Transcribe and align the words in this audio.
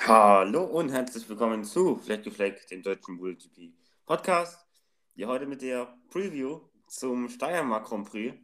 Hallo 0.00 0.64
und 0.64 0.90
herzlich 0.90 1.28
willkommen 1.28 1.62
zu 1.64 1.96
Fleck 1.96 2.24
gefleckt, 2.24 2.70
dem 2.70 2.82
deutschen 2.82 3.16
MotoGP 3.16 3.72
Podcast. 4.04 4.58
Hier 5.14 5.28
heute 5.28 5.46
mit 5.46 5.62
der 5.62 5.96
Preview 6.10 6.60
zum 6.88 7.28
Steiermark 7.28 7.86
Grand 7.86 8.10
Prix. 8.10 8.34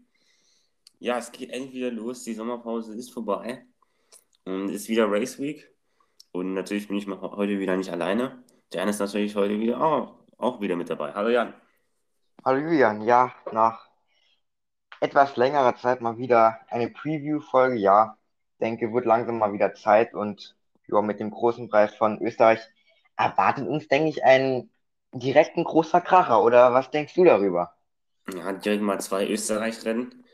Ja, 1.00 1.18
es 1.18 1.32
geht 1.32 1.50
endlich 1.50 1.74
wieder 1.74 1.90
los. 1.90 2.22
Die 2.22 2.34
Sommerpause 2.34 2.94
ist 2.94 3.12
vorbei 3.12 3.66
und 4.44 4.68
ist 4.68 4.88
wieder 4.88 5.10
Race 5.10 5.38
Week. 5.40 5.68
Und 6.32 6.54
natürlich 6.54 6.86
bin 6.86 6.98
ich 6.98 7.08
heute 7.08 7.58
wieder 7.58 7.76
nicht 7.76 7.90
alleine. 7.90 8.44
Jan 8.72 8.88
ist 8.88 9.00
natürlich 9.00 9.34
heute 9.34 9.58
wieder 9.58 9.80
auch, 9.80 10.14
auch 10.36 10.60
wieder 10.60 10.76
mit 10.76 10.90
dabei. 10.90 11.12
Hallo 11.14 11.30
Jan. 11.30 11.54
Hallo 12.44 12.60
Julian, 12.60 13.00
ja, 13.00 13.34
nach 13.52 13.88
etwas 15.00 15.36
längerer 15.36 15.74
Zeit 15.74 16.00
mal 16.00 16.18
wieder 16.18 16.60
eine 16.68 16.88
Preview-Folge. 16.90 17.76
Ja, 17.76 18.16
denke, 18.60 18.92
wird 18.92 19.06
langsam 19.06 19.38
mal 19.38 19.52
wieder 19.52 19.74
Zeit 19.74 20.14
und 20.14 20.57
ja, 20.88 21.00
mit 21.02 21.20
dem 21.20 21.30
großen 21.30 21.68
Preis 21.68 21.94
von 21.94 22.20
Österreich 22.20 22.60
erwartet 23.16 23.68
uns, 23.68 23.88
denke 23.88 24.08
ich, 24.08 24.24
ein 24.24 24.70
direkten 25.12 25.64
großer 25.64 26.00
Kracher. 26.00 26.42
Oder 26.42 26.72
was 26.72 26.90
denkst 26.90 27.14
du 27.14 27.24
darüber? 27.24 27.74
Ja, 28.34 28.52
direkt 28.52 28.82
mal 28.82 29.00
zwei 29.00 29.26
Österreich-Rennen. 29.26 30.24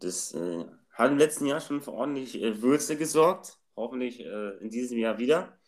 Das 0.00 0.34
äh, 0.34 0.64
hat 0.92 1.10
im 1.10 1.18
letzten 1.18 1.46
Jahr 1.46 1.60
schon 1.60 1.80
für 1.80 1.92
ordentlich 1.92 2.40
äh, 2.40 2.62
Würze 2.62 2.96
gesorgt. 2.96 3.58
Hoffentlich 3.76 4.20
äh, 4.20 4.56
in 4.58 4.70
diesem 4.70 4.98
Jahr 4.98 5.18
wieder. 5.18 5.58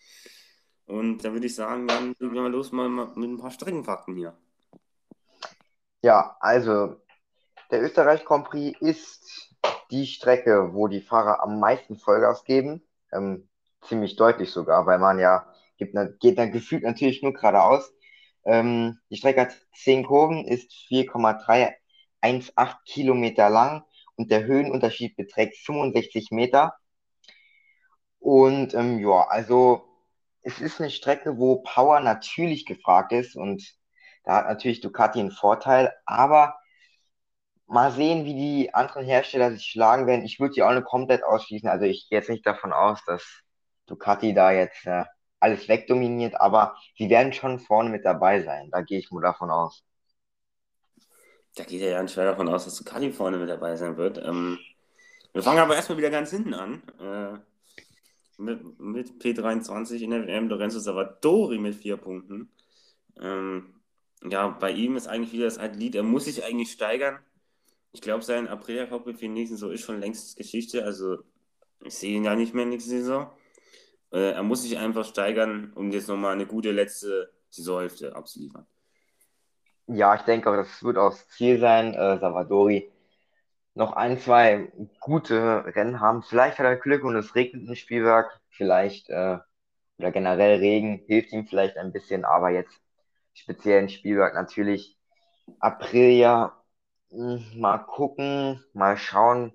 Und 0.86 1.24
da 1.24 1.32
würde 1.32 1.46
ich 1.46 1.54
sagen, 1.54 1.88
dann 1.88 2.14
legen 2.18 2.34
wir 2.34 2.42
mal 2.42 2.50
los 2.50 2.70
mal 2.70 2.88
mit 2.88 3.30
ein 3.30 3.38
paar 3.38 3.50
Streckenfakten 3.50 4.14
hier. 4.14 4.38
Ja, 6.02 6.36
also 6.38 7.00
der 7.72 7.82
Österreich 7.82 8.24
Grand 8.24 8.44
Prix 8.44 8.80
ist 8.80 9.54
die 9.90 10.06
Strecke, 10.06 10.72
wo 10.72 10.86
die 10.86 11.00
Fahrer 11.00 11.42
am 11.42 11.58
meisten 11.58 11.96
Vollgas 11.96 12.44
geben. 12.44 12.82
Ähm, 13.12 13.48
ziemlich 13.88 14.16
deutlich 14.16 14.50
sogar, 14.50 14.86
weil 14.86 14.98
man 14.98 15.18
ja 15.18 15.46
gibt, 15.78 15.94
geht 16.20 16.38
dann 16.38 16.52
gefühlt 16.52 16.82
natürlich 16.82 17.22
nur 17.22 17.32
geradeaus. 17.32 17.92
Ähm, 18.44 18.98
die 19.10 19.16
Strecke 19.16 19.42
hat 19.42 19.56
10 19.74 20.04
Kurven, 20.04 20.46
ist 20.46 20.72
4,318 20.88 22.76
Kilometer 22.86 23.50
lang 23.50 23.84
und 24.16 24.30
der 24.30 24.44
Höhenunterschied 24.44 25.16
beträgt 25.16 25.56
65 25.58 26.30
Meter. 26.30 26.74
Und 28.18 28.74
ähm, 28.74 28.98
ja, 28.98 29.26
also 29.28 29.84
es 30.42 30.60
ist 30.60 30.80
eine 30.80 30.90
Strecke, 30.90 31.38
wo 31.38 31.62
Power 31.62 32.00
natürlich 32.00 32.66
gefragt 32.66 33.12
ist 33.12 33.36
und 33.36 33.62
da 34.24 34.38
hat 34.38 34.48
natürlich 34.48 34.80
Ducati 34.80 35.20
einen 35.20 35.30
Vorteil, 35.30 35.92
aber 36.04 36.56
mal 37.66 37.90
sehen, 37.92 38.24
wie 38.24 38.34
die 38.34 38.74
anderen 38.74 39.04
Hersteller 39.04 39.50
sich 39.52 39.64
schlagen 39.66 40.06
werden. 40.06 40.24
Ich 40.24 40.40
würde 40.40 40.54
die 40.54 40.62
auch 40.62 40.72
nicht 40.72 40.84
komplett 40.84 41.24
ausschließen. 41.24 41.68
Also 41.68 41.84
ich 41.84 42.08
gehe 42.08 42.18
jetzt 42.18 42.30
nicht 42.30 42.46
davon 42.46 42.72
aus, 42.72 43.04
dass 43.06 43.42
Ducati 43.86 44.34
da 44.34 44.52
jetzt 44.52 44.86
äh, 44.86 45.04
alles 45.40 45.68
wegdominiert, 45.68 46.40
aber 46.40 46.76
sie 46.96 47.08
werden 47.10 47.32
schon 47.32 47.58
vorne 47.58 47.90
mit 47.90 48.04
dabei 48.04 48.42
sein. 48.42 48.70
Da 48.70 48.82
gehe 48.82 48.98
ich 48.98 49.10
nur 49.10 49.22
davon 49.22 49.50
aus. 49.50 49.84
Da 51.54 51.64
geht 51.64 51.80
ja 51.80 51.98
ganz 51.98 52.12
schwer 52.12 52.26
davon 52.26 52.48
aus, 52.48 52.64
dass 52.64 52.76
Ducati 52.76 53.12
vorne 53.12 53.38
mit 53.38 53.48
dabei 53.48 53.76
sein 53.76 53.96
wird. 53.96 54.18
Ähm, 54.18 54.58
wir 55.32 55.42
fangen 55.42 55.58
aber 55.58 55.76
erstmal 55.76 55.98
wieder 55.98 56.10
ganz 56.10 56.30
hinten 56.30 56.54
an. 56.54 56.82
Äh, 57.00 57.38
mit, 58.38 58.78
mit 58.78 59.22
P23 59.22 60.00
in 60.00 60.10
der 60.10 60.26
WM 60.26 60.48
Lorenzo 60.48 60.78
Savadori 60.78 61.58
mit 61.58 61.74
vier 61.74 61.96
Punkten. 61.96 62.50
Ähm, 63.20 63.74
ja, 64.22 64.48
bei 64.48 64.70
ihm 64.72 64.96
ist 64.96 65.06
eigentlich 65.06 65.32
wieder 65.32 65.44
das 65.44 65.58
alte 65.58 65.78
Lied. 65.78 65.94
Er 65.94 66.02
muss 66.02 66.24
sich 66.24 66.44
eigentlich 66.44 66.72
steigern. 66.72 67.18
Ich 67.92 68.00
glaube, 68.00 68.22
sein 68.22 68.48
Aprilia-Cockpit 68.48 69.18
für 69.18 69.28
den 69.28 69.56
so 69.56 69.70
ist 69.70 69.82
schon 69.82 70.00
längst 70.00 70.36
Geschichte. 70.36 70.84
Also, 70.84 71.18
ich 71.82 71.94
sehe 71.94 72.16
ihn 72.16 72.24
ja 72.24 72.34
nicht 72.34 72.54
mehr 72.54 72.66
nächste 72.66 72.90
Saison. 72.90 73.30
Äh, 74.12 74.32
er 74.32 74.42
muss 74.42 74.62
sich 74.62 74.78
einfach 74.78 75.04
steigern, 75.04 75.72
um 75.74 75.90
jetzt 75.90 76.08
nochmal 76.08 76.32
eine 76.32 76.46
gute 76.46 76.72
letzte 76.72 77.32
Saisonhälfte 77.50 78.14
abzuliefern. 78.14 78.66
Ja, 79.88 80.14
ich 80.16 80.22
denke, 80.22 80.54
das 80.56 80.82
wird 80.82 80.98
auch 80.98 81.10
das 81.10 81.28
Ziel 81.28 81.60
sein. 81.60 81.94
Äh, 81.94 82.18
Salvadori 82.18 82.90
noch 83.74 83.92
ein, 83.94 84.18
zwei 84.18 84.72
gute 85.00 85.64
Rennen 85.76 86.00
haben. 86.00 86.22
Vielleicht 86.22 86.58
hat 86.58 86.66
er 86.66 86.76
Glück 86.76 87.04
und 87.04 87.16
es 87.16 87.34
regnet 87.36 87.68
im 87.68 87.74
Spielwerk. 87.76 88.40
Vielleicht, 88.50 89.10
äh, 89.10 89.38
oder 89.98 90.12
generell 90.12 90.58
Regen 90.60 91.02
hilft 91.06 91.32
ihm 91.32 91.46
vielleicht 91.46 91.78
ein 91.78 91.92
bisschen, 91.92 92.24
aber 92.24 92.50
jetzt 92.50 92.80
speziell 93.34 93.82
im 93.82 93.88
Spielwerk 93.88 94.34
natürlich 94.34 94.98
Aprilia. 95.60 96.54
Hm, 97.10 97.44
mal 97.60 97.78
gucken, 97.78 98.64
mal 98.74 98.96
schauen. 98.98 99.52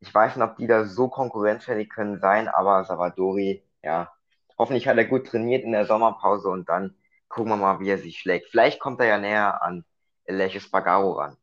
Ich 0.00 0.14
weiß 0.14 0.36
nicht, 0.36 0.44
ob 0.46 0.56
die 0.58 0.68
da 0.68 0.86
so 0.86 1.08
konkurrenzfähig 1.08 1.90
können 1.90 2.20
sein, 2.20 2.48
aber 2.48 2.84
Salvadori 2.84 3.63
ja, 3.84 4.12
hoffentlich 4.58 4.88
hat 4.88 4.96
er 4.96 5.04
gut 5.04 5.26
trainiert 5.26 5.64
in 5.64 5.72
der 5.72 5.86
Sommerpause 5.86 6.48
und 6.48 6.68
dann 6.68 6.96
gucken 7.28 7.52
wir 7.52 7.56
mal, 7.56 7.80
wie 7.80 7.90
er 7.90 7.98
sich 7.98 8.18
schlägt. 8.18 8.48
Vielleicht 8.50 8.80
kommt 8.80 9.00
er 9.00 9.06
ja 9.06 9.18
näher 9.18 9.62
an 9.62 9.84
Elche 10.24 10.60
Spagaro 10.60 11.12
ran. 11.12 11.36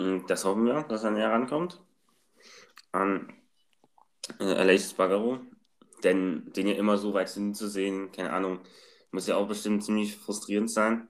Hm, 0.00 0.26
das 0.26 0.44
hoffen 0.44 0.64
wir, 0.66 0.82
dass 0.84 1.04
er 1.04 1.10
näher 1.10 1.30
rankommt 1.30 1.80
an 2.92 3.32
äh, 4.38 4.54
Elche 4.54 4.88
Spagaro, 4.88 5.40
denn 6.04 6.52
den 6.52 6.68
ja 6.68 6.74
immer 6.74 6.96
so 6.98 7.12
weit 7.14 7.28
hinten 7.28 7.54
zu 7.54 7.68
sehen, 7.68 8.12
keine 8.12 8.32
Ahnung, 8.32 8.60
muss 9.10 9.26
ja 9.26 9.36
auch 9.36 9.48
bestimmt 9.48 9.84
ziemlich 9.84 10.16
frustrierend 10.16 10.70
sein. 10.70 11.08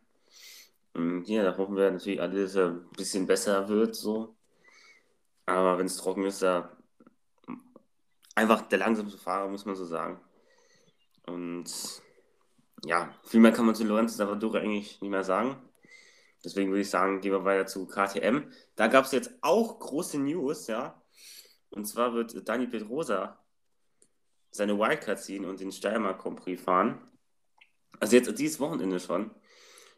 Und 0.94 1.02
hm, 1.02 1.24
ja, 1.26 1.44
da 1.44 1.56
hoffen 1.56 1.76
wir 1.76 1.90
natürlich 1.90 2.20
alle, 2.20 2.42
dass 2.42 2.54
er 2.54 2.68
ein 2.68 2.90
bisschen 2.96 3.26
besser 3.26 3.68
wird, 3.68 3.94
so. 3.94 4.34
Aber 5.46 5.78
wenn 5.78 5.86
es 5.86 5.96
trocken 5.96 6.24
ist, 6.24 6.42
da 6.42 6.77
einfach 8.38 8.62
der 8.62 8.78
langsamste 8.78 9.18
Fahrer, 9.18 9.48
muss 9.48 9.66
man 9.66 9.74
so 9.74 9.84
sagen. 9.84 10.20
Und 11.26 11.66
ja, 12.84 13.12
viel 13.24 13.40
mehr 13.40 13.52
kann 13.52 13.66
man 13.66 13.74
zu 13.74 13.84
Lorenzo 13.84 14.16
Savadori 14.16 14.58
eigentlich 14.58 15.00
nicht 15.00 15.10
mehr 15.10 15.24
sagen. 15.24 15.56
Deswegen 16.44 16.70
würde 16.70 16.82
ich 16.82 16.90
sagen, 16.90 17.20
gehen 17.20 17.32
wir 17.32 17.44
weiter 17.44 17.66
zu 17.66 17.86
KTM. 17.86 18.50
Da 18.76 18.86
gab 18.86 19.04
es 19.04 19.12
jetzt 19.12 19.32
auch 19.42 19.78
große 19.80 20.18
News, 20.18 20.68
ja. 20.68 21.02
Und 21.70 21.86
zwar 21.86 22.14
wird 22.14 22.48
Dani 22.48 22.66
Pedrosa 22.66 23.38
seine 24.50 24.78
Wildcard 24.78 25.20
ziehen 25.20 25.44
und 25.44 25.60
den 25.60 25.72
Steiermark 25.72 26.22
Grand 26.22 26.40
Prix 26.40 26.62
fahren. 26.62 27.00
Also 28.00 28.16
jetzt 28.16 28.38
dieses 28.38 28.60
Wochenende 28.60 29.00
schon. 29.00 29.32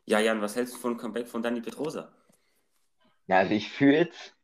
Ja, 0.06 0.18
Jan, 0.18 0.40
was 0.40 0.56
hältst 0.56 0.74
du 0.74 0.78
von 0.78 0.96
Comeback 0.96 1.28
von 1.28 1.42
Dani 1.42 1.60
Pedrosa? 1.60 2.12
Ja, 3.26 3.36
also 3.36 3.52
ich 3.52 3.70
fühle 3.70 3.98
jetzt 3.98 4.34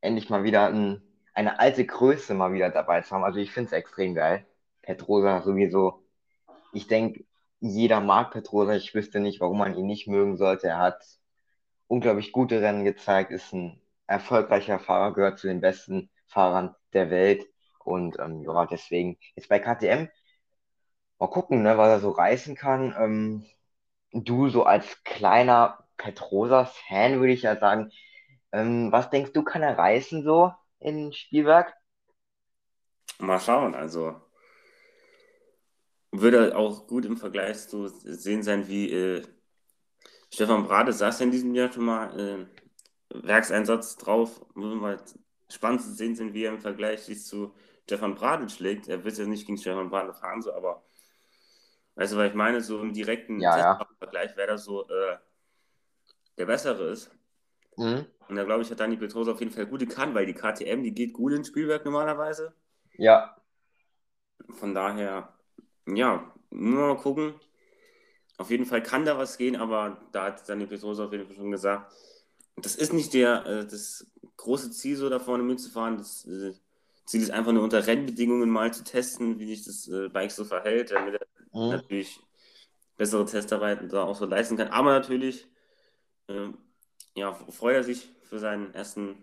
endlich 0.00 0.28
mal 0.28 0.44
wieder 0.44 0.66
ein 0.66 1.02
eine 1.38 1.60
alte 1.60 1.86
Größe 1.86 2.34
mal 2.34 2.52
wieder 2.52 2.70
dabei 2.70 3.00
zu 3.02 3.12
haben. 3.14 3.22
Also 3.24 3.38
ich 3.38 3.52
finde 3.52 3.68
es 3.68 3.72
extrem 3.72 4.14
geil. 4.14 4.44
Petrosa 4.82 5.42
sowieso. 5.42 6.02
Ich 6.72 6.88
denke, 6.88 7.24
jeder 7.60 8.00
mag 8.00 8.32
Petrosa. 8.32 8.74
Ich 8.74 8.92
wüsste 8.94 9.20
nicht, 9.20 9.40
warum 9.40 9.58
man 9.58 9.76
ihn 9.76 9.86
nicht 9.86 10.08
mögen 10.08 10.36
sollte. 10.36 10.66
Er 10.68 10.78
hat 10.78 11.04
unglaublich 11.86 12.32
gute 12.32 12.60
Rennen 12.60 12.84
gezeigt, 12.84 13.30
ist 13.30 13.52
ein 13.52 13.80
erfolgreicher 14.08 14.80
Fahrer, 14.80 15.14
gehört 15.14 15.38
zu 15.38 15.46
den 15.48 15.60
besten 15.60 16.10
Fahrern 16.26 16.74
der 16.92 17.10
Welt. 17.10 17.46
Und 17.84 18.18
ähm, 18.18 18.42
ja, 18.42 18.66
deswegen 18.66 19.16
jetzt 19.36 19.48
bei 19.48 19.60
KTM 19.60 20.08
mal 21.18 21.28
gucken, 21.28 21.62
ne, 21.62 21.78
was 21.78 21.88
er 21.88 22.00
so 22.00 22.10
reißen 22.10 22.56
kann. 22.56 22.94
Ähm, 22.98 23.46
du 24.12 24.48
so 24.48 24.64
als 24.64 25.04
kleiner 25.04 25.84
Petrosa-Fan 25.98 27.20
würde 27.20 27.32
ich 27.32 27.42
ja 27.42 27.56
sagen, 27.58 27.90
ähm, 28.52 28.92
was 28.92 29.10
denkst 29.10 29.32
du, 29.34 29.44
kann 29.44 29.62
er 29.62 29.78
reißen 29.78 30.24
so? 30.24 30.52
In 30.80 31.12
Spielberg? 31.12 31.72
Mal 33.18 33.40
schauen, 33.40 33.74
also 33.74 34.20
würde 36.12 36.56
auch 36.56 36.86
gut 36.86 37.04
im 37.04 37.16
Vergleich 37.16 37.68
zu 37.68 37.88
sehen 37.88 38.42
sein, 38.42 38.68
wie 38.68 38.92
äh, 38.92 39.22
Stefan 40.32 40.66
Brade 40.66 40.92
saß 40.92 41.20
in 41.20 41.30
diesem 41.30 41.54
Jahr 41.54 41.72
schon 41.72 41.84
mal 41.84 42.18
äh, 42.18 42.46
Werkseinsatz 43.10 43.96
drauf. 43.96 44.44
Mal 44.54 45.02
spannend 45.50 45.82
zu 45.82 45.92
sehen 45.92 46.14
sind, 46.14 46.34
wie 46.34 46.44
er 46.44 46.52
im 46.52 46.60
Vergleich 46.60 47.02
sich 47.02 47.24
zu 47.24 47.54
Stefan 47.84 48.14
Brade 48.14 48.48
schlägt. 48.48 48.88
Er 48.88 49.04
wird 49.04 49.16
ja 49.18 49.26
nicht 49.26 49.46
gegen 49.46 49.58
Stefan 49.58 49.90
Brade 49.90 50.12
fahren, 50.12 50.42
so, 50.42 50.52
aber 50.52 50.84
weißt 51.94 52.12
du, 52.12 52.16
was 52.18 52.28
ich 52.28 52.34
meine? 52.34 52.60
So 52.60 52.80
im 52.80 52.92
direkten 52.92 53.40
ja, 53.40 53.58
ja. 53.58 53.86
Vergleich, 53.98 54.32
wer 54.36 54.46
da 54.46 54.58
so 54.58 54.86
äh, 54.88 55.16
der 56.36 56.46
Bessere 56.46 56.90
ist. 56.90 57.10
Mhm. 57.76 58.06
Und 58.28 58.36
da 58.36 58.44
glaube 58.44 58.62
ich, 58.62 58.70
hat 58.70 58.80
Dani 58.80 58.96
Petrosa 58.96 59.32
auf 59.32 59.40
jeden 59.40 59.52
Fall 59.52 59.66
gute 59.66 59.86
Kann, 59.86 60.14
weil 60.14 60.26
die 60.26 60.34
KTM, 60.34 60.82
die 60.82 60.92
geht 60.92 61.12
gut 61.12 61.32
ins 61.32 61.48
Spielwerk 61.48 61.84
normalerweise. 61.84 62.52
Ja. 62.96 63.36
Von 64.50 64.74
daher, 64.74 65.32
ja, 65.86 66.32
nur 66.50 66.94
mal 66.94 66.96
gucken. 66.96 67.34
Auf 68.36 68.50
jeden 68.50 68.66
Fall 68.66 68.82
kann 68.82 69.04
da 69.04 69.18
was 69.18 69.38
gehen, 69.38 69.56
aber 69.56 69.98
da 70.12 70.24
hat 70.26 70.48
Dani 70.48 70.66
Petrosa 70.66 71.06
auf 71.06 71.12
jeden 71.12 71.26
Fall 71.26 71.36
schon 71.36 71.50
gesagt, 71.50 71.92
das 72.56 72.76
ist 72.76 72.92
nicht 72.92 73.14
der, 73.14 73.46
äh, 73.46 73.66
das 73.66 74.06
große 74.36 74.70
Ziel, 74.70 74.96
so 74.96 75.08
da 75.08 75.18
vorne 75.18 75.42
mitzufahren. 75.42 75.98
Das 75.98 76.24
äh, 76.26 76.52
Ziel 77.04 77.22
ist 77.22 77.30
einfach 77.30 77.52
nur 77.52 77.62
unter 77.62 77.86
Rennbedingungen 77.86 78.50
mal 78.50 78.72
zu 78.72 78.84
testen, 78.84 79.38
wie 79.38 79.46
sich 79.46 79.64
das 79.64 79.88
äh, 79.88 80.08
Bike 80.08 80.30
so 80.30 80.44
verhält, 80.44 80.90
damit 80.90 81.14
er 81.14 81.26
mhm. 81.52 81.70
natürlich 81.70 82.20
bessere 82.96 83.24
Testarbeiten 83.24 83.88
da 83.88 84.04
auch 84.04 84.16
so 84.16 84.26
leisten 84.26 84.56
kann. 84.56 84.68
Aber 84.68 84.90
natürlich 84.90 85.48
äh, 86.28 86.48
ja, 87.18 87.34
freut 87.34 87.76
er 87.76 87.84
sich 87.84 88.08
für 88.22 88.38
seinen 88.38 88.74
ersten 88.74 89.22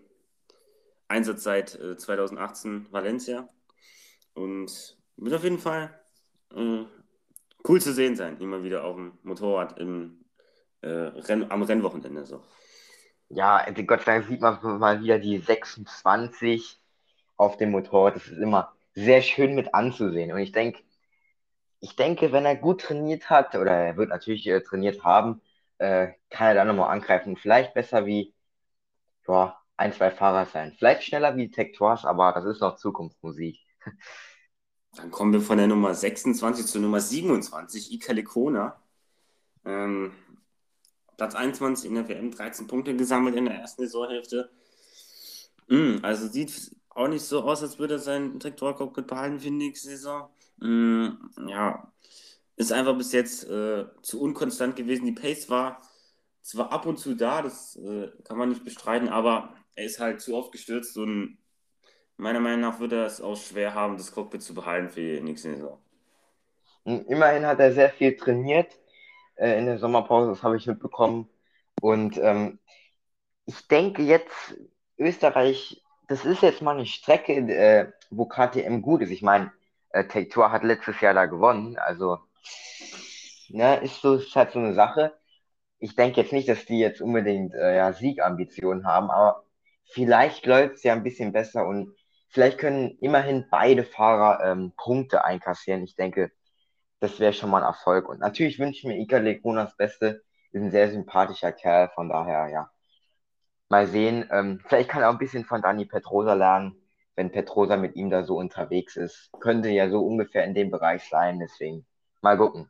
Einsatz 1.08 1.42
seit 1.42 1.74
äh, 1.74 1.96
2018 1.96 2.86
Valencia. 2.90 3.48
Und 4.34 4.96
wird 5.16 5.34
auf 5.34 5.44
jeden 5.44 5.58
Fall 5.58 5.98
äh, 6.54 6.84
cool 7.66 7.80
zu 7.80 7.92
sehen 7.92 8.16
sein, 8.16 8.38
immer 8.38 8.62
wieder 8.62 8.84
auf 8.84 8.96
dem 8.96 9.18
Motorrad 9.22 9.78
im, 9.78 10.24
äh, 10.82 10.88
Renn, 10.88 11.50
am 11.50 11.62
Rennwochenende. 11.62 12.26
So. 12.26 12.42
Ja, 13.28 13.56
also 13.56 13.82
Gott 13.84 14.02
sei 14.02 14.18
Dank 14.18 14.28
sieht 14.28 14.40
man 14.40 14.78
mal 14.78 15.02
wieder 15.02 15.18
die 15.18 15.38
26 15.38 16.80
auf 17.36 17.56
dem 17.56 17.70
Motorrad. 17.70 18.16
Das 18.16 18.26
ist 18.26 18.38
immer 18.38 18.72
sehr 18.94 19.22
schön 19.22 19.54
mit 19.54 19.74
anzusehen. 19.74 20.32
Und 20.32 20.38
ich 20.38 20.52
denke, 20.52 20.82
ich 21.80 21.96
denke, 21.96 22.32
wenn 22.32 22.44
er 22.44 22.56
gut 22.56 22.82
trainiert 22.82 23.30
hat, 23.30 23.54
oder 23.54 23.72
er 23.72 23.96
wird 23.96 24.10
natürlich 24.10 24.46
äh, 24.46 24.60
trainiert 24.60 25.02
haben, 25.04 25.40
äh, 25.78 26.08
kann 26.30 26.48
er 26.48 26.54
da 26.54 26.64
nochmal 26.64 26.90
angreifen. 26.90 27.36
Vielleicht 27.36 27.74
besser 27.74 28.06
wie 28.06 28.34
ja, 29.28 29.56
ein, 29.76 29.92
zwei 29.92 30.10
Fahrer 30.10 30.46
sein. 30.46 30.74
Vielleicht 30.78 31.04
schneller 31.04 31.36
wie 31.36 31.50
Tech 31.50 31.72
Tours, 31.76 32.04
aber 32.04 32.32
das 32.32 32.44
ist 32.44 32.60
noch 32.60 32.76
Zukunftsmusik. 32.76 33.58
Dann 34.96 35.10
kommen 35.10 35.32
wir 35.32 35.42
von 35.42 35.58
der 35.58 35.66
Nummer 35.66 35.94
26 35.94 36.66
zur 36.66 36.80
Nummer 36.80 37.00
27, 37.00 37.92
Ika 37.92 38.12
Lecona. 38.12 38.80
Ähm, 39.64 40.12
Platz 41.16 41.34
21 41.34 41.90
in 41.90 41.94
der 41.96 42.08
WM, 42.08 42.30
13 42.30 42.66
Punkte 42.66 42.96
gesammelt 42.96 43.36
in 43.36 43.46
der 43.46 43.56
ersten 43.56 43.82
Saisonhälfte. 43.82 44.50
Mm, 45.68 45.96
also 46.02 46.28
sieht 46.28 46.74
auch 46.90 47.08
nicht 47.08 47.24
so 47.24 47.42
aus, 47.42 47.62
als 47.62 47.78
würde 47.78 47.94
er 47.94 48.00
seinen 48.00 48.40
Traktorcockpit 48.40 49.06
behalten 49.06 49.38
für 49.38 49.46
die 49.46 49.50
nächste 49.50 49.88
Saison. 49.88 50.30
Mm, 50.58 51.08
ja, 51.46 51.92
ist 52.56 52.72
einfach 52.72 52.96
bis 52.96 53.12
jetzt 53.12 53.44
äh, 53.44 53.84
zu 54.02 54.20
unkonstant 54.20 54.76
gewesen. 54.76 55.06
Die 55.06 55.12
Pace 55.12 55.48
war 55.50 55.82
zwar 56.42 56.72
ab 56.72 56.86
und 56.86 56.98
zu 56.98 57.14
da, 57.14 57.42
das 57.42 57.76
äh, 57.76 58.10
kann 58.24 58.38
man 58.38 58.48
nicht 58.48 58.64
bestreiten, 58.64 59.08
aber 59.08 59.54
er 59.74 59.84
ist 59.84 60.00
halt 60.00 60.20
zu 60.20 60.34
oft 60.34 60.52
gestürzt 60.52 60.96
und 60.96 61.38
meiner 62.16 62.40
Meinung 62.40 62.60
nach 62.60 62.80
wird 62.80 62.92
er 62.92 63.04
es 63.04 63.20
auch 63.20 63.36
schwer 63.36 63.74
haben, 63.74 63.96
das 63.96 64.12
Cockpit 64.12 64.42
zu 64.42 64.54
behalten 64.54 64.88
für 64.88 65.00
die 65.00 65.20
nächste 65.20 65.54
Saison. 65.54 65.78
Immerhin 66.84 67.44
hat 67.46 67.58
er 67.58 67.72
sehr 67.72 67.90
viel 67.90 68.16
trainiert 68.16 68.78
äh, 69.34 69.58
in 69.58 69.66
der 69.66 69.78
Sommerpause, 69.78 70.30
das 70.30 70.42
habe 70.42 70.56
ich 70.56 70.66
mitbekommen. 70.66 71.28
Und 71.82 72.16
ähm, 72.18 72.58
ich 73.44 73.66
denke 73.68 74.02
jetzt, 74.02 74.56
Österreich, 74.98 75.82
das 76.08 76.24
ist 76.24 76.42
jetzt 76.42 76.62
mal 76.62 76.76
eine 76.76 76.86
Strecke, 76.86 77.34
äh, 77.34 77.92
wo 78.10 78.26
KTM 78.26 78.80
gut 78.82 79.02
ist. 79.02 79.10
Ich 79.10 79.22
meine, 79.22 79.52
äh, 79.90 80.04
Take 80.04 80.28
Tour 80.28 80.52
hat 80.52 80.62
letztes 80.62 81.00
Jahr 81.00 81.12
da 81.14 81.26
gewonnen, 81.26 81.76
also 81.76 82.18
ne, 83.48 83.76
ist 83.82 84.00
so 84.00 84.14
ist 84.16 84.34
halt 84.36 84.52
so 84.52 84.58
eine 84.58 84.74
Sache. 84.74 85.12
Ich 85.78 85.94
denke 85.96 86.20
jetzt 86.20 86.32
nicht, 86.32 86.48
dass 86.48 86.64
die 86.66 86.78
jetzt 86.78 87.00
unbedingt 87.02 87.54
äh, 87.54 87.76
ja, 87.76 87.92
Siegambitionen 87.92 88.86
haben, 88.86 89.10
aber 89.10 89.44
vielleicht 89.86 90.46
läuft 90.46 90.76
es 90.76 90.82
ja 90.82 90.92
ein 90.94 91.02
bisschen 91.02 91.32
besser 91.32 91.66
und 91.66 91.94
vielleicht 92.28 92.58
können 92.58 92.98
immerhin 93.00 93.46
beide 93.50 93.84
Fahrer 93.84 94.44
ähm, 94.44 94.72
Punkte 94.76 95.24
einkassieren. 95.24 95.84
Ich 95.84 95.96
denke, 95.96 96.30
das 97.00 97.20
wäre 97.20 97.32
schon 97.32 97.50
mal 97.50 97.62
ein 97.62 97.68
Erfolg. 97.68 98.08
Und 98.08 98.20
natürlich 98.20 98.58
wünsche 98.58 98.78
ich 98.80 98.84
mir 98.84 98.98
Ika 98.98 99.18
Lekona 99.18 99.64
das 99.64 99.76
Beste. 99.76 100.22
Ist 100.52 100.62
ein 100.62 100.70
sehr 100.70 100.90
sympathischer 100.90 101.52
Kerl, 101.52 101.90
von 101.94 102.08
daher, 102.08 102.48
ja. 102.48 102.70
Mal 103.68 103.86
sehen. 103.86 104.28
Ähm, 104.32 104.60
vielleicht 104.66 104.88
kann 104.90 105.02
er 105.02 105.08
auch 105.08 105.14
ein 105.14 105.18
bisschen 105.18 105.44
von 105.44 105.62
Dani 105.62 105.86
Petrosa 105.86 106.34
lernen, 106.34 106.76
wenn 107.16 107.32
Petrosa 107.32 107.76
mit 107.76 107.96
ihm 107.96 108.10
da 108.10 108.24
so 108.24 108.36
unterwegs 108.38 108.96
ist. 108.96 109.30
Könnte 109.40 109.70
ja 109.70 109.90
so 109.90 110.00
ungefähr 110.06 110.44
in 110.44 110.54
dem 110.54 110.70
Bereich 110.70 111.04
sein, 111.08 111.40
deswegen 111.40 111.86
mal 112.26 112.36
gucken. 112.36 112.68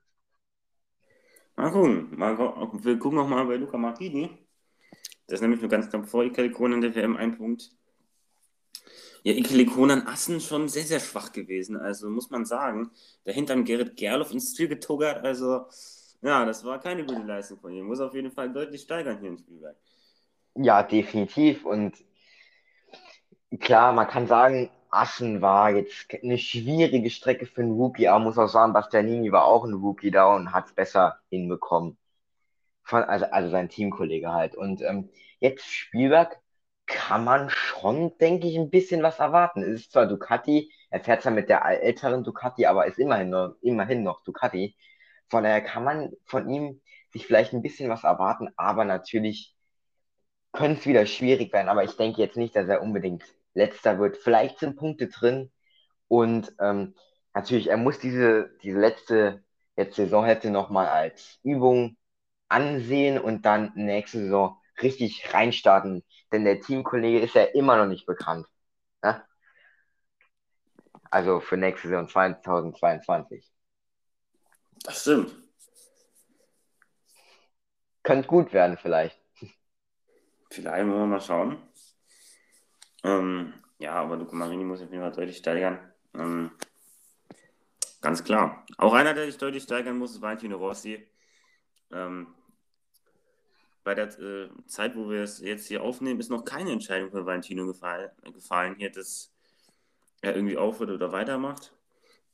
Mal 1.56 1.72
gucken. 1.72 2.18
Mal, 2.18 2.36
wir 2.38 2.98
gucken 2.98 3.18
auch 3.18 3.28
mal 3.28 3.46
bei 3.46 3.56
Luca 3.56 3.78
Marini. 3.78 4.28
Das 5.26 5.36
ist 5.36 5.40
nämlich 5.40 5.60
nur 5.60 5.70
ganz 5.70 5.88
knapp 5.88 6.06
vor 6.06 6.24
Ika 6.24 6.42
Lekona 6.42 6.74
in 6.74 6.82
der 6.82 6.94
WM 6.94 7.16
ein 7.16 7.36
Punkt. 7.38 7.70
Ja, 9.22 9.32
Ikelikonan 9.32 10.06
Assen 10.06 10.40
schon 10.40 10.68
sehr, 10.68 10.84
sehr 10.84 11.00
schwach 11.00 11.32
gewesen. 11.32 11.76
Also 11.76 12.10
muss 12.10 12.30
man 12.30 12.44
sagen, 12.44 12.90
dahinter 13.24 13.54
haben 13.54 13.64
Gerrit 13.64 13.96
Gerloff 13.96 14.30
ins 14.30 14.54
Ziel 14.54 14.68
getuggert. 14.68 15.24
Also, 15.24 15.66
ja, 16.20 16.44
das 16.44 16.62
war 16.62 16.78
keine 16.78 17.04
gute 17.06 17.22
Leistung 17.22 17.58
von 17.58 17.72
ihm. 17.72 17.86
Muss 17.86 18.00
auf 18.00 18.14
jeden 18.14 18.30
Fall 18.30 18.52
deutlich 18.52 18.82
steigern 18.82 19.18
hier 19.18 19.30
im 19.30 19.38
Spielwerk. 19.38 19.78
Ja, 20.54 20.82
definitiv. 20.82 21.64
Und 21.64 21.96
klar, 23.58 23.92
man 23.94 24.06
kann 24.06 24.26
sagen, 24.26 24.70
Assen 24.96 25.42
war 25.42 25.70
jetzt 25.70 26.06
eine 26.22 26.38
schwierige 26.38 27.10
Strecke 27.10 27.46
für 27.46 27.62
einen 27.62 27.72
Rookie, 27.72 28.08
aber 28.08 28.24
muss 28.24 28.38
auch 28.38 28.48
sagen, 28.48 28.72
Bastianini 28.72 29.32
war 29.32 29.44
auch 29.44 29.64
ein 29.64 29.74
Rookie 29.74 30.10
da 30.10 30.34
und 30.34 30.52
hat 30.52 30.66
es 30.66 30.74
besser 30.74 31.20
hinbekommen. 31.30 31.98
Von, 32.82 33.02
also, 33.04 33.26
also 33.26 33.50
sein 33.50 33.68
Teamkollege 33.68 34.32
halt. 34.32 34.56
Und 34.56 34.82
ähm, 34.82 35.10
jetzt 35.40 35.64
Spielwerk 35.66 36.40
kann 36.86 37.24
man 37.24 37.50
schon, 37.50 38.16
denke 38.18 38.46
ich, 38.48 38.56
ein 38.56 38.70
bisschen 38.70 39.02
was 39.02 39.18
erwarten. 39.18 39.62
Es 39.62 39.80
ist 39.82 39.92
zwar 39.92 40.06
Ducati, 40.06 40.72
er 40.90 41.00
fährt 41.00 41.22
zwar 41.22 41.32
mit 41.32 41.48
der 41.48 41.64
älteren 41.64 42.24
Ducati, 42.24 42.66
aber 42.66 42.86
ist 42.86 42.98
immerhin 42.98 43.30
noch, 43.30 43.56
immerhin 43.62 44.02
noch 44.02 44.22
Ducati. 44.24 44.76
Von 45.28 45.44
daher 45.44 45.62
kann 45.62 45.84
man 45.84 46.12
von 46.24 46.48
ihm 46.48 46.80
sich 47.12 47.26
vielleicht 47.26 47.52
ein 47.52 47.62
bisschen 47.62 47.90
was 47.90 48.04
erwarten, 48.04 48.48
aber 48.56 48.84
natürlich 48.84 49.56
könnte 50.52 50.80
es 50.80 50.86
wieder 50.86 51.06
schwierig 51.06 51.52
werden. 51.52 51.68
Aber 51.68 51.84
ich 51.84 51.96
denke 51.96 52.20
jetzt 52.22 52.36
nicht, 52.36 52.56
dass 52.56 52.68
er 52.68 52.82
unbedingt 52.82 53.24
letzter 53.56 53.98
wird. 53.98 54.16
Vielleicht 54.16 54.60
sind 54.60 54.76
Punkte 54.76 55.08
drin 55.08 55.50
und 56.08 56.54
ähm, 56.60 56.94
natürlich, 57.34 57.68
er 57.68 57.76
muss 57.76 57.98
diese, 57.98 58.50
diese 58.62 58.78
letzte 58.78 59.42
jetzt 59.76 59.96
Saisonhälfte 59.96 60.50
nochmal 60.50 60.86
als 60.88 61.38
Übung 61.42 61.96
ansehen 62.48 63.18
und 63.18 63.44
dann 63.44 63.72
nächste 63.74 64.18
Saison 64.18 64.56
richtig 64.80 65.32
reinstarten, 65.32 66.04
denn 66.32 66.44
der 66.44 66.60
Teamkollege 66.60 67.20
ist 67.20 67.34
ja 67.34 67.44
immer 67.44 67.76
noch 67.76 67.86
nicht 67.86 68.06
bekannt. 68.06 68.46
Ne? 69.02 69.24
Also 71.10 71.40
für 71.40 71.56
nächste 71.56 71.88
Saison 71.88 72.08
2022. 72.08 73.50
Das 74.84 75.00
stimmt. 75.00 75.34
Könnte 78.02 78.28
gut 78.28 78.52
werden, 78.52 78.78
vielleicht. 78.80 79.18
Vielleicht 80.50 80.86
wollen 80.86 80.98
wir 81.00 81.06
mal 81.06 81.20
schauen. 81.20 81.58
Ähm, 83.04 83.52
ja, 83.78 83.94
aber 83.94 84.16
Luca 84.16 84.34
Marini 84.34 84.64
muss 84.64 84.80
auf 84.80 84.90
jeden 84.90 85.02
Fall 85.02 85.12
deutlich 85.12 85.36
steigern. 85.36 85.78
Ähm, 86.14 86.50
ganz 88.00 88.24
klar. 88.24 88.64
Auch 88.78 88.94
einer, 88.94 89.14
der 89.14 89.26
sich 89.26 89.38
deutlich 89.38 89.62
steigern 89.62 89.98
muss, 89.98 90.12
ist 90.12 90.22
Valentino 90.22 90.56
Rossi. 90.56 91.06
Ähm, 91.92 92.28
bei 93.84 93.94
der 93.94 94.06
äh, 94.18 94.48
Zeit, 94.66 94.96
wo 94.96 95.08
wir 95.08 95.22
es 95.22 95.40
jetzt 95.40 95.68
hier 95.68 95.82
aufnehmen, 95.82 96.18
ist 96.18 96.30
noch 96.30 96.44
keine 96.44 96.72
Entscheidung 96.72 97.10
für 97.10 97.24
Valentino 97.24 97.66
gefallen, 97.66 98.10
gefallen 98.32 98.74
hier, 98.76 98.90
dass 98.90 99.32
er 100.22 100.34
irgendwie 100.34 100.56
aufhört 100.56 100.90
oder 100.90 101.12
weitermacht. 101.12 101.72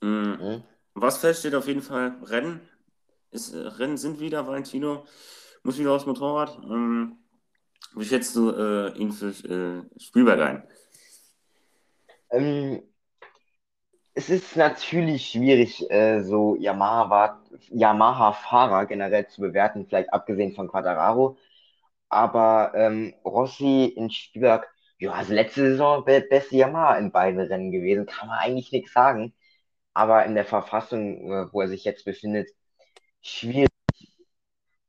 Mhm. 0.01 0.39
Mhm. 0.41 0.63
Was 0.95 1.19
feststeht 1.19 1.55
auf 1.55 1.67
jeden 1.67 1.83
Fall, 1.83 2.17
Rennen, 2.23 2.61
ist, 3.31 3.53
äh, 3.53 3.59
Rennen 3.59 3.97
sind 3.97 4.21
wieder, 4.21 4.47
Valentino 4.47 5.07
muss 5.63 5.79
wieder 5.79 5.93
aufs 5.93 6.07
Motorrad. 6.07 6.59
Ähm, 6.65 7.19
wie 7.97 8.05
schätzt 8.05 8.35
du 8.37 8.51
äh, 8.51 8.97
ihn 8.99 9.13
für 9.13 9.29
äh, 9.29 10.01
Spielberg 10.01 10.41
ein? 10.41 10.63
Ähm, 12.31 12.83
es 14.15 14.31
ist 14.31 14.57
natürlich 14.57 15.31
schwierig, 15.31 15.91
äh, 15.91 16.23
so 16.23 16.57
Yamaha-Fahrer 16.57 17.41
Yamaha 17.71 18.85
generell 18.85 19.27
zu 19.29 19.41
bewerten, 19.41 19.87
vielleicht 19.87 20.13
abgesehen 20.13 20.55
von 20.55 20.69
Quadraro. 20.69 21.39
Aber 22.09 22.73
ähm, 22.75 23.15
Rossi 23.25 23.87
in 23.87 24.11
Spielberg, 24.11 24.69
ja, 24.99 25.13
also 25.13 25.33
letzte 25.33 25.63
Saison 25.63 26.05
beste 26.05 26.57
Yamaha 26.57 26.97
in 26.99 27.11
beiden 27.13 27.41
Rennen 27.41 27.73
gewesen, 27.73 28.07
kann 28.07 28.29
man 28.29 28.39
eigentlich 28.39 28.73
nichts 28.73 28.93
sagen. 28.93 29.35
Aber 29.95 30.25
in 30.27 30.35
der 30.35 30.45
Verfassung, 30.45 31.33
äh, 31.33 31.53
wo 31.53 31.63
er 31.63 31.69
sich 31.69 31.85
jetzt 31.85 32.05
befindet, 32.05 32.51
schwierig. 33.23 33.69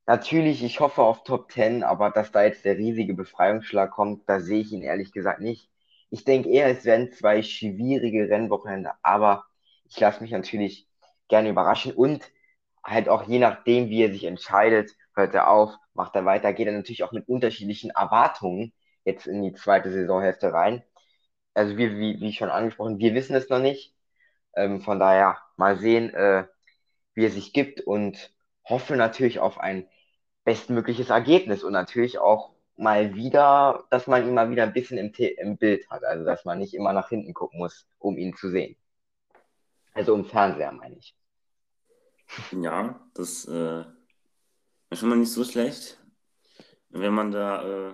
Natürlich, 0.05 0.63
ich 0.63 0.79
hoffe 0.81 1.01
auf 1.01 1.23
Top 1.23 1.51
10, 1.51 1.83
aber 1.83 2.09
dass 2.11 2.31
da 2.31 2.43
jetzt 2.43 2.65
der 2.65 2.77
riesige 2.77 3.13
Befreiungsschlag 3.13 3.91
kommt, 3.91 4.27
da 4.27 4.39
sehe 4.41 4.59
ich 4.61 4.71
ihn 4.73 4.81
ehrlich 4.83 5.11
gesagt 5.13 5.39
nicht. 5.41 5.69
Ich 6.09 6.25
denke 6.25 6.49
eher, 6.49 6.67
es 6.67 6.83
werden 6.85 7.11
zwei 7.11 7.41
schwierige 7.41 8.29
Rennwochenende, 8.29 8.91
aber 9.01 9.45
ich 9.85 9.99
lasse 9.99 10.21
mich 10.21 10.31
natürlich 10.31 10.87
gerne 11.29 11.49
überraschen 11.49 11.93
und 11.93 12.29
halt 12.83 13.07
auch 13.09 13.23
je 13.27 13.39
nachdem, 13.39 13.89
wie 13.89 14.03
er 14.03 14.11
sich 14.11 14.25
entscheidet, 14.25 14.91
hört 15.15 15.33
er 15.35 15.49
auf, 15.49 15.73
macht 15.93 16.15
er 16.15 16.25
weiter, 16.25 16.51
geht 16.53 16.67
er 16.67 16.73
natürlich 16.73 17.03
auch 17.03 17.13
mit 17.13 17.27
unterschiedlichen 17.29 17.91
Erwartungen 17.91 18.73
jetzt 19.05 19.25
in 19.27 19.41
die 19.41 19.53
zweite 19.53 19.91
Saisonhälfte 19.91 20.51
rein. 20.53 20.83
Also 21.53 21.77
wir, 21.77 21.97
wie, 21.97 22.19
wie 22.21 22.33
schon 22.33 22.49
angesprochen, 22.49 22.99
wir 22.99 23.13
wissen 23.15 23.35
es 23.35 23.49
noch 23.49 23.59
nicht. 23.59 23.95
Ähm, 24.55 24.81
von 24.81 24.99
daher 24.99 25.39
mal 25.57 25.77
sehen, 25.77 26.13
äh, 26.13 26.45
wie 27.15 27.25
er 27.25 27.31
sich 27.31 27.53
gibt 27.53 27.81
und 27.81 28.33
hoffe 28.67 28.95
natürlich 28.95 29.39
auf 29.39 29.59
ein 29.59 29.87
bestmögliches 30.43 31.09
Ergebnis 31.09 31.63
und 31.63 31.73
natürlich 31.73 32.19
auch 32.19 32.51
mal 32.75 33.15
wieder, 33.15 33.85
dass 33.89 34.07
man 34.07 34.27
ihn 34.27 34.33
mal 34.33 34.49
wieder 34.49 34.63
ein 34.63 34.73
bisschen 34.73 34.97
im, 34.97 35.11
im 35.13 35.57
Bild 35.57 35.89
hat. 35.89 36.03
Also, 36.03 36.25
dass 36.25 36.45
man 36.45 36.59
nicht 36.59 36.73
immer 36.73 36.93
nach 36.93 37.09
hinten 37.09 37.33
gucken 37.33 37.59
muss, 37.59 37.87
um 37.99 38.17
ihn 38.17 38.35
zu 38.35 38.49
sehen. 38.49 38.75
Also 39.93 40.15
im 40.15 40.25
Fernseher, 40.25 40.71
meine 40.71 40.97
ich. 40.97 41.15
Ja, 42.51 42.99
das 43.13 43.45
äh, 43.45 43.83
ist 44.89 44.99
schon 44.99 45.09
mal 45.09 45.17
nicht 45.17 45.31
so 45.31 45.43
schlecht. 45.43 45.99
Wenn 46.89 47.13
man 47.13 47.31
da 47.31 47.89
äh, 47.89 47.93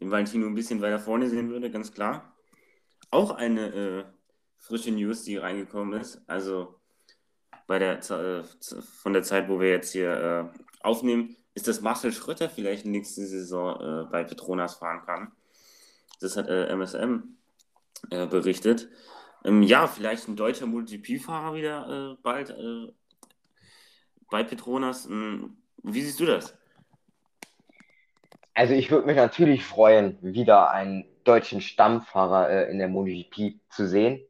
den 0.00 0.10
Valentino 0.10 0.46
ein 0.46 0.54
bisschen 0.54 0.80
weiter 0.80 0.98
vorne 0.98 1.28
sehen 1.28 1.50
würde, 1.50 1.70
ganz 1.70 1.92
klar. 1.92 2.34
Auch 3.10 3.30
eine 3.32 3.74
äh, 3.74 4.04
frische 4.56 4.90
News, 4.90 5.24
die 5.24 5.36
reingekommen 5.36 6.00
ist. 6.00 6.22
Also 6.26 6.80
bei 7.66 7.78
der 7.78 7.98
äh, 8.10 8.42
von 8.42 9.12
der 9.12 9.22
Zeit, 9.22 9.48
wo 9.48 9.60
wir 9.60 9.70
jetzt 9.70 9.92
hier 9.92 10.52
äh, 10.54 10.60
aufnehmen, 10.80 11.36
ist, 11.54 11.68
dass 11.68 11.80
Marcel 11.80 12.12
Schröter 12.12 12.48
vielleicht 12.48 12.86
nächste 12.86 13.26
Saison 13.26 13.80
äh, 13.80 14.10
bei 14.10 14.24
Petronas 14.24 14.76
fahren 14.76 15.02
kann. 15.04 15.32
Das 16.20 16.36
hat 16.36 16.48
äh, 16.48 16.68
MSM 16.68 17.36
äh, 18.10 18.26
berichtet. 18.26 18.88
Ähm, 19.44 19.62
ja, 19.62 19.86
vielleicht 19.86 20.28
ein 20.28 20.36
deutscher 20.36 20.66
MotoGP-Fahrer 20.66 21.54
wieder 21.54 22.12
äh, 22.12 22.22
bald 22.22 22.50
äh, 22.50 22.92
bei 24.30 24.44
Petronas. 24.44 25.06
Ähm, 25.06 25.56
wie 25.82 26.02
siehst 26.02 26.20
du 26.20 26.26
das? 26.26 26.56
Also 28.54 28.74
ich 28.74 28.90
würde 28.90 29.06
mich 29.06 29.16
natürlich 29.16 29.64
freuen, 29.64 30.18
wieder 30.20 30.70
einen 30.70 31.04
deutschen 31.24 31.60
Stammfahrer 31.60 32.50
äh, 32.50 32.70
in 32.70 32.78
der 32.78 32.88
MotoGP 32.88 33.58
zu 33.70 33.88
sehen. 33.88 34.20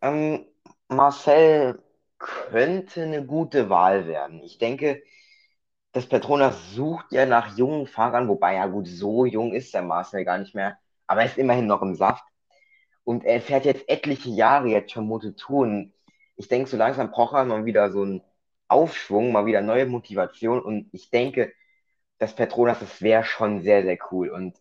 Ähm, 0.00 0.46
Marcel 0.88 1.82
könnte 2.18 3.02
eine 3.02 3.24
gute 3.24 3.70
Wahl 3.70 4.06
werden. 4.06 4.42
Ich 4.42 4.58
denke, 4.58 5.02
das 5.94 6.06
Petronas 6.08 6.74
sucht 6.74 7.12
ja 7.12 7.24
nach 7.26 7.56
jungen 7.56 7.86
Fahrern, 7.86 8.28
wobei 8.28 8.56
ja 8.56 8.66
gut, 8.66 8.88
so 8.88 9.24
jung 9.26 9.54
ist 9.54 9.72
der 9.74 9.82
Marcel 9.82 10.24
gar 10.24 10.38
nicht 10.38 10.54
mehr, 10.54 10.78
aber 11.06 11.20
er 11.22 11.26
ist 11.26 11.38
immerhin 11.38 11.66
noch 11.66 11.82
im 11.82 11.94
Saft. 11.94 12.24
Und 13.04 13.24
er 13.24 13.40
fährt 13.40 13.64
jetzt 13.64 13.88
etliche 13.88 14.30
Jahre 14.30 14.68
jetzt 14.68 14.92
schon 14.92 15.08
Moto2 15.08 15.62
und 15.62 15.94
ich 16.36 16.48
denke, 16.48 16.68
so 16.70 16.76
langsam 16.76 17.10
braucht 17.12 17.34
er 17.34 17.44
mal 17.44 17.64
wieder 17.64 17.92
so 17.92 18.02
einen 18.02 18.22
Aufschwung, 18.68 19.32
mal 19.32 19.46
wieder 19.46 19.62
neue 19.62 19.86
Motivation 19.86 20.60
und 20.62 20.88
ich 20.92 21.10
denke, 21.10 21.52
das 22.18 22.34
Petronas, 22.34 22.80
das 22.80 23.02
wäre 23.02 23.24
schon 23.24 23.62
sehr, 23.62 23.82
sehr 23.84 23.98
cool 24.10 24.30
und 24.30 24.58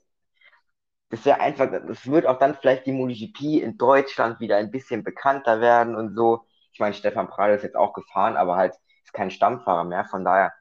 das 1.10 1.25
wäre 1.25 1.40
einfach, 1.40 1.70
das 1.72 2.08
wird 2.08 2.25
auch 2.25 2.40
dann 2.40 2.56
vielleicht 2.56 2.86
die 2.86 2.92
MotoGP 2.92 3.62
in 3.63 3.78
Deutschland 3.78 4.40
wieder 4.40 4.58
ein 4.58 4.72
bisschen 4.72 5.04
bekannter 5.04 5.62
werden 5.62 5.96
und 5.96 6.16
so. 6.16 6.46
Ich 6.74 6.80
meine, 6.80 6.94
Stefan 6.96 7.28
Prade 7.30 7.54
ist 7.54 7.63
jetzt 7.63 7.75
auch 7.75 7.94
gefahren, 7.94 8.36
aber 8.36 8.56
halt 8.56 8.75
ist 9.04 9.13
kein 9.13 9.30
Stammfahrer 9.32 9.84
mehr, 9.84 10.06
von 10.06 10.25
daher 10.25 10.54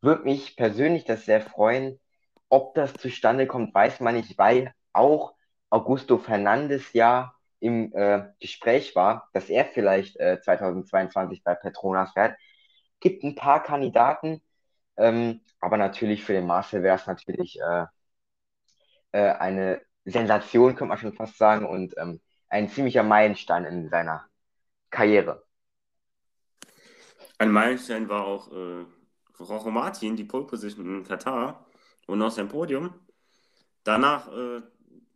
würde 0.00 0.24
mich 0.24 0.56
persönlich 0.56 1.04
das 1.04 1.24
sehr 1.24 1.40
freuen. 1.40 1.98
Ob 2.48 2.74
das 2.74 2.94
zustande 2.94 3.46
kommt, 3.46 3.74
weiß 3.74 4.00
man 4.00 4.14
nicht, 4.14 4.38
weil 4.38 4.72
auch 4.92 5.34
Augusto 5.70 6.18
Fernandes 6.18 6.92
ja 6.92 7.34
im 7.60 7.92
äh, 7.94 8.28
Gespräch 8.40 8.94
war, 8.94 9.28
dass 9.32 9.50
er 9.50 9.64
vielleicht 9.66 10.16
äh, 10.18 10.40
2022 10.40 11.42
bei 11.42 11.54
Petronas 11.54 12.12
fährt. 12.12 12.38
Gibt 13.00 13.24
ein 13.24 13.34
paar 13.34 13.62
Kandidaten, 13.62 14.40
ähm, 14.96 15.40
aber 15.60 15.76
natürlich 15.76 16.24
für 16.24 16.32
den 16.32 16.46
Marcel 16.46 16.82
wäre 16.82 16.96
es 16.96 17.06
natürlich 17.06 17.60
äh, 17.60 17.86
äh, 19.12 19.32
eine 19.32 19.82
Sensation, 20.04 20.74
könnte 20.74 20.86
man 20.86 20.98
schon 20.98 21.12
fast 21.12 21.36
sagen, 21.36 21.66
und 21.66 21.94
ähm, 21.98 22.20
ein 22.48 22.68
ziemlicher 22.68 23.02
Meilenstein 23.02 23.64
in 23.64 23.88
seiner 23.90 24.26
Karriere. 24.90 25.44
Ein 27.38 27.50
Meilenstein 27.50 28.08
war 28.08 28.26
auch 28.26 28.50
äh, 28.50 28.84
Rojo 29.40 29.70
Martin, 29.70 30.16
die 30.16 30.24
Pole 30.24 30.44
Position 30.44 30.98
in 30.98 31.04
Katar 31.04 31.66
und 32.06 32.18
noch 32.18 32.30
sein 32.30 32.48
Podium. 32.48 32.94
Danach 33.84 34.28
äh, 34.28 34.62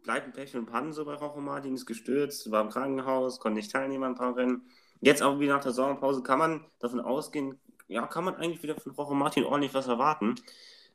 bleiben 0.02 0.32
Pech 0.32 0.56
und 0.56 0.66
Pannen 0.66 0.92
so 0.92 1.04
bei 1.04 1.14
Rojo 1.14 1.40
Martin, 1.40 1.74
ist 1.74 1.86
gestürzt, 1.86 2.50
war 2.50 2.62
im 2.62 2.70
Krankenhaus, 2.70 3.40
konnte 3.40 3.56
nicht 3.56 3.70
teilnehmen 3.70 4.04
an 4.04 4.12
ein 4.12 4.18
paar 4.18 4.36
Rennen. 4.36 4.68
Jetzt 5.00 5.22
auch 5.22 5.40
wieder 5.40 5.54
nach 5.54 5.62
der 5.62 5.72
Sommerpause 5.72 6.22
kann 6.22 6.38
man 6.38 6.64
davon 6.78 7.00
ausgehen, 7.00 7.60
ja, 7.88 8.06
kann 8.06 8.24
man 8.24 8.36
eigentlich 8.36 8.62
wieder 8.62 8.76
von 8.76 8.92
Rojo 8.92 9.14
Martin 9.14 9.44
ordentlich 9.44 9.74
was 9.74 9.88
erwarten. 9.88 10.36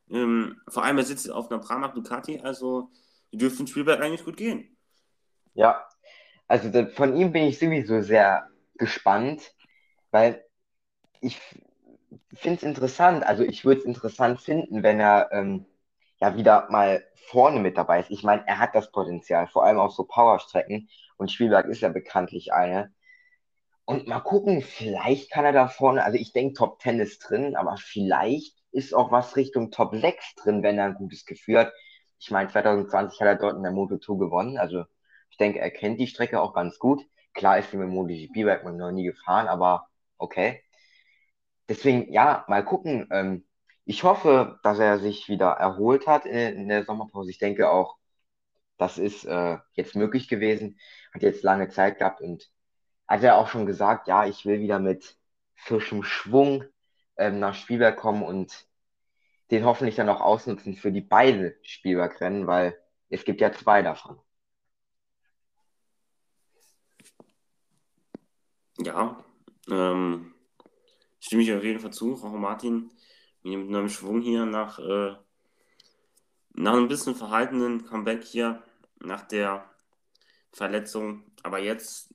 Ähm, 0.10 0.62
vor 0.68 0.84
allem, 0.84 0.98
er 0.98 1.04
sitzt 1.04 1.30
auf 1.30 1.52
einer 1.52 1.60
Pramac 1.60 1.94
Ducati, 1.94 2.40
also 2.40 2.90
die 3.32 3.38
dürften 3.38 3.68
Spielberg 3.68 4.02
eigentlich 4.02 4.24
gut 4.24 4.38
gehen. 4.38 4.78
Ja, 5.54 5.88
also 6.48 6.70
von 6.94 7.16
ihm 7.16 7.32
bin 7.32 7.44
ich 7.44 7.60
sowieso 7.60 8.02
sehr 8.02 8.50
gespannt, 8.76 9.54
weil 10.12 10.46
ich 11.20 11.40
finde 12.34 12.58
es 12.58 12.64
interessant. 12.64 13.26
Also 13.26 13.44
ich 13.44 13.66
würde 13.66 13.82
es 13.82 13.86
interessant 13.86 14.42
finden, 14.42 14.84
wenn 14.84 15.00
er 15.00 15.30
ähm, 15.32 15.66
ja 16.20 16.36
wieder 16.36 16.68
mal 16.70 17.04
vorne 17.16 17.60
mit 17.60 17.78
dabei 17.78 18.00
ist. 18.00 18.12
Ich 18.12 18.24
meine, 18.24 18.48
er 18.48 18.60
hat 18.60 18.76
das 18.76 18.92
Potenzial, 18.92 19.48
vor 19.48 19.64
allem 19.64 19.80
auf 19.80 19.94
so 19.94 20.04
Powerstrecken. 20.06 20.90
Und 21.18 21.32
Spielberg 21.32 21.68
ist 21.68 21.82
ja 21.82 21.90
bekanntlich 21.90 22.54
eine. 22.54 22.94
Und 23.86 24.08
mal 24.08 24.20
gucken, 24.20 24.62
vielleicht 24.62 25.32
kann 25.32 25.46
er 25.46 25.54
da 25.54 25.68
vorne, 25.68 26.04
also 26.04 26.18
ich 26.18 26.34
denke, 26.34 26.54
Top 26.56 26.82
10 26.82 27.00
ist 27.00 27.20
drin, 27.20 27.56
aber 27.56 27.78
vielleicht 27.78 28.56
ist 28.72 28.94
auch 28.94 29.12
was 29.12 29.36
Richtung 29.38 29.72
Top 29.72 29.96
6 29.96 30.36
drin, 30.36 30.62
wenn 30.62 30.78
er 30.78 30.86
ein 30.88 30.96
gutes 30.96 31.26
Gefühl 31.26 31.60
hat. 31.60 31.74
Ich 32.20 32.30
meine, 32.30 32.50
2020 32.50 33.20
hat 33.22 33.28
er 33.28 33.36
dort 33.36 33.56
in 33.56 33.64
der 33.64 33.72
Moto2 33.72 34.20
gewonnen, 34.20 34.58
also 34.58 34.84
ich 35.30 35.38
denke, 35.38 35.60
er 35.60 35.72
kennt 35.72 36.00
die 36.00 36.08
Strecke 36.08 36.42
auch 36.42 36.54
ganz 36.54 36.80
gut. 36.80 37.04
Klar 37.34 37.60
ist 37.60 37.74
er 37.74 37.80
mit 37.80 37.90
MotoGP 37.90 38.44
bei 38.46 38.64
man 38.64 38.78
noch 38.78 38.92
nie 38.92 39.06
gefahren, 39.06 39.48
aber 39.48 39.88
okay. 40.18 40.64
Deswegen, 41.70 42.12
ja, 42.12 42.46
mal 42.48 42.64
gucken. 42.64 43.08
Ähm, 43.12 43.46
ich 43.86 44.04
hoffe, 44.04 44.60
dass 44.64 44.80
er 44.80 45.00
sich 45.00 45.30
wieder 45.30 45.52
erholt 45.52 46.08
hat 46.08 46.26
in, 46.26 46.68
der 46.70 46.86
Sommerpause. 46.86 47.30
Ich 47.30 47.40
denke 47.40 47.70
auch, 47.72 47.98
das 48.78 48.98
ist 48.98 49.26
äh, 49.26 49.58
jetzt 49.74 49.96
möglich 49.96 50.28
gewesen. 50.28 50.80
Hat 51.14 51.24
jetzt 51.24 51.44
lange 51.44 51.70
Zeit 51.70 51.98
gehabt 52.00 52.22
und 52.22 52.50
hat 53.08 53.24
er 53.24 53.38
auch 53.38 53.48
schon 53.50 53.66
gesagt, 53.66 54.08
ja, 54.08 54.26
ich 54.26 54.46
will 54.46 54.60
wieder 54.60 54.80
mit 54.80 55.18
frischem 55.56 56.04
Schwung 56.04 56.66
ähm, 57.18 57.40
nach 57.40 57.56
Spielberg 57.56 57.98
kommen 57.98 58.24
und 58.24 58.68
den 59.52 59.66
hoffentlich 59.66 59.96
dann 59.96 60.10
auch 60.10 60.22
ausnutzen 60.22 60.76
für 60.76 60.92
die 60.92 61.02
beiden 61.02 61.54
Spielbergrennen, 61.64 62.48
weil 62.48 62.78
es 63.10 63.24
gibt 63.26 63.42
ja 63.42 63.52
zwei 63.54 63.82
davon. 63.82 64.20
Ja, 68.80 69.24
ähm, 69.70 70.34
stimme 71.20 71.44
ich 71.44 71.54
auf 71.54 71.64
jeden 71.64 71.80
Fall 71.80 71.94
zu. 71.94 72.14
Rojo 72.14 72.38
Martin 72.38 72.92
mit 73.44 73.70
neuem 73.70 73.90
Schwung 73.90 74.22
hier 74.22 74.46
nach, 74.46 74.80
äh, 74.80 75.16
nach 76.54 76.74
einem 76.74 76.88
bisschen 76.88 77.16
verhaltenen 77.16 77.86
Comeback 77.86 78.24
hier, 78.24 78.64
nach 79.00 79.28
der 79.28 79.70
Verletzung, 80.52 81.32
aber 81.44 81.60
jetzt 81.60 82.14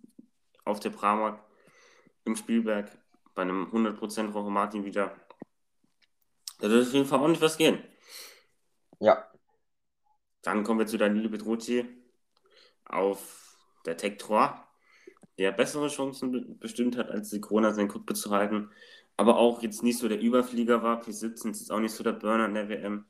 auf 0.64 0.80
der 0.80 0.90
Pramac 0.90 1.42
im 2.24 2.36
Spielberg 2.36 2.90
bei 3.34 3.42
einem 3.42 3.70
100% 3.70 4.32
Rojo 4.32 4.50
Martin 4.50 4.84
wieder. 4.84 5.16
Da 6.58 6.68
wird 6.70 6.86
auf 6.86 6.92
jeden 6.92 7.06
Fall 7.06 7.20
ordentlich 7.20 7.42
was 7.42 7.56
gehen. 7.56 7.82
Ja. 9.00 9.28
Dann 10.42 10.64
kommen 10.64 10.80
wir 10.80 10.86
zu 10.86 10.98
Danilo 10.98 11.28
Petrucci 11.28 11.86
auf 12.84 13.56
der 13.86 13.96
Tech 13.96 14.18
3 14.18 14.62
der 15.38 15.52
bessere 15.52 15.88
Chancen 15.88 16.58
bestimmt 16.58 16.96
hat, 16.96 17.10
als 17.10 17.30
die 17.30 17.40
Corona 17.40 17.72
sein 17.72 17.88
Cockpit 17.88 18.16
zu 18.16 18.30
halten, 18.30 18.70
aber 19.16 19.38
auch 19.38 19.62
jetzt 19.62 19.82
nicht 19.82 19.98
so 19.98 20.08
der 20.08 20.20
Überflieger 20.20 20.82
war. 20.82 21.02
P17 21.02 21.50
ist 21.50 21.70
auch 21.70 21.80
nicht 21.80 21.94
so 21.94 22.04
der 22.04 22.12
Burner 22.12 22.46
in 22.46 22.54
der 22.54 22.68
WM. 22.68 23.04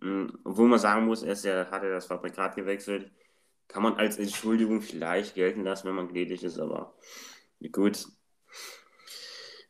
Hm, 0.00 0.38
obwohl 0.44 0.68
man 0.68 0.78
sagen 0.78 1.06
muss, 1.06 1.22
er 1.22 1.32
ist 1.32 1.44
ja, 1.44 1.70
hat 1.70 1.82
er 1.82 1.90
das 1.90 2.06
Fabrikat 2.06 2.56
gewechselt. 2.56 3.10
Kann 3.68 3.82
man 3.82 3.94
als 3.94 4.18
Entschuldigung 4.18 4.80
vielleicht 4.80 5.34
gelten 5.34 5.64
lassen, 5.64 5.88
wenn 5.88 5.94
man 5.94 6.08
gnädig 6.08 6.44
ist, 6.44 6.58
aber 6.58 6.94
gut. 7.72 8.06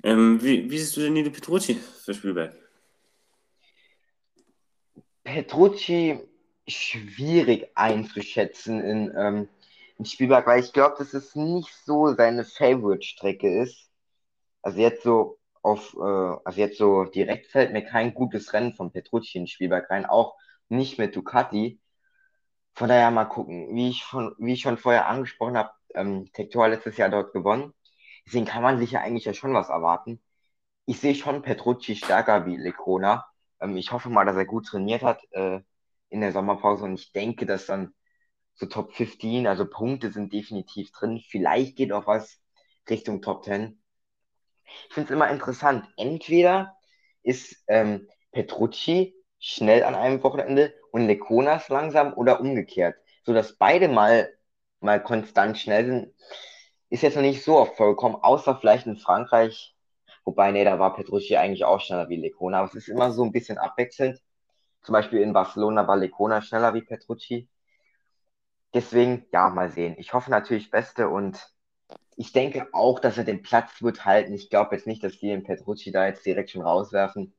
Ähm, 0.03 0.43
wie, 0.43 0.71
wie 0.71 0.79
siehst 0.79 0.97
du 0.97 1.01
denn 1.01 1.15
die 1.15 1.31
Petrucci 1.31 1.75
für 1.75 2.15
Spielberg? 2.15 2.55
Petrucci 5.25 6.21
schwierig 6.69 7.71
einzuschätzen 7.75 8.81
in 8.81 9.13
ähm, 9.17 9.49
in 9.99 10.05
Spielberg, 10.05 10.47
weil 10.47 10.63
ich 10.63 10.73
glaube, 10.73 10.97
dass 10.99 11.15
es 11.15 11.35
nicht 11.35 11.73
so 11.85 12.15
seine 12.15 12.45
Favorite-Strecke 12.45 13.63
ist. 13.63 13.91
Also 14.63 14.81
jetzt 14.81 15.03
so 15.03 15.36
auf, 15.67 15.95
äh, 15.97 16.01
also 16.45 16.61
jetzt 16.61 16.79
so 16.79 17.05
direkt 17.05 17.49
fällt 17.49 17.73
mir 17.73 17.85
kein 17.85 18.15
gutes 18.15 18.53
Rennen 18.53 18.75
von 18.75 18.93
Petrucci 18.93 19.39
in 19.39 19.47
Spielberg 19.49 19.91
rein, 19.91 20.07
auch 20.07 20.37
nicht 20.69 20.99
mit 20.99 21.17
Ducati. 21.17 21.81
Von 22.75 22.89
daher 22.89 23.11
mal 23.11 23.25
gucken. 23.27 23.75
Wie 23.75 23.89
ich, 23.91 24.05
von, 24.05 24.35
wie 24.39 24.53
ich 24.55 24.61
schon 24.63 24.79
vorher 24.79 25.09
angesprochen 25.09 25.57
habe, 25.57 25.71
ähm, 25.95 26.31
Tektor 26.33 26.69
letztes 26.69 26.97
Jahr 26.99 27.09
dort 27.09 27.33
gewonnen. 27.33 27.73
Deswegen 28.27 28.45
kann 28.47 28.63
man 28.63 28.79
sich 28.79 28.93
ja 28.93 29.01
eigentlich 29.01 29.25
ja 29.25 29.35
schon 29.35 29.55
was 29.55 29.69
erwarten. 29.71 30.23
Ich 30.87 31.01
sehe 31.01 31.15
schon 31.15 31.43
Petrucci 31.43 31.97
stärker 31.97 32.47
wie 32.47 32.57
Lecona. 32.57 33.27
Ähm, 33.61 33.77
ich 33.77 33.93
hoffe 33.93 34.11
mal, 34.11 34.25
dass 34.27 34.37
er 34.37 34.47
gut 34.47 34.67
trainiert 34.67 35.03
hat 35.03 35.23
äh, 35.33 35.61
in 36.11 36.21
der 36.21 36.33
Sommerpause 36.33 36.85
und 36.85 36.95
ich 36.95 37.13
denke, 37.13 37.47
dass 37.47 37.67
dann 37.67 37.95
so 38.55 38.67
Top 38.67 38.93
15, 38.95 39.47
also 39.47 39.67
Punkte 39.69 40.13
sind 40.13 40.33
definitiv 40.33 40.91
drin. 40.93 41.21
Vielleicht 41.29 41.77
geht 41.77 41.93
auch 41.93 42.07
was 42.07 42.41
Richtung 42.89 43.23
Top 43.23 43.45
10. 43.45 43.81
Ich 44.89 44.95
finde 44.95 45.09
es 45.09 45.15
immer 45.15 45.31
interessant. 45.31 45.87
Entweder 45.97 46.77
ist 47.23 47.65
ähm, 47.69 48.09
Petrucci 48.33 49.15
schnell 49.39 49.85
an 49.85 49.95
einem 49.95 50.23
Wochenende 50.23 50.75
und 50.93 51.07
Lekonas 51.07 51.69
langsam 51.69 52.15
oder 52.15 52.41
umgekehrt. 52.41 52.97
So 53.25 53.33
dass 53.33 53.57
beide 53.57 53.89
mal, 53.89 54.33
mal 54.81 55.03
konstant 55.03 55.59
schnell 55.59 55.87
sind, 55.87 56.15
ist 56.89 57.03
jetzt 57.03 57.17
noch 57.17 57.23
nicht 57.23 57.43
so 57.45 57.57
oft 57.59 57.77
vorgekommen, 57.77 58.19
außer 58.23 58.57
vielleicht 58.57 58.87
in 58.87 58.97
Frankreich. 58.97 59.75
Wobei, 60.25 60.51
nee, 60.53 60.65
da 60.65 60.79
war 60.79 60.95
Petrucci 60.95 61.37
eigentlich 61.37 61.65
auch 61.65 61.81
schneller 61.81 62.09
wie 62.09 62.17
Lecona. 62.17 62.59
Aber 62.59 62.69
es 62.69 62.75
ist 62.75 62.89
immer 62.89 63.13
so 63.13 63.25
ein 63.25 63.33
bisschen 63.33 63.59
abwechselnd. 63.59 64.21
Zum 64.83 64.93
Beispiel 64.93 65.21
in 65.21 65.33
Barcelona 65.33 65.87
war 65.87 65.97
Lecona 65.97 66.43
schneller 66.43 66.75
wie 66.75 66.83
Petrucci. 66.83 67.49
Deswegen, 68.75 69.27
ja, 69.33 69.49
mal 69.49 69.71
sehen. 69.71 69.97
Ich 69.99 70.13
hoffe 70.13 70.31
natürlich 70.31 70.71
Beste 70.71 71.09
und 71.09 71.39
ich 72.17 72.33
denke 72.33 72.69
auch, 72.73 72.99
dass 72.99 73.19
er 73.19 73.25
den 73.25 73.43
Platz 73.43 73.83
wird 73.83 74.05
halten. 74.05 74.33
Ich 74.33 74.51
glaube 74.51 74.75
jetzt 74.75 74.87
nicht, 74.87 75.05
dass 75.05 75.19
die 75.19 75.29
den 75.29 75.45
Petrucci 75.45 75.93
da 75.93 76.07
jetzt 76.07 76.25
direkt 76.25 76.51
schon 76.51 76.63
rauswerfen. 76.63 77.35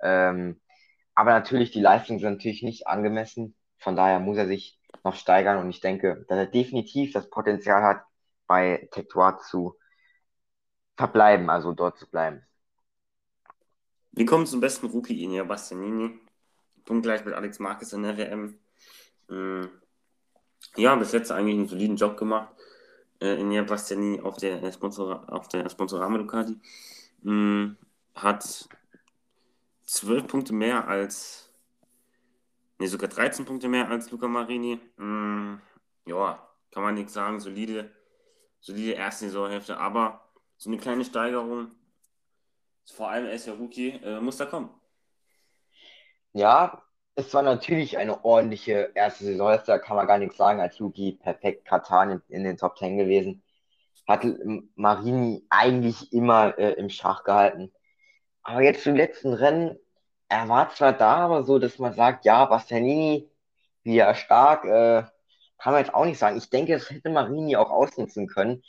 Ähm, 0.00 0.60
aber 1.14 1.32
natürlich, 1.32 1.70
die 1.70 1.80
Leistungen 1.80 2.18
sind 2.18 2.34
natürlich 2.34 2.62
nicht 2.62 2.86
angemessen. 2.86 3.54
Von 3.78 3.96
daher 3.96 4.18
muss 4.18 4.38
er 4.38 4.46
sich 4.46 4.80
noch 5.04 5.14
steigern 5.14 5.58
und 5.58 5.70
ich 5.70 5.80
denke, 5.80 6.24
dass 6.28 6.38
er 6.38 6.46
definitiv 6.46 7.12
das 7.12 7.28
Potenzial 7.28 7.82
hat, 7.82 8.02
bei 8.46 8.88
Tectoire 8.92 9.38
zu 9.38 9.76
verbleiben, 10.96 11.50
also 11.50 11.72
dort 11.72 11.98
zu 11.98 12.08
bleiben. 12.10 12.42
Wir 14.12 14.26
kommen 14.26 14.46
zum 14.46 14.60
besten 14.60 14.86
Rookie, 14.86 15.22
Inia 15.22 15.44
Bastianini. 15.44 16.18
Punktgleich 16.84 17.24
mit 17.24 17.34
Alex 17.34 17.58
Marquez 17.58 17.92
in 17.92 18.02
der 18.02 18.16
WM. 18.16 18.58
Mm. 19.28 19.66
Ja, 20.76 20.96
bis 20.96 21.12
jetzt 21.12 21.30
eigentlich 21.30 21.54
einen 21.56 21.68
soliden 21.68 21.96
Job 21.96 22.16
gemacht. 22.16 22.48
Äh, 23.20 23.40
Inia 23.40 23.62
Bastianini 23.62 24.20
auf 24.20 24.36
der, 24.36 24.72
Sponsor, 24.72 25.24
auf 25.32 25.48
der 25.48 25.68
Sponsorama 25.68 26.18
Ducati. 26.18 26.56
Mm. 27.22 27.76
Hat 28.14 28.68
zwölf 29.84 30.26
Punkte 30.26 30.52
mehr 30.52 30.88
als, 30.88 31.52
nee, 32.78 32.86
sogar 32.86 33.08
13 33.08 33.44
Punkte 33.44 33.68
mehr 33.68 33.88
als 33.88 34.10
Luca 34.10 34.28
Marini. 34.28 34.80
Mm. 34.96 35.56
Ja, 36.06 36.48
kann 36.70 36.82
man 36.82 36.94
nichts 36.94 37.12
sagen. 37.14 37.40
Solide, 37.40 37.90
solide 38.60 38.92
erste 38.92 39.26
Saisonhälfte, 39.26 39.78
aber 39.78 40.24
so 40.56 40.70
eine 40.70 40.78
kleine 40.78 41.04
Steigerung 41.04 41.70
vor 42.92 43.10
allem 43.10 43.26
ist 43.26 43.46
ja 43.46 43.54
Rookie, 43.54 43.90
äh, 43.90 44.20
muss 44.20 44.36
da 44.36 44.46
kommen. 44.46 44.70
Ja, 46.32 46.82
es 47.18 47.34
war 47.34 47.42
natürlich 47.42 47.98
eine 47.98 48.24
ordentliche 48.24 48.92
erste 48.94 49.24
Saison, 49.24 49.58
da 49.66 49.78
kann 49.78 49.96
man 49.96 50.06
gar 50.06 50.18
nichts 50.18 50.36
sagen, 50.36 50.60
als 50.60 50.80
Rookie 50.80 51.12
perfekt 51.12 51.64
Katan 51.64 52.10
in, 52.12 52.22
in 52.28 52.44
den 52.44 52.56
Top 52.56 52.76
Ten 52.76 52.96
gewesen. 52.96 53.42
Hat 54.06 54.24
Marini 54.76 55.44
eigentlich 55.50 56.12
immer 56.12 56.56
äh, 56.58 56.74
im 56.74 56.88
Schach 56.88 57.24
gehalten. 57.24 57.72
Aber 58.44 58.62
jetzt 58.62 58.86
im 58.86 58.94
letzten 58.94 59.34
Rennen, 59.34 59.76
er 60.28 60.48
war 60.48 60.70
zwar 60.70 60.92
da, 60.92 61.16
aber 61.16 61.42
so, 61.42 61.58
dass 61.58 61.78
man 61.80 61.92
sagt, 61.94 62.24
ja, 62.24 62.44
Bastianini, 62.44 63.28
wie 63.82 63.98
er 63.98 64.14
stark, 64.14 64.64
äh, 64.64 65.02
kann 65.58 65.72
man 65.72 65.82
jetzt 65.82 65.94
auch 65.94 66.04
nicht 66.04 66.18
sagen. 66.18 66.38
Ich 66.38 66.50
denke, 66.50 66.74
das 66.74 66.88
hätte 66.88 67.10
Marini 67.10 67.56
auch 67.56 67.70
ausnutzen 67.70 68.28
können, 68.28 68.62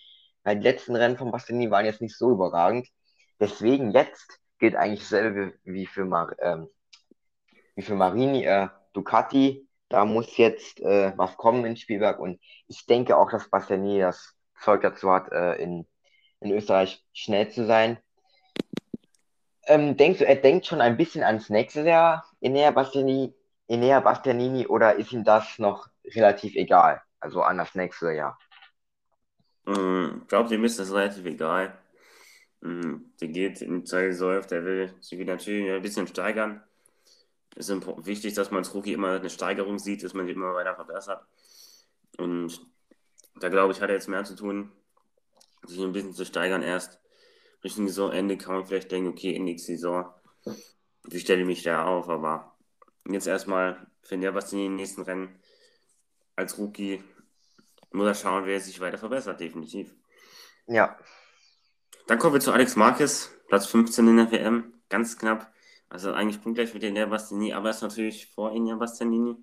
weil 0.44 0.58
die 0.58 0.64
letzten 0.64 0.96
Rennen 0.96 1.18
von 1.18 1.32
Bastianini 1.32 1.70
waren 1.70 1.86
jetzt 1.86 2.02
nicht 2.02 2.18
so 2.18 2.32
überragend. 2.32 2.88
Deswegen 3.40 3.92
jetzt 3.92 4.40
gilt 4.58 4.76
eigentlich 4.76 5.02
dasselbe 5.02 5.54
wie 5.66 5.86
für, 5.86 6.06
Mar 6.06 6.36
ähm, 6.40 6.70
wie 7.80 7.84
für 7.84 7.96
Marini, 7.96 8.44
äh, 8.44 8.68
Ducati. 8.94 9.66
Da 9.88 10.04
muss 10.04 10.36
jetzt 10.38 10.82
äh, 10.82 11.14
was 11.16 11.38
kommen 11.38 11.66
in 11.66 11.78
Spielberg 11.78 12.20
und 12.20 12.40
ich 12.68 12.86
denke 12.86 13.18
auch, 13.18 13.32
dass 13.32 13.50
Bastianini 13.50 14.02
das 14.02 14.36
Zeug 14.62 14.82
dazu 14.82 15.10
hat, 15.10 15.32
äh, 15.32 15.56
in, 15.56 15.88
in 16.42 16.52
Österreich 16.52 17.04
schnell 17.14 17.50
zu 17.50 17.66
sein. 17.66 17.98
Ähm, 19.66 19.96
denkst 19.96 20.20
du, 20.20 20.28
er 20.28 20.36
denkt 20.36 20.66
schon 20.66 20.82
ein 20.82 20.98
bisschen 20.98 21.24
ans 21.24 21.50
nächste 21.50 21.82
Jahr, 21.82 22.26
Enea 22.42 22.72
Bastianini, 22.72 23.34
Enea 23.68 24.02
Bastianini, 24.02 24.68
oder 24.68 24.96
ist 24.96 25.14
ihm 25.14 25.24
das 25.24 25.58
noch 25.58 25.88
relativ 26.14 26.56
egal? 26.56 27.02
Also 27.22 27.42
an 27.42 27.58
das 27.58 27.76
nächste 27.76 28.12
Jahr? 28.12 28.38
Mm, 29.66 30.22
ich 30.22 30.28
glaube, 30.28 30.50
dem 30.50 30.66
ist 30.66 30.80
das 30.80 30.92
relativ 30.92 31.26
egal. 31.26 31.78
Mhm. 32.62 33.14
Der 33.22 33.28
geht 33.30 33.62
in 33.62 33.86
zwei 33.86 34.12
Säuf, 34.12 34.48
der 34.48 34.66
will 34.66 34.94
sich 35.00 35.26
natürlich 35.26 35.72
ein 35.72 35.82
bisschen 35.82 36.08
steigern. 36.08 36.62
Es 37.56 37.70
ist 37.70 38.06
wichtig, 38.06 38.34
dass 38.36 38.52
man 38.52 38.60
als 38.60 38.74
Rookie 38.74 38.94
immer 38.94 39.20
eine 39.20 39.30
Steigerung 39.30 39.80
sieht, 39.80 40.04
dass 40.04 40.14
man 40.14 40.26
sich 40.26 40.36
immer 40.36 40.54
weiter 40.54 40.76
verbessert. 40.76 41.26
Und 42.18 42.62
da 43.36 43.50
glaube 43.50 43.74
ich, 43.74 43.82
hat 43.82 43.90
er 43.90 43.96
jetzt 43.96 44.08
mehr 44.08 44.24
zu 44.24 44.36
tun, 44.36 44.72
sich 45.64 45.80
ein 45.82 45.92
bisschen 45.92 46.14
zu 46.14 46.26
steigern 46.26 46.62
erst. 46.62 47.00
Richtung 47.64 47.88
Saisonende 47.88 48.38
kann 48.38 48.56
man 48.56 48.66
vielleicht 48.66 48.92
denken, 48.92 49.10
okay, 49.10 49.32
in 49.32 49.44
nächste 49.44 49.74
Saison, 49.74 50.14
wie 51.04 51.20
stelle 51.20 51.42
ich 51.42 51.48
mich 51.48 51.64
da 51.64 51.86
auf? 51.86 52.08
Aber 52.10 52.56
jetzt 53.10 53.28
erstmal, 53.28 53.88
finde 54.04 54.30
ich, 54.30 54.34
was 54.34 54.54
in 54.54 54.60
den 54.60 54.76
nächsten 54.76 55.02
Rennen 55.02 55.40
als 56.36 56.58
Rookie 56.58 57.04
muss 57.92 58.08
er 58.08 58.16
schauen, 58.16 58.46
wer 58.46 58.60
sich 58.60 58.80
weiter 58.80 58.98
verbessert, 58.98 59.40
definitiv. 59.40 59.94
Ja, 60.68 60.98
dann 62.10 62.18
kommen 62.18 62.34
wir 62.34 62.42
zu 62.42 62.52
Alex 62.52 62.76
Marquez, 62.76 63.32
Platz 63.48 63.68
15 63.68 64.08
in 64.08 64.18
der 64.18 64.32
WM, 64.32 64.74
ganz 64.90 65.16
knapp. 65.16 65.54
Also 65.90 66.14
eigentlich 66.14 66.42
punktgleich 66.42 66.74
mit 66.74 66.84
Elia 66.84 67.08
Bastianini, 67.08 67.54
aber 67.54 67.72
ist 67.72 67.82
natürlich 67.82 68.28
vor 68.28 68.52
Elia 68.52 68.76
Bastianini 68.76 69.36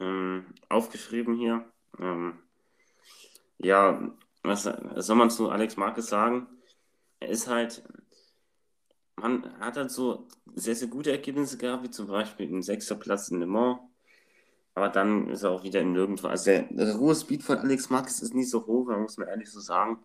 ähm, 0.00 0.46
aufgeschrieben 0.68 1.34
hier. 1.34 1.64
Ähm, 1.98 2.38
ja, 3.58 4.12
was, 4.42 4.64
soll 4.96 5.16
man 5.16 5.30
zu 5.30 5.48
Alex 5.50 5.76
Marquez 5.76 6.06
sagen? 6.08 6.46
Er 7.20 7.28
ist 7.30 7.48
halt, 7.48 7.82
man 9.16 9.58
hat 9.58 9.76
halt 9.76 9.90
so 9.90 10.28
sehr, 10.54 10.74
sehr 10.74 10.88
gute 10.88 11.12
Ergebnisse 11.12 11.56
gehabt, 11.56 11.84
wie 11.84 11.90
zum 11.90 12.08
Beispiel 12.08 12.52
ein 12.52 12.62
sechster 12.62 12.96
Platz 12.96 13.28
in 13.28 13.40
Le 13.40 13.46
Mans. 13.46 13.80
Aber 14.74 14.88
dann 14.88 15.28
ist 15.30 15.44
er 15.44 15.50
auch 15.50 15.62
wieder 15.62 15.80
in 15.80 15.92
nirgendwo. 15.92 16.26
Also 16.26 16.46
der, 16.46 16.64
der 16.64 16.96
Ruhe-Speed 16.96 17.42
von 17.42 17.58
Alex 17.58 17.90
Marquez 17.90 18.20
ist 18.20 18.34
nicht 18.34 18.50
so 18.50 18.66
hoch, 18.66 18.88
muss 18.88 19.16
man 19.16 19.28
ehrlich 19.28 19.50
so 19.50 19.60
sagen. 19.60 19.98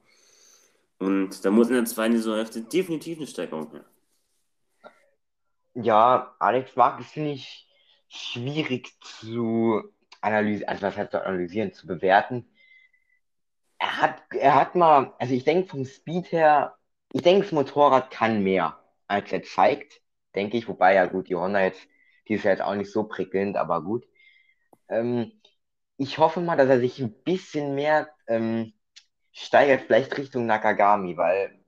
Und 1.00 1.43
da 1.43 1.52
muss 1.52 1.69
in 1.69 1.76
der 1.76 1.86
zweiten 1.86 2.15
Saisonhälfte 2.15 2.62
definitiv 2.62 3.17
eine 3.17 3.28
Steigerung 3.28 3.72
her. 3.72 3.86
Ja, 5.74 6.36
Alex 6.40 6.76
Marquez 6.76 7.12
finde 7.12 7.32
ich 7.32 7.68
schwierig 8.10 8.92
zu 9.02 9.82
analysieren, 10.22 10.70
also 10.70 10.82
was 10.84 10.98
heißt 10.98 11.12
zu 11.12 11.24
analysieren, 11.26 11.74
zu 11.74 11.88
bewerten. 11.88 12.46
Er 13.78 14.02
hat, 14.02 14.22
er 14.32 14.56
hat 14.56 14.76
mal, 14.76 15.14
also 15.20 15.34
ich 15.34 15.44
denke 15.44 15.68
vom 15.70 15.86
Speed 15.86 16.32
her, 16.32 16.78
ich 17.14 17.22
denke, 17.22 17.44
das 17.44 17.52
Motorrad 17.52 18.12
kann 18.12 18.44
mehr, 18.44 18.78
als 19.08 19.32
er 19.32 19.44
zeigt, 19.44 20.02
denke 20.36 20.58
ich, 20.58 20.68
wobei 20.68 20.94
ja 20.96 21.06
gut, 21.06 21.30
die 21.30 21.36
Honda 21.36 21.62
jetzt, 21.62 21.88
die 22.28 22.34
ist 22.36 22.44
ja 22.44 22.52
jetzt 22.52 22.62
auch 22.62 22.76
nicht 22.76 22.92
so 22.92 23.04
prickelnd, 23.06 23.58
aber 23.58 23.82
gut. 23.84 24.06
Ähm, 24.90 25.32
ich 25.98 26.18
hoffe 26.20 26.42
mal, 26.42 26.58
dass 26.58 26.70
er 26.70 26.80
sich 26.82 27.00
ein 27.00 27.14
bisschen 27.24 27.76
mehr 27.76 28.10
ähm, 28.28 28.74
steigert 29.34 29.84
vielleicht 29.84 30.18
Richtung 30.18 30.46
Nakagami, 30.48 31.18
weil 31.18 31.60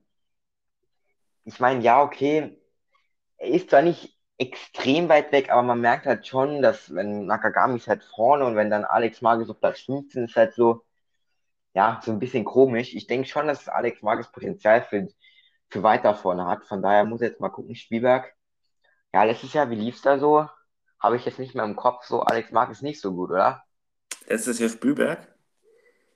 ich 1.44 1.60
meine, 1.60 1.82
ja, 1.82 2.02
okay, 2.02 2.56
er 3.42 3.48
ist 3.48 3.70
zwar 3.70 3.82
nicht 3.82 4.16
extrem 4.38 5.08
weit 5.08 5.32
weg, 5.32 5.50
aber 5.50 5.62
man 5.62 5.80
merkt 5.80 6.06
halt 6.06 6.26
schon, 6.26 6.62
dass 6.62 6.94
wenn 6.94 7.26
Nakagami 7.26 7.76
ist 7.76 7.88
halt 7.88 8.04
vorne 8.04 8.44
und 8.44 8.56
wenn 8.56 8.70
dann 8.70 8.84
Alex 8.84 9.20
Marquez 9.20 9.50
auf 9.50 9.60
Platz 9.60 9.80
15 9.80 10.24
ist 10.24 10.36
halt 10.36 10.54
so, 10.54 10.84
ja, 11.74 12.00
so 12.04 12.12
ein 12.12 12.18
bisschen 12.20 12.44
komisch. 12.44 12.94
Ich 12.94 13.06
denke 13.08 13.28
schon, 13.28 13.48
dass 13.48 13.68
Alex 13.68 14.02
Marquez 14.02 14.30
Potenzial 14.30 14.82
für, 14.82 15.08
für 15.70 15.82
weiter 15.82 16.14
vorne 16.14 16.46
hat. 16.46 16.64
Von 16.64 16.82
daher 16.82 17.04
muss 17.04 17.20
jetzt 17.20 17.40
mal 17.40 17.48
gucken, 17.50 17.74
Spielberg. 17.74 18.32
Ja, 19.12 19.24
letztes 19.24 19.52
Jahr, 19.52 19.70
wie 19.70 19.76
lief's 19.76 20.02
da 20.02 20.18
so? 20.18 20.48
Habe 21.00 21.16
ich 21.16 21.24
jetzt 21.24 21.38
nicht 21.40 21.54
mehr 21.54 21.64
im 21.64 21.76
Kopf, 21.76 22.04
so 22.04 22.22
Alex 22.22 22.52
Marquez 22.52 22.82
nicht 22.82 23.00
so 23.00 23.12
gut, 23.12 23.30
oder? 23.30 23.64
Letztes 24.26 24.60
Jahr 24.60 24.70
Spielberg? 24.70 25.34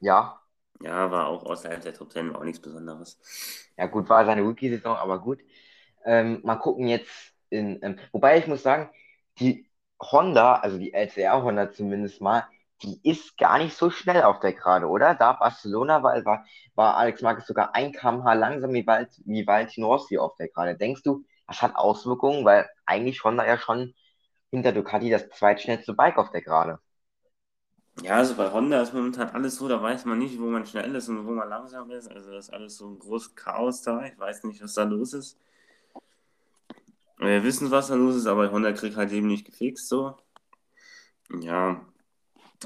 Ja. 0.01 0.41
Ja, 0.81 1.11
war 1.11 1.27
auch 1.27 1.45
außerhalb 1.45 1.83
der 1.83 1.95
Top 1.95 2.13
10 2.13 2.35
auch 2.37 2.45
nichts 2.45 2.61
Besonderes. 2.61 3.19
Ja, 3.77 3.87
gut, 3.87 4.09
war 4.09 4.25
seine 4.27 4.43
Rookie-Saison, 4.43 4.97
aber 4.97 5.19
gut. 5.21 5.41
Ähm, 6.07 6.41
mal 6.45 6.57
gucken 6.57 6.89
jetzt 6.89 7.11
in, 7.51 7.81
ähm, 7.83 7.99
wobei 8.13 8.39
ich 8.39 8.49
muss 8.49 8.63
sagen, 8.65 8.91
die 9.41 9.69
Honda, 10.03 10.57
also 10.57 10.79
die 10.79 10.95
LCR 10.95 11.43
Honda 11.43 11.73
zumindest 11.73 12.23
mal, 12.23 12.47
die 12.83 13.01
ist 13.09 13.39
gar 13.39 13.59
nicht 13.59 13.77
so 13.77 13.91
schnell 13.91 14.23
auf 14.23 14.41
der 14.41 14.55
Gerade, 14.55 14.87
oder? 14.89 15.15
Da 15.17 15.35
Barcelona 15.35 16.03
war, 16.03 16.25
war, 16.27 16.47
war 16.77 16.97
Alex 16.99 17.23
Marquez 17.23 17.47
sogar 17.47 17.75
ein 17.75 17.93
kmh 17.93 18.35
langsam 18.35 18.73
wie, 18.75 18.87
Val, 18.87 19.09
wie 19.27 19.47
Valentino 19.47 19.89
Rossi 19.89 20.19
auf 20.19 20.37
der 20.37 20.49
Gerade. 20.49 20.77
Denkst 20.77 21.03
du, 21.05 21.25
das 21.49 21.63
hat 21.63 21.77
Auswirkungen, 21.77 22.45
weil 22.47 22.69
eigentlich 22.87 23.25
Honda 23.25 23.47
ja 23.47 23.59
schon 23.59 23.95
hinter 24.53 24.73
Ducati 24.73 25.11
das 25.11 25.29
zweitschnellste 25.31 25.95
Bike 25.95 26.19
auf 26.19 26.31
der 26.33 26.43
Gerade. 26.43 26.81
Ja, 28.03 28.17
also 28.17 28.35
bei 28.37 28.51
Honda 28.53 28.83
ist 28.83 28.93
momentan 28.95 29.31
alles 29.31 29.57
so, 29.57 29.69
da 29.69 29.81
weiß 29.83 30.05
man 30.05 30.19
nicht, 30.19 30.39
wo 30.39 30.47
man 30.47 30.67
schnell 30.67 30.95
ist 30.95 31.09
und 31.09 31.27
wo 31.27 31.31
man 31.33 31.49
langsam 31.49 31.91
ist. 31.91 32.09
Also 32.09 32.31
das 32.31 32.49
ist 32.49 32.55
alles 32.55 32.77
so 32.77 32.89
ein 32.91 32.99
großes 32.99 33.35
Chaos 33.35 33.83
da. 33.83 34.05
Ich 34.05 34.19
weiß 34.19 34.45
nicht, 34.45 34.63
was 34.63 34.75
da 34.75 34.85
los 34.85 35.15
ist. 35.15 35.39
Wir 37.19 37.43
wissen, 37.43 37.71
was 37.71 37.89
da 37.89 37.95
los 37.95 38.17
ist, 38.17 38.27
aber 38.27 38.51
Honda 38.51 38.73
kriegt 38.73 38.97
halt 38.97 39.13
eben 39.13 39.27
nicht 39.27 39.47
gefixt 39.47 39.89
so. 39.89 40.17
Ja. 41.31 41.81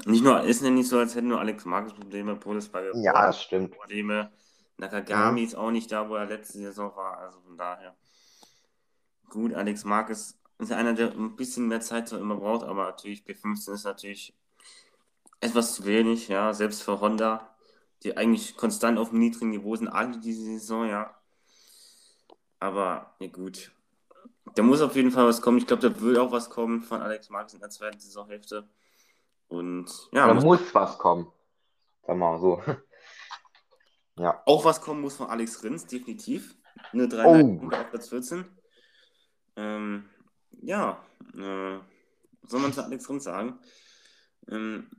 Nicht 0.05 0.23
nur, 0.23 0.41
ist 0.41 0.61
ja 0.61 0.69
nicht 0.69 0.89
so, 0.89 0.99
als 0.99 1.15
hätten 1.15 1.27
nur 1.27 1.39
Alex 1.39 1.65
Marquez 1.65 1.93
Probleme, 1.93 2.35
Polis 2.35 2.69
bei 2.69 2.89
Ja, 2.95 3.27
das 3.27 3.43
stimmt. 3.43 3.71
Probleme. 3.71 4.31
Nakagami 4.77 5.41
ja. 5.41 5.47
ist 5.47 5.55
auch 5.55 5.71
nicht 5.71 5.91
da, 5.91 6.09
wo 6.09 6.15
er 6.15 6.25
letzte 6.25 6.57
Saison 6.57 6.95
war. 6.95 7.17
Also 7.17 7.39
von 7.41 7.57
daher. 7.57 7.95
Gut, 9.29 9.53
Alex 9.53 9.85
Marquez 9.85 10.37
ist 10.59 10.71
einer, 10.71 10.93
der 10.93 11.11
ein 11.11 11.35
bisschen 11.35 11.67
mehr 11.67 11.81
Zeit 11.81 12.09
so 12.09 12.17
immer 12.17 12.35
braucht, 12.35 12.65
aber 12.65 12.85
natürlich 12.85 13.23
B15 13.23 13.73
ist 13.73 13.83
natürlich 13.85 14.35
etwas 15.39 15.75
zu 15.75 15.85
wenig, 15.85 16.27
ja, 16.27 16.53
selbst 16.53 16.83
für 16.83 16.99
Honda, 16.99 17.55
die 18.03 18.15
eigentlich 18.17 18.55
konstant 18.57 18.99
auf 18.99 19.09
einem 19.09 19.19
niedrigen 19.19 19.49
Niveau 19.49 19.75
sind, 19.75 19.87
alle 19.87 20.19
diese 20.19 20.43
Saison, 20.43 20.87
ja. 20.87 21.15
Aber, 22.59 23.15
ja 23.19 23.27
gut. 23.27 23.71
Da 24.55 24.63
muss 24.63 24.81
auf 24.81 24.95
jeden 24.95 25.11
Fall 25.11 25.25
was 25.27 25.41
kommen. 25.41 25.57
Ich 25.57 25.67
glaube, 25.67 25.89
da 25.89 26.01
will 26.01 26.17
auch 26.17 26.31
was 26.31 26.49
kommen 26.49 26.81
von 26.81 27.01
Alex 27.01 27.29
Marx 27.29 27.53
in 27.53 27.59
der 27.59 27.69
zweiten 27.69 27.99
Saisonhälfte. 27.99 28.67
Und 29.47 29.89
ja. 30.11 30.27
Da 30.27 30.33
muss, 30.33 30.43
muss 30.43 30.75
was 30.75 30.97
kommen. 30.97 31.31
Sag 32.05 32.17
mal 32.17 32.39
so. 32.39 32.61
Ja. 34.17 34.43
Auch 34.45 34.65
was 34.65 34.81
kommen 34.81 35.01
muss 35.01 35.15
von 35.15 35.27
Alex 35.27 35.63
Rins, 35.63 35.87
definitiv. 35.87 36.55
Eine 36.91 37.07
3 37.07 37.25
Oh. 37.25 37.65
auf 37.71 37.89
Platz 37.89 38.09
14. 38.09 38.45
Ähm, 39.55 40.09
ja, 40.61 41.01
äh, 41.33 41.79
was 42.41 42.51
soll 42.51 42.59
man 42.59 42.73
zu 42.73 42.83
Alex 42.83 43.09
Rins 43.09 43.23
sagen? 43.23 43.57
Ähm, 44.49 44.91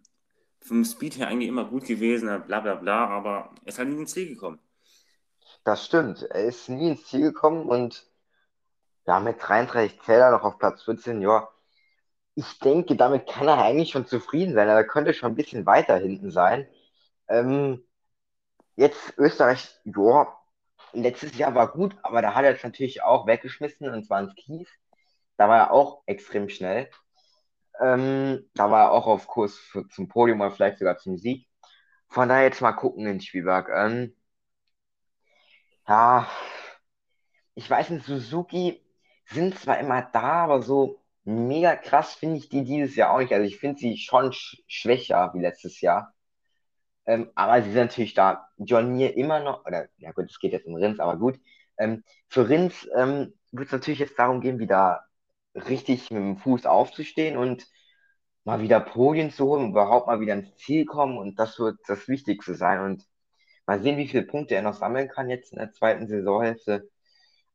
vom 0.61 0.85
Speed 0.85 1.19
her 1.19 1.29
eigentlich 1.29 1.49
immer 1.49 1.67
gut 1.67 1.85
gewesen, 1.85 2.27
bla 2.47 2.61
bla 2.61 2.75
bla, 2.75 3.07
aber 3.09 3.55
er 3.62 3.69
ist 3.69 3.79
halt 3.79 3.91
nie 3.91 4.01
ins 4.01 4.12
Ziel 4.12 4.29
gekommen. 4.29 4.59
Das 5.62 5.85
stimmt. 5.85 6.23
Er 6.23 6.47
ist 6.47 6.69
nie 6.69 6.93
ins 6.93 7.05
Ziel 7.07 7.21
gekommen 7.21 7.67
und 7.69 8.11
ja, 9.07 9.21
mit 9.21 9.37
33 9.41 10.01
Zähler 10.03 10.31
noch 10.31 10.43
auf 10.45 10.59
Platz 10.59 10.83
14, 10.85 11.21
ja. 11.23 11.49
Ich 12.35 12.59
denke, 12.61 12.97
damit 12.97 13.29
kann 13.29 13.49
er 13.49 13.59
eigentlich 13.62 13.91
schon 13.91 14.07
zufrieden 14.07 14.55
sein. 14.55 14.69
Er 14.69 14.85
könnte 14.87 15.15
schon 15.15 15.33
ein 15.33 15.37
bisschen 15.37 15.67
weiter 15.67 15.97
hinten 15.99 16.31
sein. 16.31 16.69
Ähm, 17.29 17.85
jetzt 18.77 19.15
Österreich, 19.19 19.69
ja, 19.85 20.37
letztes 20.93 21.37
Jahr 21.38 21.55
war 21.55 21.73
gut, 21.73 21.97
aber 22.03 22.23
da 22.23 22.35
hat 22.35 22.45
er 22.45 22.55
es 22.55 22.62
natürlich 22.65 23.03
auch 23.03 23.27
weggeschmissen 23.27 23.88
und 23.91 24.07
zwar 24.07 24.23
ins 24.23 24.35
Kies. 24.37 24.69
Da 25.37 25.49
war 25.49 25.59
er 25.59 25.73
auch 25.73 26.03
extrem 26.07 26.49
schnell. 26.49 26.91
Ähm, 27.81 28.49
da 28.55 28.71
war 28.71 28.85
er 28.87 28.93
auch 28.93 29.07
auf 29.07 29.27
Kurs 29.27 29.57
für, 29.59 29.88
zum 29.88 30.09
Podium 30.09 30.41
oder 30.41 30.51
vielleicht 30.51 30.79
sogar 30.79 30.99
zum 30.99 31.17
Sieg. 31.19 31.49
Von 32.09 32.29
daher 32.29 32.45
jetzt 32.45 32.61
mal 32.62 32.73
gucken 32.73 33.07
in 33.07 33.21
Spielberg. 33.21 33.69
Ähm, 33.71 34.15
ja, 35.88 36.27
ich 37.55 37.69
weiß 37.69 37.91
nicht, 37.91 38.05
Suzuki 38.07 38.83
sind 39.27 39.59
zwar 39.59 39.79
immer 39.81 40.03
da, 40.03 40.45
aber 40.45 40.63
so 40.63 41.01
mega 41.25 41.77
krass 41.77 42.15
finde 42.15 42.39
ich 42.39 42.49
die 42.49 42.65
dieses 42.65 42.97
Jahr 42.97 43.13
auch 43.15 43.21
nicht. 43.21 43.33
Also 43.33 43.47
ich 43.47 43.59
finde 43.59 43.79
sie 43.81 43.97
schon 43.97 44.33
sch 44.33 44.63
schwächer 44.67 45.33
wie 45.35 45.41
letztes 45.41 45.81
Jahr. 45.81 46.15
Ähm, 47.07 47.31
aber 47.35 47.63
sie 47.63 47.71
sind 47.73 47.81
natürlich 47.83 48.15
da. 48.15 48.49
John 48.59 48.99
immer 49.01 49.41
noch, 49.41 49.65
oder 49.67 49.89
ja 49.99 50.13
gut, 50.13 50.31
es 50.31 50.39
geht 50.39 50.53
jetzt 50.53 50.67
um 50.67 50.77
Rins, 50.77 51.01
aber 51.01 51.17
gut. 51.19 51.39
Ähm, 51.79 52.05
für 52.29 52.49
Rins 52.49 52.89
ähm, 52.97 53.35
wird 53.51 53.67
es 53.67 53.73
natürlich 53.73 54.01
jetzt 54.01 54.19
darum 54.19 54.41
gehen, 54.41 54.59
wieder 54.59 55.05
richtig 55.55 56.11
mit 56.11 56.21
dem 56.23 56.39
Fuß 56.39 56.67
aufzustehen 56.67 57.37
und 57.37 57.67
mal 58.45 58.61
wieder 58.63 58.81
Podien 58.81 59.31
zu 59.31 59.47
holen 59.47 59.71
überhaupt 59.71 60.07
mal 60.07 60.21
wieder 60.21 60.35
ins 60.35 60.57
Ziel 60.57 60.85
kommen. 60.87 61.19
Und 61.19 61.39
das 61.39 61.59
wird 61.59 61.79
das 61.87 62.09
Wichtigste 62.09 62.55
sein. 62.55 62.81
Und 62.81 63.05
mal 63.67 63.81
sehen, 63.83 63.99
wie 63.99 64.09
viele 64.09 64.25
Punkte 64.25 64.55
er 64.55 64.63
noch 64.63 64.75
sammeln 64.75 65.09
kann 65.09 65.31
jetzt 65.31 65.53
in 65.53 65.59
der 65.59 65.73
zweiten 65.73 66.09
Saisonhälfte. 66.09 66.89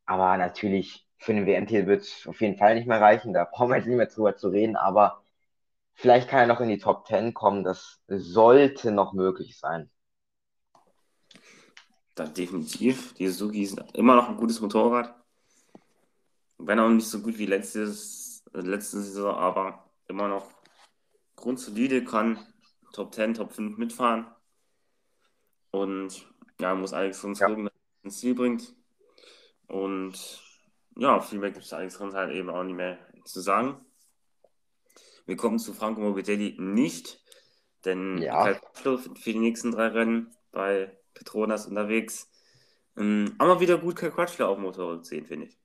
Aber 0.05 0.37
natürlich, 0.37 1.06
für 1.17 1.33
den 1.33 1.45
WM-Titel 1.45 1.87
wird 1.87 2.03
es 2.03 2.27
auf 2.27 2.41
jeden 2.41 2.57
Fall 2.57 2.75
nicht 2.75 2.87
mehr 2.87 3.01
reichen. 3.01 3.33
Da 3.33 3.45
brauchen 3.45 3.69
wir 3.69 3.77
jetzt 3.77 3.87
nicht 3.87 3.97
mehr 3.97 4.07
drüber 4.07 4.35
zu 4.35 4.49
reden. 4.49 4.75
Aber 4.75 5.23
vielleicht 5.93 6.29
kann 6.29 6.41
er 6.41 6.47
noch 6.47 6.61
in 6.61 6.69
die 6.69 6.79
Top 6.79 7.07
10 7.07 7.33
kommen. 7.33 7.63
Das 7.63 8.01
sollte 8.07 8.91
noch 8.91 9.13
möglich 9.13 9.57
sein. 9.59 9.89
Das 12.15 12.33
definitiv. 12.33 13.13
Die 13.13 13.27
Suzuki 13.27 13.61
ist 13.63 13.79
immer 13.93 14.15
noch 14.15 14.29
ein 14.29 14.37
gutes 14.37 14.59
Motorrad. 14.59 15.15
Wenn 16.57 16.79
auch 16.79 16.89
nicht 16.89 17.07
so 17.07 17.21
gut 17.21 17.37
wie 17.37 17.45
letztes, 17.45 18.43
äh, 18.53 18.61
letzte 18.61 19.01
Saison, 19.01 19.35
aber 19.35 19.85
immer 20.07 20.27
noch 20.27 20.49
grundsolide, 21.35 22.03
kann 22.03 22.39
Top 22.93 23.13
10, 23.13 23.35
Top 23.35 23.51
5 23.53 23.77
mitfahren. 23.77 24.27
Und 25.71 26.25
ja, 26.59 26.73
muss 26.73 26.93
Alex 26.93 27.23
Rins 27.23 27.39
Ja. 27.39 27.47
gucken, 27.47 27.65
dass 27.65 27.73
er 27.73 28.05
ins 28.05 28.19
Ziel 28.19 28.35
bringt. 28.35 28.75
Und 29.67 30.41
ja, 30.97 31.19
viel 31.19 31.39
mehr 31.39 31.51
gibt 31.51 31.65
es 31.65 31.73
Alex 31.73 31.99
Rins 31.99 32.15
halt 32.15 32.31
eben 32.31 32.49
auch 32.49 32.63
nicht 32.63 32.75
mehr 32.75 32.97
zu 33.25 33.41
sagen. 33.41 33.85
Wir 35.25 35.35
kommen 35.35 35.59
zu 35.59 35.73
Franco 35.73 36.01
Morbidelli 36.01 36.55
nicht, 36.57 37.21
denn 37.85 38.17
Ja. 38.21 38.55
Für 38.73 38.99
die 39.25 39.39
nächsten 39.39 39.71
drei 39.71 39.87
Rennen 39.87 40.35
bei 40.51 40.97
Petronas 41.13 41.67
unterwegs. 41.67 42.29
Ähm, 42.97 43.35
aber 43.37 43.59
wieder 43.59 43.77
gut 43.77 43.95
Kai 43.95 44.09
Quatschler 44.09 44.47
auf 44.47 44.57
Motorrad 44.57 45.05
sehen, 45.05 45.25
finde 45.25 45.47
ich. 45.47 45.57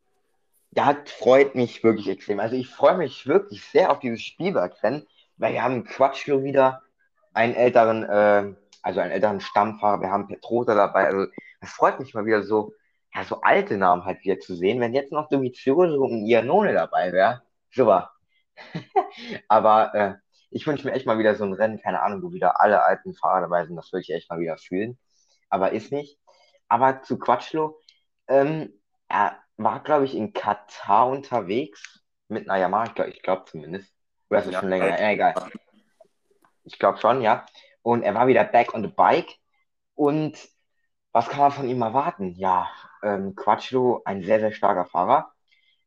Das 0.73 0.97
freut 1.19 1.55
mich 1.55 1.85
wirklich 1.85 2.09
extrem. 2.09 2.41
Also 2.41 2.57
ich 2.57 2.69
freue 2.69 2.97
mich 2.97 3.27
wirklich 3.27 3.65
sehr 3.65 3.91
auf 3.91 4.01
dieses 4.01 4.23
Spielbergrennen, 4.23 5.07
weil 5.37 5.53
wir 5.53 5.63
haben 5.63 5.85
Quatschlo 5.85 6.43
wieder, 6.43 6.83
einen 7.35 7.55
älteren, 7.55 8.05
äh, 8.05 8.55
also 8.83 9.01
einen 9.01 9.13
älteren 9.13 9.41
Stammfahrer, 9.41 10.01
wir 10.01 10.11
haben 10.11 10.27
Petrosa 10.27 10.75
dabei. 10.75 11.07
Also 11.07 11.31
es 11.61 11.71
freut 11.71 12.01
mich 12.01 12.15
mal 12.15 12.27
wieder 12.27 12.43
so, 12.43 12.75
ja, 13.15 13.25
so 13.25 13.41
alte 13.43 13.77
Namen 13.79 14.05
halt 14.05 14.23
wieder 14.25 14.39
zu 14.41 14.55
sehen. 14.55 14.81
Wenn 14.81 14.95
jetzt 14.95 15.13
noch 15.13 15.29
Dovizioso 15.29 16.03
und 16.05 16.27
Iannone 16.27 16.73
dabei 16.73 17.13
wäre, 17.13 17.43
super. 17.71 18.13
Aber 19.49 19.95
äh, 19.95 20.15
ich 20.51 20.67
wünsche 20.67 20.87
mir 20.87 20.95
echt 20.95 21.07
mal 21.07 21.19
wieder 21.19 21.35
so 21.35 21.45
ein 21.45 21.53
Rennen, 21.55 21.81
keine 21.81 22.03
Ahnung, 22.03 22.23
wo 22.23 22.33
wieder 22.33 22.61
alle 22.61 22.83
alten 22.85 23.15
Fahrer 23.15 23.43
dabei 23.43 23.67
sind. 23.67 23.77
Das 23.77 23.93
würde 23.93 24.03
ich 24.03 24.11
echt 24.13 24.31
mal 24.31 24.39
wieder 24.41 24.59
fühlen. 24.59 24.99
Aber 25.49 25.73
ist 25.73 25.93
nicht. 25.93 26.19
Aber 26.69 27.03
zu 27.03 27.19
Quatschlo, 27.19 27.79
ähm, 28.29 28.73
er 29.09 29.39
war, 29.57 29.81
glaube 29.83 30.05
ich, 30.05 30.15
in 30.15 30.33
Katar 30.33 31.09
unterwegs 31.09 32.03
mit 32.29 32.49
einer 32.49 32.61
Yamaha, 32.61 33.07
ich 33.07 33.23
glaube 33.23 33.45
zumindest. 33.47 33.93
Oder 34.31 34.41
ist 34.41 34.47
es 34.47 34.53
Ja, 34.53 34.61
schon 34.61 34.71
länger? 34.71 34.91
halt. 34.91 35.01
Ja, 35.01 35.11
egal. 35.11 35.35
Ich 36.65 36.79
glaube 36.79 36.99
schon, 36.99 37.21
ja. 37.21 37.45
Und 37.83 38.03
er 38.03 38.15
war 38.15 38.27
wieder 38.27 38.45
back 38.45 38.75
on 38.75 38.83
the 38.83 38.89
bike. 38.89 39.31
Und 39.95 40.39
was 41.13 41.29
kann 41.29 41.41
man 41.41 41.53
von 41.53 41.69
ihm 41.69 41.83
erwarten? 41.83 42.35
Ja, 42.37 42.69
ähm, 43.03 43.35
Quatschlo, 43.37 44.03
ein 44.05 44.23
sehr, 44.23 44.41
sehr 44.41 44.53
starker 44.53 44.87
Fahrer. 44.87 45.33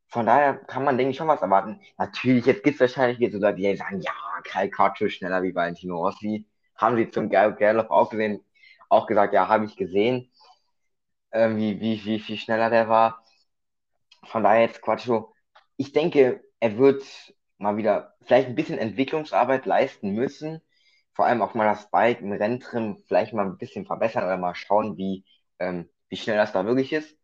Von 0.08 0.26
daher 0.28 0.56
kann 0.56 0.84
man, 0.86 0.98
denke 0.98 1.12
ich, 1.12 1.18
schon 1.18 1.28
was 1.28 1.42
erwarten. 1.42 1.82
Natürlich, 1.98 2.46
jetzt 2.46 2.64
gibt 2.64 2.76
es 2.76 2.82
wahrscheinlich 2.82 3.20
wieder 3.20 3.32
so 3.34 3.40
Leute, 3.40 3.58
die 3.58 3.76
sagen, 3.78 4.02
ja, 4.02 4.14
Kai 4.44 4.70
Quattro 4.70 5.10
schneller 5.10 5.44
wie 5.44 5.56
Valentino 5.56 5.98
Rossi. 5.98 6.48
Haben 6.78 6.98
sie 6.98 7.10
zum 7.12 7.30
Ger 7.30 7.52
Gerloff 7.54 7.90
auch 7.92 8.10
gesehen, 8.10 8.44
auch 8.90 9.08
gesagt, 9.08 9.34
ja, 9.34 9.48
habe 9.48 9.66
ich 9.66 9.76
gesehen, 9.78 10.30
ähm, 11.32 11.58
wie, 11.58 11.80
wie, 11.82 12.04
wie 12.06 12.20
viel 12.20 12.38
schneller 12.38 12.70
der 12.70 12.90
war. 12.90 13.24
Von 14.26 14.44
daher 14.44 14.62
jetzt 14.62 14.82
Quattro. 14.82 15.34
Ich 15.78 15.92
denke, 15.94 16.44
er 16.60 16.78
wird 16.78 17.04
mal 17.58 17.78
wieder 17.78 18.16
vielleicht 18.24 18.48
ein 18.50 18.56
bisschen 18.56 18.78
Entwicklungsarbeit 18.78 19.66
leisten 19.66 20.12
müssen. 20.12 20.62
Vor 21.16 21.26
allem 21.26 21.42
auch 21.42 21.54
mal 21.56 21.66
das 21.66 21.90
Bike 21.92 22.22
im 22.22 22.34
Renntrim 22.34 22.98
vielleicht 23.08 23.34
mal 23.34 23.46
ein 23.46 23.58
bisschen 23.58 23.86
verbessern 23.86 24.26
oder 24.26 24.38
mal 24.38 24.56
schauen, 24.56 24.98
wie, 24.98 25.26
ähm, 25.60 25.90
wie 26.10 26.18
schnell 26.18 26.38
das 26.38 26.54
da 26.54 26.66
wirklich 26.66 26.94
ist. 26.94 27.18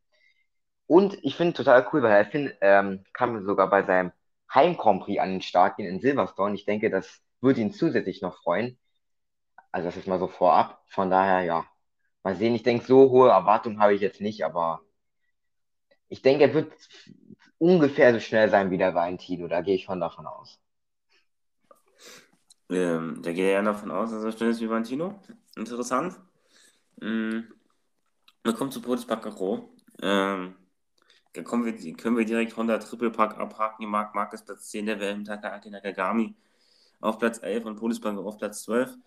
Und 0.88 1.18
ich 1.24 1.36
finde 1.36 1.54
total 1.54 1.88
cool, 1.94 2.04
weil 2.04 2.26
find, 2.26 2.54
ähm, 2.62 3.04
kann 3.14 3.46
sogar 3.46 3.70
bei 3.70 3.84
seinem 3.84 4.12
Heim-Grand 4.54 5.04
Prix 5.04 5.20
an 5.22 5.32
den 5.32 5.42
Start 5.42 5.78
gehen 5.78 5.88
in 5.88 6.02
Silverstone. 6.02 6.56
Ich 6.56 6.66
denke, 6.66 6.90
das 6.90 7.22
würde 7.42 7.62
ihn 7.62 7.72
zusätzlich 7.74 8.22
noch 8.22 8.38
freuen. 8.44 8.78
Also 9.72 9.88
das 9.88 9.98
ist 9.98 10.08
mal 10.08 10.20
so 10.20 10.28
vorab. 10.28 10.84
Von 10.90 11.10
daher, 11.12 11.44
ja, 11.44 11.66
mal 12.24 12.36
sehen. 12.36 12.56
Ich 12.56 12.64
denke, 12.64 12.86
so 12.86 13.10
hohe 13.12 13.30
Erwartungen 13.32 13.80
habe 13.82 13.96
ich 13.96 14.02
jetzt 14.02 14.22
nicht, 14.22 14.46
aber 14.46 14.82
ich 16.10 16.22
denke, 16.22 16.44
er 16.44 16.54
wird 16.54 16.72
ungefähr 17.58 18.14
so 18.14 18.20
schnell 18.20 18.50
sein 18.50 18.70
wie 18.72 18.78
der 18.78 18.94
Valentino. 18.96 19.48
Da 19.48 19.62
gehe 19.62 19.76
ich 19.76 19.84
schon 19.86 20.00
davon 20.00 20.28
aus. 20.28 20.60
Ähm, 22.72 23.22
da 23.22 23.34
geht 23.34 23.52
ja 23.52 23.62
davon 23.62 23.92
aus, 23.92 24.12
dass 24.12 24.24
er 24.24 24.32
schnell 24.32 24.52
ist 24.52 24.62
wie 24.62 24.70
Valentino. 24.70 25.20
Interessant. 25.56 26.20
Ähm, 27.02 27.54
dann 28.44 28.56
kommt 28.56 28.74
zu 28.74 28.82
Podes 28.82 29.06
Bacaro. 29.06 29.74
Ähm, 30.02 30.56
da 31.34 31.44
kommen 31.44 31.66
wir, 31.66 31.94
können 31.96 32.18
wir 32.18 32.26
direkt 32.26 32.56
Honda 32.58 32.78
Triple 32.78 33.12
Pack 33.12 33.38
abhaken. 33.38 33.88
Marc 33.88 34.16
Marquez 34.16 34.44
Platz 34.44 34.70
10 34.70 34.86
der 34.86 35.00
WM, 35.00 35.24
Takaaki 35.26 35.70
Nakagami 35.70 36.36
auf 37.02 37.20
Platz 37.20 37.40
11 37.42 37.66
und 37.66 37.76
Podes 37.78 38.00
Bacaro 38.00 38.28
auf 38.28 38.38
Platz 38.38 38.64
12. 38.64 38.98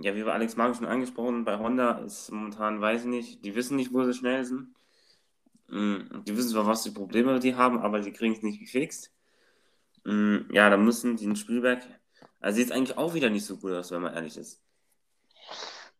Ja, 0.00 0.14
wie 0.14 0.24
wir 0.24 0.34
Alex 0.34 0.56
Marquez 0.56 0.78
schon 0.78 0.86
angesprochen, 0.86 1.44
bei 1.44 1.58
Honda 1.58 1.98
ist 2.00 2.30
momentan, 2.30 2.80
weiß 2.80 3.02
ich 3.02 3.08
nicht, 3.08 3.44
die 3.44 3.54
wissen 3.54 3.76
nicht, 3.76 3.92
wo 3.92 4.04
sie 4.04 4.14
schnell 4.14 4.44
sind. 4.44 4.74
Ähm, 5.70 6.22
Die 6.26 6.36
wissen 6.36 6.50
zwar, 6.50 6.66
was 6.66 6.82
die 6.82 6.90
Probleme 6.90 7.40
die 7.40 7.54
haben, 7.54 7.78
aber 7.78 8.02
sie 8.02 8.12
kriegen 8.12 8.34
es 8.34 8.42
nicht 8.42 8.60
gefixt. 8.60 9.12
Ähm, 10.04 10.46
Ja, 10.52 10.70
da 10.70 10.76
müssen 10.76 11.16
die 11.16 11.24
in 11.24 11.36
Spielberg 11.36 11.82
also 12.40 12.56
sieht 12.56 12.72
eigentlich 12.72 12.96
auch 12.96 13.14
wieder 13.14 13.30
nicht 13.30 13.44
so 13.46 13.56
gut 13.56 13.72
aus, 13.72 13.90
wenn 13.90 14.02
man 14.02 14.14
ehrlich 14.14 14.36
ist. 14.36 14.60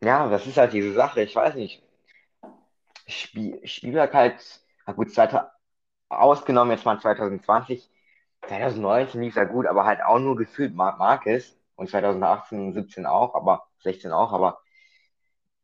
Ja, 0.01 0.29
das 0.29 0.47
ist 0.47 0.57
halt 0.57 0.73
diese 0.73 0.93
Sache. 0.93 1.23
Ich 1.23 1.35
weiß 1.35 1.55
nicht. 1.55 1.83
Spiel, 3.07 3.61
Spielberg 3.67 4.13
halt, 4.15 4.41
na 4.87 4.93
gut, 4.93 5.13
zweiter, 5.13 5.53
ausgenommen 6.09 6.73
jetzt 6.73 6.85
mal 6.85 7.01
2020. 7.01 7.89
2019 8.49 9.23
lief 9.23 9.37
er 9.37 9.47
gut, 9.47 9.67
aber 9.67 9.85
halt 9.85 10.03
auch 10.03 10.19
nur 10.19 10.37
gefühlt 10.37 10.75
Marc 10.75 10.99
Marquez. 10.99 11.57
Und 11.77 11.91
2018 11.91 12.59
und 12.61 12.73
17 12.73 13.07
auch, 13.07 13.35
aber 13.35 13.67
16 13.83 14.13
auch, 14.13 14.33
aber 14.33 14.61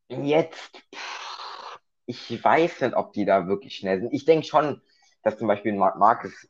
jetzt, 0.08 0.82
pff, 0.94 1.80
ich 2.06 2.44
weiß 2.44 2.82
nicht, 2.82 2.94
ob 2.96 3.12
die 3.12 3.24
da 3.24 3.46
wirklich 3.46 3.76
schnell 3.76 4.00
sind. 4.00 4.12
Ich 4.12 4.24
denke 4.24 4.46
schon, 4.46 4.82
dass 5.22 5.38
zum 5.38 5.48
Beispiel 5.48 5.72
Marc 5.74 5.96
Marquez 5.96 6.48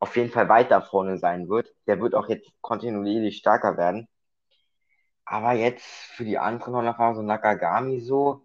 auf 0.00 0.16
jeden 0.16 0.30
Fall 0.30 0.48
weiter 0.48 0.82
vorne 0.82 1.18
sein 1.18 1.48
wird. 1.48 1.74
Der 1.86 2.00
wird 2.00 2.14
auch 2.14 2.28
jetzt 2.28 2.50
kontinuierlich 2.60 3.38
stärker 3.38 3.76
werden. 3.76 4.08
Aber 5.24 5.52
jetzt 5.52 5.84
für 5.84 6.24
die 6.24 6.38
anderen 6.38 6.74
Honda-Fahrer, 6.74 7.14
so 7.16 7.22
Nakagami 7.22 8.00
so, 8.00 8.42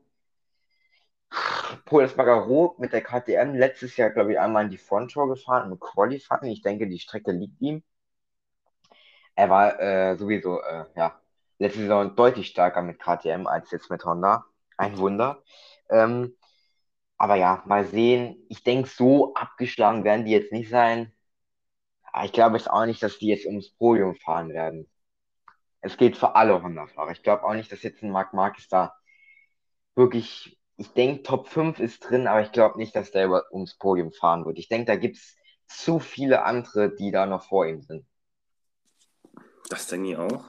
Paul 1.85 2.03
Espargaro 2.03 2.75
mit 2.77 2.93
der 2.93 3.01
KTM 3.01 3.55
letztes 3.55 3.97
Jahr, 3.97 4.09
glaube 4.11 4.33
ich, 4.33 4.39
einmal 4.39 4.65
in 4.65 4.69
die 4.69 4.77
Fronttour 4.77 5.27
gefahren 5.27 5.71
im 5.71 5.79
Qualifying. 5.79 6.51
Ich 6.51 6.61
denke, 6.61 6.87
die 6.87 6.99
Strecke 6.99 7.31
liegt 7.31 7.59
ihm. 7.61 7.83
Er 9.35 9.49
war 9.49 9.79
äh, 9.79 10.15
sowieso, 10.17 10.61
äh, 10.61 10.85
ja, 10.95 11.19
letzte 11.59 11.79
Saison 11.79 12.15
deutlich 12.15 12.47
stärker 12.47 12.81
mit 12.81 12.99
KTM 12.99 13.47
als 13.47 13.71
jetzt 13.71 13.89
mit 13.89 14.05
Honda. 14.05 14.45
ein 14.77 14.97
Wunder. 14.97 15.43
Ähm, 15.89 16.35
aber 17.17 17.35
ja, 17.35 17.63
mal 17.65 17.85
sehen. 17.85 18.45
Ich 18.49 18.63
denke, 18.63 18.89
so 18.89 19.33
abgeschlagen 19.35 20.03
werden 20.03 20.25
die 20.25 20.31
jetzt 20.31 20.51
nicht 20.51 20.69
sein. 20.69 21.13
Aber 22.13 22.25
ich 22.25 22.31
glaube 22.31 22.55
jetzt 22.57 22.69
auch 22.69 22.85
nicht, 22.85 23.01
dass 23.01 23.17
die 23.17 23.27
jetzt 23.27 23.45
ums 23.45 23.71
Podium 23.71 24.15
fahren 24.15 24.49
werden. 24.49 24.87
Es 25.81 25.97
geht 25.97 26.15
für 26.15 26.35
alle 26.35 26.61
Honda-Fahrer. 26.61 27.11
Ich 27.11 27.23
glaube 27.23 27.43
auch 27.43 27.55
nicht, 27.55 27.71
dass 27.71 27.81
jetzt 27.81 28.03
ein 28.03 28.11
Marc 28.11 28.33
Marquez 28.33 28.67
da 28.69 28.95
wirklich, 29.95 30.57
ich 30.77 30.89
denke, 30.93 31.23
Top 31.23 31.49
5 31.49 31.79
ist 31.79 31.99
drin, 32.01 32.27
aber 32.27 32.41
ich 32.41 32.51
glaube 32.51 32.77
nicht, 32.77 32.95
dass 32.95 33.11
der 33.11 33.25
über, 33.25 33.51
ums 33.51 33.77
Podium 33.77 34.13
fahren 34.13 34.45
wird. 34.45 34.59
Ich 34.59 34.69
denke, 34.69 34.85
da 34.85 34.95
gibt 34.95 35.17
es 35.17 35.35
zu 35.67 35.99
viele 35.99 36.43
andere, 36.43 36.95
die 36.95 37.11
da 37.11 37.25
noch 37.25 37.47
vor 37.49 37.65
ihm 37.65 37.81
sind. 37.81 38.05
Das 39.69 39.87
denke 39.87 40.11
ich 40.11 40.17
auch. 40.17 40.45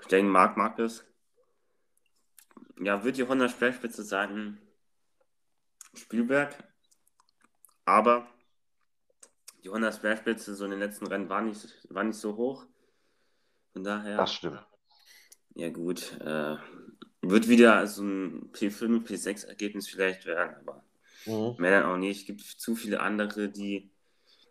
Ich 0.00 0.06
denke, 0.06 0.30
Marc 0.30 0.56
Marquez 0.56 1.04
ja, 2.80 3.02
wird 3.02 3.16
die 3.16 3.26
Honda 3.26 3.48
Speerspitze 3.48 4.04
sein 4.04 4.60
Spielberg, 5.94 6.56
aber 7.84 8.26
die 9.62 9.68
Honda 9.68 9.92
Speerspitze 9.92 10.54
so 10.54 10.64
in 10.64 10.72
den 10.72 10.80
letzten 10.80 11.06
Rennen 11.06 11.28
war 11.28 11.42
nicht, 11.42 11.86
war 11.88 12.04
nicht 12.04 12.18
so 12.18 12.36
hoch. 12.36 12.66
Von 13.72 13.84
daher. 13.84 14.16
Das 14.16 14.32
stimmt. 14.32 14.64
Ja, 15.54 15.70
gut. 15.70 16.18
Äh, 16.20 16.56
wird 17.22 17.48
wieder 17.48 17.86
so 17.86 18.02
ein 18.02 18.50
P5, 18.52 19.06
P6-Ergebnis 19.06 19.88
vielleicht 19.88 20.26
werden, 20.26 20.56
aber 20.56 20.84
mhm. 21.26 21.60
mehr 21.60 21.80
dann 21.80 21.90
auch 21.90 21.96
nicht. 21.96 22.20
Es 22.20 22.26
gibt 22.26 22.40
zu 22.40 22.74
viele 22.74 23.00
andere, 23.00 23.48
die 23.48 23.90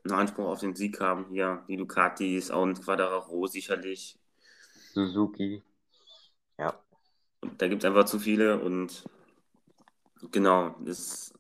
einen 0.03 0.13
Anspruch 0.13 0.45
auf 0.45 0.61
den 0.61 0.75
Sieg 0.75 0.99
haben 0.99 1.27
hier. 1.29 1.63
Die 1.67 1.77
Ducatis, 1.77 2.49
auch 2.49 2.63
ein 2.63 2.73
Quadraro 2.73 3.47
sicherlich. 3.47 4.17
Suzuki. 4.93 5.61
Ja. 6.57 6.79
Und 7.41 7.61
da 7.61 7.67
gibt 7.67 7.83
es 7.83 7.87
einfach 7.87 8.05
zu 8.05 8.19
viele 8.19 8.59
und 8.59 9.03
genau, 10.31 10.75
das, 10.85 11.33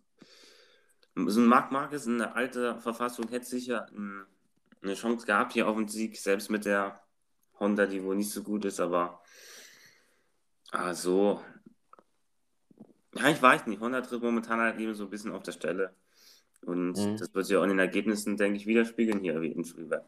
so 1.15 1.41
ein 1.41 1.47
Marc 1.47 1.71
Marquez 1.71 2.05
in 2.05 2.19
der 2.19 2.35
alten 2.35 2.79
Verfassung 2.79 3.27
hätte 3.29 3.45
sicher 3.45 3.87
eine 4.81 4.93
Chance 4.95 5.25
gehabt 5.25 5.53
hier 5.53 5.67
auf 5.67 5.75
den 5.75 5.87
Sieg, 5.87 6.17
selbst 6.17 6.49
mit 6.49 6.65
der 6.65 7.01
Honda, 7.59 7.85
die 7.85 8.03
wohl 8.03 8.15
nicht 8.15 8.31
so 8.31 8.43
gut 8.43 8.65
ist, 8.65 8.79
aber 8.79 9.21
ah, 10.71 10.93
so. 10.93 11.41
Ja, 13.15 13.29
ich 13.29 13.41
weiß 13.41 13.67
nicht. 13.67 13.81
Honda 13.81 14.01
tritt 14.01 14.23
momentan 14.23 14.59
halt 14.59 14.79
eben 14.79 14.95
so 14.95 15.03
ein 15.03 15.09
bisschen 15.09 15.31
auf 15.31 15.43
der 15.43 15.51
Stelle. 15.51 15.93
Und 16.61 16.93
mhm. 16.93 17.17
das 17.17 17.33
wird 17.33 17.45
sich 17.45 17.57
auch 17.57 17.63
in 17.63 17.69
den 17.69 17.79
Ergebnissen, 17.79 18.37
denke 18.37 18.57
ich, 18.57 18.65
widerspiegeln 18.65 19.19
hier 19.19 19.41
wie 19.41 19.51
in 19.51 19.65
Spielberg. 19.65 20.05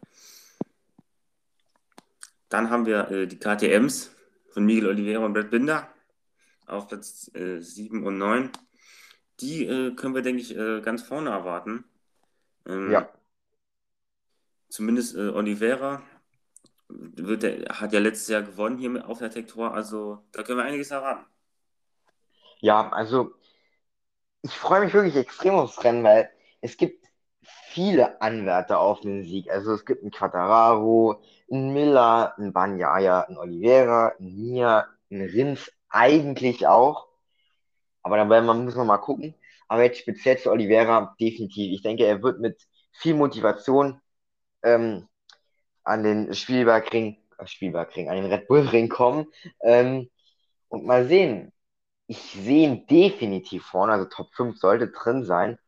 Dann 2.48 2.70
haben 2.70 2.86
wir 2.86 3.10
äh, 3.10 3.26
die 3.26 3.38
KTMs 3.38 4.14
von 4.52 4.64
Miguel 4.64 4.88
Oliveira 4.88 5.24
und 5.24 5.32
Brad 5.32 5.50
Binder 5.50 5.88
auf 6.66 6.88
Platz 6.88 7.30
äh, 7.34 7.60
7 7.60 8.06
und 8.06 8.18
9. 8.18 8.50
Die 9.40 9.66
äh, 9.66 9.94
können 9.94 10.14
wir, 10.14 10.22
denke 10.22 10.40
ich, 10.40 10.56
äh, 10.56 10.80
ganz 10.80 11.02
vorne 11.02 11.30
erwarten. 11.30 11.84
Ähm, 12.66 12.90
ja. 12.90 13.08
Zumindest 14.68 15.16
äh, 15.16 15.28
Oliveira 15.28 16.02
wird 16.88 17.42
der, 17.42 17.80
hat 17.80 17.92
ja 17.92 18.00
letztes 18.00 18.28
Jahr 18.28 18.42
gewonnen 18.42 18.78
hier 18.78 19.08
auf 19.08 19.18
der 19.18 19.30
Tektor, 19.30 19.74
also 19.74 20.22
da 20.32 20.42
können 20.42 20.58
wir 20.58 20.64
einiges 20.64 20.90
erwarten. 20.90 21.24
Ja, 22.60 22.90
also 22.90 23.34
ich 24.42 24.52
freue 24.52 24.84
mich 24.84 24.94
wirklich 24.94 25.16
extrem 25.16 25.54
aufs 25.54 25.82
Rennen, 25.84 26.04
weil 26.04 26.30
es 26.60 26.76
gibt 26.76 27.06
viele 27.42 28.20
Anwärter 28.20 28.78
auf 28.78 29.00
den 29.00 29.22
Sieg. 29.22 29.50
Also 29.50 29.72
es 29.72 29.84
gibt 29.84 30.02
einen 30.02 30.10
Quattararo, 30.10 31.22
einen 31.50 31.72
Miller, 31.72 32.34
einen 32.38 32.52
Banyaya, 32.52 33.22
einen 33.22 33.38
Oliveira, 33.38 34.14
einen 34.18 34.36
Mia, 34.36 34.86
einen 35.10 35.28
Rins 35.28 35.70
eigentlich 35.88 36.66
auch. 36.66 37.08
Aber 38.04 38.18
da 38.18 38.26
man, 38.26 38.66
muss 38.66 38.76
man 38.76 38.88
mal 38.88 38.98
gucken. 38.98 39.36
Aber 39.68 39.84
jetzt 39.84 40.00
speziell 40.00 40.38
zu 40.38 40.52
Oliveira 40.52 41.16
definitiv. 41.20 41.72
Ich 41.74 41.82
denke, 41.82 42.06
er 42.06 42.22
wird 42.22 42.40
mit 42.40 42.62
viel 42.92 43.14
Motivation 43.16 44.00
ähm, 44.64 45.08
an 45.84 46.02
den 46.04 46.34
Spielbergring, 46.34 47.18
äh, 47.38 47.46
Spielbergring, 47.46 48.08
an 48.10 48.16
den 48.16 48.26
Red 48.26 48.48
Bull 48.48 48.66
Ring 48.68 48.88
kommen. 48.88 49.26
Ähm, 49.62 50.10
und 50.68 50.86
mal 50.86 51.06
sehen. 51.06 51.52
Ich 52.08 52.18
sehe 52.20 52.68
ihn 52.68 52.86
definitiv 52.88 53.66
vorne, 53.66 53.92
also 53.94 54.06
Top 54.06 54.34
5 54.34 54.58
sollte 54.58 54.88
drin 54.90 55.24
sein. 55.24 55.58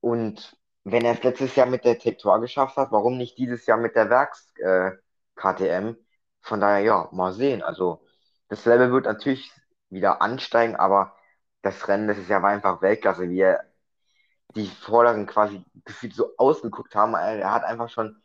Und 0.00 0.56
wenn 0.84 1.04
er 1.04 1.12
es 1.14 1.22
letztes 1.22 1.56
Jahr 1.56 1.66
mit 1.66 1.84
der 1.84 1.98
Tektor 1.98 2.40
geschafft 2.40 2.76
hat, 2.76 2.92
warum 2.92 3.16
nicht 3.18 3.38
dieses 3.38 3.66
Jahr 3.66 3.78
mit 3.78 3.94
der 3.96 4.10
Werks-KTM? 4.10 5.88
Äh, 5.90 5.94
Von 6.42 6.60
daher, 6.60 6.80
ja, 6.84 7.08
mal 7.12 7.32
sehen. 7.32 7.62
Also, 7.62 8.02
das 8.48 8.64
Level 8.64 8.92
wird 8.92 9.04
natürlich 9.06 9.50
wieder 9.90 10.22
ansteigen, 10.22 10.76
aber 10.76 11.14
das 11.62 11.88
Rennen, 11.88 12.08
das 12.08 12.18
ist 12.18 12.28
ja 12.28 12.42
war 12.42 12.50
einfach 12.50 12.82
Weltklasse, 12.82 13.28
wie 13.30 13.40
er 13.40 13.64
die 14.54 14.66
Vorderen 14.66 15.26
quasi 15.26 15.64
gefühlt 15.84 16.14
so 16.14 16.30
ausgeguckt 16.36 16.94
haben. 16.94 17.14
Er 17.14 17.52
hat 17.52 17.64
einfach 17.64 17.90
schon 17.90 18.20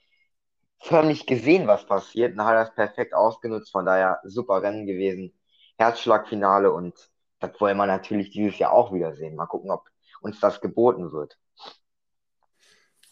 förmlich 0.82 1.26
gesehen, 1.26 1.68
was 1.68 1.86
passiert 1.86 2.34
und 2.34 2.44
hat 2.44 2.56
das 2.56 2.76
perfekt 2.76 3.14
ausgenutzt. 3.14 3.72
Von 3.72 3.86
daher 3.86 4.20
super 4.24 4.62
Rennen 4.62 4.86
gewesen. 4.86 5.34
Herzschlagfinale 5.78 6.72
und 6.72 7.12
das 7.40 7.60
wollen 7.60 7.78
wir 7.78 7.86
natürlich 7.86 8.30
dieses 8.32 8.58
Jahr 8.60 8.72
auch 8.72 8.94
wieder 8.94 9.16
sehen. 9.16 9.36
Mal 9.36 9.48
gucken, 9.48 9.72
ob 9.72 9.90
uns 10.22 10.40
das 10.40 10.62
geboten 10.62 11.12
wird. 11.12 11.38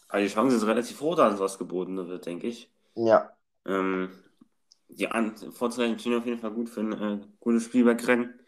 Also 0.08 0.26
die 0.26 0.32
Chance 0.32 0.56
ist 0.56 0.66
relativ 0.66 1.00
hoch, 1.00 1.16
dass 1.16 1.40
was 1.40 1.58
geboten 1.58 1.96
wird, 1.96 2.26
denke 2.26 2.46
ich. 2.46 2.70
Ja. 2.94 3.30
Ähm, 3.66 4.10
die 4.88 5.08
Vorzeichen 5.52 5.98
stehen 5.98 6.18
auf 6.18 6.26
jeden 6.26 6.38
Fall 6.38 6.50
gut 6.50 6.68
für 6.68 6.80
ein 6.80 6.92
äh, 6.92 7.26
gutes 7.40 7.64
Spielbergrennen. 7.64 8.38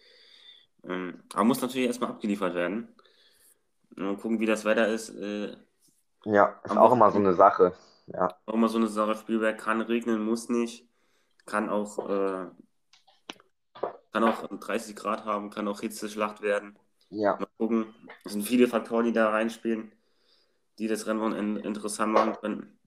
Ähm, 0.88 1.22
aber 1.32 1.44
muss 1.44 1.62
natürlich 1.62 1.86
erstmal 1.86 2.10
abgeliefert 2.10 2.54
werden. 2.54 2.94
Mal 3.96 4.16
gucken, 4.16 4.40
wie 4.40 4.46
das 4.46 4.64
Wetter 4.64 4.88
ist. 4.88 5.10
Äh, 5.10 5.56
ja, 6.24 6.60
ist 6.64 6.76
auch 6.76 6.92
immer 6.92 7.10
so 7.10 7.18
eine 7.18 7.34
Sache. 7.34 7.74
Ja. 8.06 8.36
Auch 8.46 8.54
immer 8.54 8.68
so 8.68 8.78
eine 8.78 8.88
Sache. 8.88 9.14
Spielberg 9.14 9.58
kann 9.58 9.80
regnen, 9.80 10.24
muss 10.24 10.48
nicht. 10.48 10.88
Kann 11.46 11.68
auch, 11.68 11.98
äh, 12.08 12.46
kann 14.12 14.24
auch 14.24 14.46
30 14.48 14.96
Grad 14.96 15.24
haben, 15.24 15.50
kann 15.50 15.68
auch 15.68 15.80
Hitzeschlacht 15.80 16.42
werden. 16.42 16.78
Ja. 17.10 17.36
Mal 17.36 17.48
gucken. 17.58 17.94
Es 18.24 18.32
sind 18.32 18.42
viele 18.42 18.66
Faktoren, 18.66 19.04
die 19.04 19.12
da 19.12 19.30
reinspielen, 19.30 19.92
die 20.78 20.88
das 20.88 21.06
Rennen 21.06 21.56
interessant 21.56 22.12
machen 22.12 22.34
können. 22.40 22.78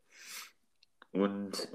Und 1.11 1.69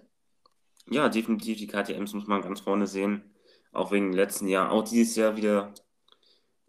ja, 0.86 1.08
definitiv 1.08 1.58
die 1.58 1.66
KTMs 1.66 2.12
muss 2.12 2.26
man 2.26 2.42
ganz 2.42 2.60
vorne 2.60 2.86
sehen. 2.86 3.34
Auch 3.72 3.90
wegen 3.90 4.10
dem 4.10 4.16
letzten 4.16 4.48
Jahr. 4.48 4.70
Auch 4.70 4.84
dieses 4.84 5.16
Jahr 5.16 5.36
wieder 5.36 5.72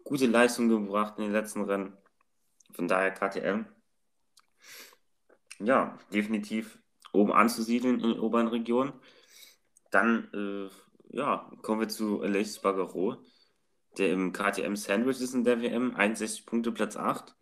gute 0.04 0.26
Leistung 0.26 0.68
gebracht 0.68 1.14
in 1.18 1.24
den 1.24 1.32
letzten 1.32 1.62
Rennen. 1.62 1.96
Von 2.72 2.88
daher 2.88 3.10
KTM. 3.10 3.66
Ja, 5.60 5.98
definitiv 6.12 6.78
oben 7.12 7.32
anzusiedeln 7.32 8.00
in 8.00 8.10
den 8.10 8.20
oberen 8.20 8.48
Regionen. 8.48 8.92
Dann 9.90 10.28
äh, 10.34 11.16
ja, 11.16 11.50
kommen 11.62 11.80
wir 11.80 11.88
zu 11.88 12.20
Alexis 12.22 12.58
Bagaro, 12.58 13.16
der 13.98 14.12
im 14.12 14.32
KTM 14.32 14.74
Sandwich 14.74 15.20
ist 15.20 15.34
in 15.34 15.44
der 15.44 15.60
WM, 15.62 15.94
61 15.94 16.44
Punkte, 16.46 16.72
Platz 16.72 16.96
8. 16.96 17.34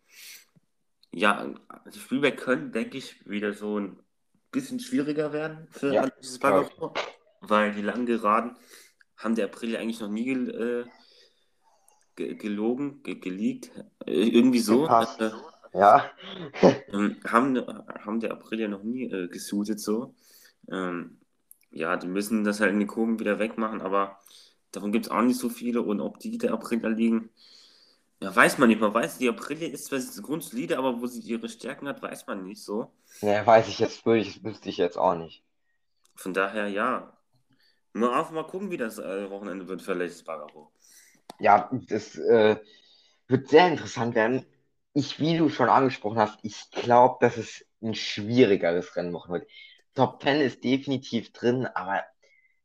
Ja, 1.11 1.53
die 1.93 1.99
Spielberg 1.99 2.37
können, 2.37 2.71
denke 2.71 2.97
ich, 2.97 3.27
wieder 3.27 3.53
so 3.53 3.79
ein 3.79 3.99
bisschen 4.51 4.79
schwieriger 4.79 5.33
werden 5.33 5.67
für 5.71 5.93
ja, 5.93 6.01
Alexis 6.01 6.39
Bagaro, 6.39 6.93
weil 7.41 7.73
die 7.73 7.81
langen 7.81 8.05
Geraden 8.05 8.55
haben 9.17 9.35
der 9.35 9.45
April 9.45 9.75
eigentlich 9.75 9.99
noch 9.99 10.09
nie 10.09 10.29
äh, 10.29 10.85
gelogen, 12.15 13.03
ge 13.03 13.15
geleakt, 13.15 13.71
äh, 14.05 14.11
irgendwie 14.11 14.59
so. 14.59 14.87
Äh, 14.87 15.31
ja. 15.73 16.11
ähm, 16.93 17.17
haben, 17.25 17.57
haben 17.57 18.19
der 18.19 18.31
April 18.31 18.59
ja 18.59 18.67
noch 18.67 18.83
nie 18.83 19.11
äh, 19.11 19.27
gesuitet 19.27 19.79
so. 19.79 20.13
Ähm, 20.71 21.19
ja, 21.71 21.97
die 21.97 22.07
müssen 22.07 22.43
das 22.43 22.59
halt 22.59 22.71
in 22.71 22.79
den 22.79 22.87
Kurven 22.87 23.19
wieder 23.19 23.39
wegmachen, 23.39 23.81
aber 23.81 24.19
davon 24.71 24.91
gibt 24.91 25.05
es 25.05 25.11
auch 25.11 25.21
nicht 25.21 25.39
so 25.39 25.49
viele 25.49 25.81
und 25.81 25.99
ob 25.99 26.19
die 26.19 26.37
der 26.37 26.53
Aprilia 26.53 26.89
liegen, 26.89 27.29
ja, 28.21 28.33
weiß 28.33 28.57
man 28.57 28.69
nicht. 28.69 28.79
Man 28.79 28.93
weiß, 28.93 29.17
die 29.17 29.27
Aprilia 29.27 29.67
ist 29.67 29.85
zwar 29.85 29.99
grundsolide, 30.21 30.77
aber 30.77 31.01
wo 31.01 31.07
sie 31.07 31.19
ihre 31.19 31.49
Stärken 31.49 31.87
hat, 31.89 32.01
weiß 32.01 32.27
man 32.27 32.43
nicht 32.43 32.63
so. 32.63 32.93
Ja, 33.21 33.45
weiß 33.45 33.67
ich 33.67 33.79
jetzt, 33.79 34.05
wüsste 34.05 34.69
ich 34.69 34.77
jetzt 34.77 34.97
auch 34.97 35.15
nicht. 35.15 35.43
Von 36.15 36.33
daher, 36.33 36.69
ja. 36.69 37.17
Nur 37.91 38.15
einfach 38.15 38.31
mal 38.31 38.47
gucken, 38.47 38.71
wie 38.71 38.77
das 38.77 38.97
äh, 38.97 39.29
Wochenende 39.29 39.67
wird 39.67 39.81
für 39.81 39.93
Ladies 39.93 40.23
Bagaro 40.23 40.72
ja, 41.39 41.69
das 41.89 42.15
äh, 42.17 42.57
wird 43.27 43.49
sehr 43.49 43.67
interessant 43.67 44.15
werden. 44.15 44.45
Ich, 44.93 45.19
wie 45.19 45.37
du 45.37 45.49
schon 45.49 45.69
angesprochen 45.69 46.19
hast, 46.19 46.39
ich 46.43 46.69
glaube, 46.71 47.17
dass 47.21 47.37
es 47.37 47.65
ein 47.81 47.95
schwierigeres 47.95 48.95
Rennen 48.95 49.11
machen 49.11 49.33
wird. 49.33 49.49
Top 49.95 50.21
10 50.21 50.41
ist 50.41 50.63
definitiv 50.63 51.31
drin, 51.33 51.67
aber 51.67 52.03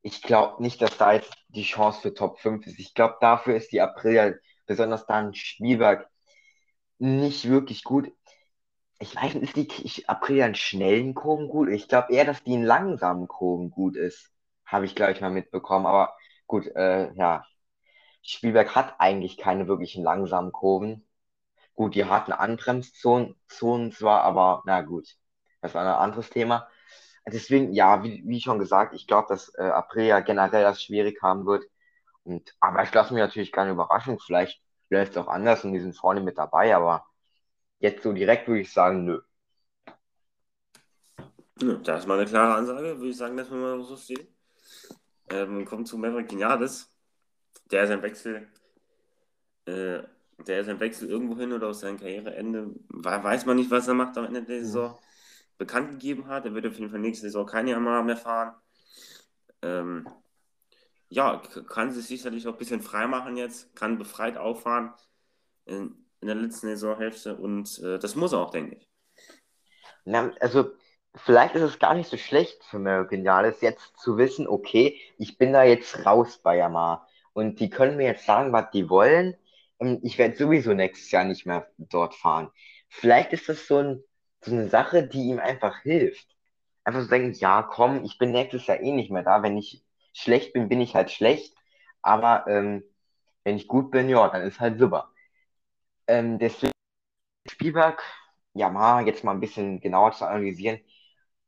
ich 0.03 0.23
glaube 0.23 0.63
nicht, 0.63 0.81
dass 0.83 0.97
da 0.99 1.13
jetzt 1.15 1.33
die 1.49 1.63
Chance 1.65 2.01
für 2.03 2.15
Top 2.15 2.41
5 2.41 2.67
ist. 2.67 2.79
Ich 2.79 2.95
glaube, 2.95 3.17
dafür 3.21 3.57
ist 3.57 3.73
die 3.73 3.81
Aprilia, 3.81 4.35
besonders 4.67 5.07
dann 5.07 5.35
Spielberg, 5.35 6.09
nicht 6.99 7.49
wirklich 7.49 7.85
gut. 7.85 8.13
Ich 9.01 9.15
weiß 9.15 9.35
nicht, 9.35 9.57
ist 9.57 9.97
die 9.99 10.09
Aprilia 10.09 10.47
in 10.47 10.55
schnellen 10.55 11.15
Kurven 11.15 11.49
gut? 11.49 11.69
Ich 11.71 11.89
glaube 11.89 12.13
eher, 12.13 12.25
dass 12.25 12.43
die 12.43 12.55
in 12.55 12.65
langsamen 12.65 13.29
Kurven 13.29 13.71
gut 13.71 13.97
ist. 13.97 14.31
Habe 14.67 14.87
ich 14.87 14.95
gleich 14.97 15.21
mal 15.21 15.31
mitbekommen. 15.31 15.87
Aber 15.87 16.17
gut, 16.47 16.67
äh, 16.75 17.13
ja, 17.15 17.45
Spielberg 18.23 18.75
hat 18.75 18.97
eigentlich 18.99 19.37
keine 19.39 19.69
wirklichen 19.69 20.03
langsamen 20.05 20.53
Kurven. 20.53 21.07
Gut, 21.75 21.95
die 21.95 22.05
hatten 22.05 22.33
Anbremszonen 22.33 23.37
Zonen 23.47 23.93
zwar, 23.93 24.23
aber 24.23 24.63
na 24.67 24.83
gut, 24.83 25.17
das 25.61 25.75
war 25.75 25.83
ein 25.83 25.89
anderes 25.89 26.31
Thema. 26.31 26.69
Deswegen, 27.27 27.73
ja, 27.73 28.03
wie, 28.03 28.23
wie 28.27 28.41
schon 28.41 28.59
gesagt, 28.59 28.95
ich 28.95 29.07
glaube, 29.07 29.29
dass 29.29 29.53
äh, 29.55 29.63
Aprilia 29.63 30.21
generell 30.21 30.63
das 30.63 30.83
schwierig 30.83 31.23
haben 31.23 31.47
wird. 31.47 31.65
Und, 32.25 32.55
aber 32.61 32.83
ich 32.83 32.93
lasse 32.93 33.13
mich 33.15 33.21
natürlich 33.21 33.53
gerne 33.53 33.73
überraschen. 33.73 34.19
Vielleicht 34.19 34.61
läuft 34.91 35.13
es 35.13 35.19
auch 35.19 35.29
anders 35.29 35.65
und 35.65 35.73
die 35.73 35.81
sind 35.81 35.97
vorne 35.97 36.21
mit 36.21 36.39
dabei, 36.39 36.75
aber 36.75 37.07
jetzt 37.79 38.03
so 38.03 38.13
direkt 38.13 38.49
würde 38.49 38.63
ich 38.63 38.73
sagen, 38.73 39.05
nö. 39.05 39.21
Das 41.83 42.01
ist 42.01 42.07
mal 42.07 42.19
eine 42.19 42.29
klare 42.29 42.55
Ansage, 42.55 42.97
würde 42.99 43.09
ich 43.09 43.17
sagen, 43.17 43.37
dass 43.37 43.51
wir 43.51 43.57
mal 43.57 43.83
so 43.83 43.97
stehen. 43.97 44.29
Ähm, 45.31 45.65
kommt 45.65 45.89
zu 45.89 45.99
Maverick 45.99 46.31
Vinales. 46.31 46.91
Der 47.71 47.87
sein 47.87 48.03
Wechsel, 48.03 48.49
äh, 49.67 50.03
der 50.47 50.65
sein 50.65 50.81
Wechsel 50.81 51.09
irgendwo 51.09 51.37
hin 51.37 51.53
oder 51.53 51.69
aus 51.69 51.81
seinem 51.81 51.99
Karriereende, 51.99 52.75
weiß 52.89 53.47
man 53.47 53.57
nicht, 53.57 53.71
was 53.71 53.89
er 53.89 53.95
macht 53.95 54.17
am 54.17 54.25
Ende 54.25 54.43
der 54.43 54.59
mhm. 54.59 54.65
Saison, 54.65 54.99
bekannt 55.59 55.91
gegeben 55.91 56.29
hat. 56.29 56.47
Er 56.47 56.55
wird 56.55 56.67
auf 56.67 56.79
jeden 56.79 56.91
Fall 56.91 57.01
nächste 57.01 57.27
Saison 57.27 57.47
kein 57.47 57.69
Jahr 57.69 57.81
mehr 57.81 58.17
fahren. 58.17 58.55
Ähm, 59.63 60.09
ja, 61.09 61.43
kann 61.69 61.91
sich 61.91 62.07
sicherlich 62.07 62.47
auch 62.47 62.53
ein 62.53 62.59
bisschen 62.59 62.81
frei 62.81 63.07
machen 63.07 63.37
jetzt, 63.37 63.75
kann 63.75 63.99
befreit 63.99 64.37
auffahren 64.37 64.93
in, 65.65 66.07
in 66.21 66.29
der 66.29 66.37
letzten 66.37 66.69
Saisonhälfte 66.69 67.37
und 67.37 67.79
äh, 67.81 67.99
das 67.99 68.15
muss 68.15 68.33
er 68.33 68.41
auch, 68.41 68.51
denke 68.51 68.77
ich. 68.77 68.89
Na, 70.05 70.31
also 70.41 70.73
vielleicht 71.15 71.55
ist 71.55 71.63
es 71.63 71.79
gar 71.79 71.95
nicht 71.95 72.11
so 72.11 72.17
schlecht 72.17 72.63
für 72.65 72.79
Mercurialis 72.79 73.61
jetzt 73.61 73.97
zu 73.99 74.17
wissen, 74.19 74.47
okay, 74.47 75.01
ich 75.17 75.39
bin 75.39 75.53
da 75.53 75.65
jetzt 75.65 76.05
raus 76.05 76.39
bei 76.39 76.57
Yamaha 76.57 77.08
und 77.39 77.61
die 77.61 77.71
können 77.71 77.97
mir 77.97 78.07
jetzt 78.07 78.27
sagen, 78.27 78.53
was 78.53 78.71
die 78.73 78.91
wollen. 78.91 79.37
Und 79.79 80.05
ich 80.05 80.19
werde 80.19 80.37
sowieso 80.37 80.75
nächstes 80.75 81.13
Jahr 81.13 81.25
nicht 81.25 81.47
mehr 81.47 81.69
dort 81.79 82.17
fahren. 82.17 82.51
Vielleicht 82.89 83.33
ist 83.33 83.49
das 83.49 83.69
so, 83.69 83.79
ein, 83.79 84.03
so 84.41 84.51
eine 84.53 84.69
Sache, 84.69 85.07
die 85.07 85.29
ihm 85.29 85.39
einfach 85.39 85.79
hilft. 85.83 86.27
Einfach 86.83 87.03
so 87.03 87.09
denken, 87.09 87.33
ja, 87.35 87.63
komm, 87.63 88.05
ich 88.05 88.19
bin 88.19 88.33
nächstes 88.33 88.67
Jahr 88.67 88.81
eh 88.81 88.91
nicht 88.91 89.13
mehr 89.13 89.23
da. 89.23 89.43
Wenn 89.45 89.57
ich 89.57 89.85
schlecht 90.13 90.53
bin, 90.53 90.69
bin 90.69 90.81
ich 90.81 90.97
halt 90.97 91.13
schlecht. 91.13 91.55
Aber 92.03 92.45
ähm, 92.49 92.83
wenn 93.45 93.57
ich 93.57 93.69
gut 93.69 93.93
bin, 93.93 94.09
ja, 94.09 94.29
dann 94.29 94.43
ist 94.43 94.59
halt 94.59 94.81
super. 94.81 95.13
Ähm, 96.09 96.39
deswegen 96.41 96.73
Spielberg, 97.49 98.03
Yamaha 98.55 99.03
jetzt 99.03 99.25
mal 99.25 99.33
ein 99.33 99.41
bisschen 99.41 99.81
genauer 99.81 100.13
zu 100.13 100.27
analysieren, 100.27 100.81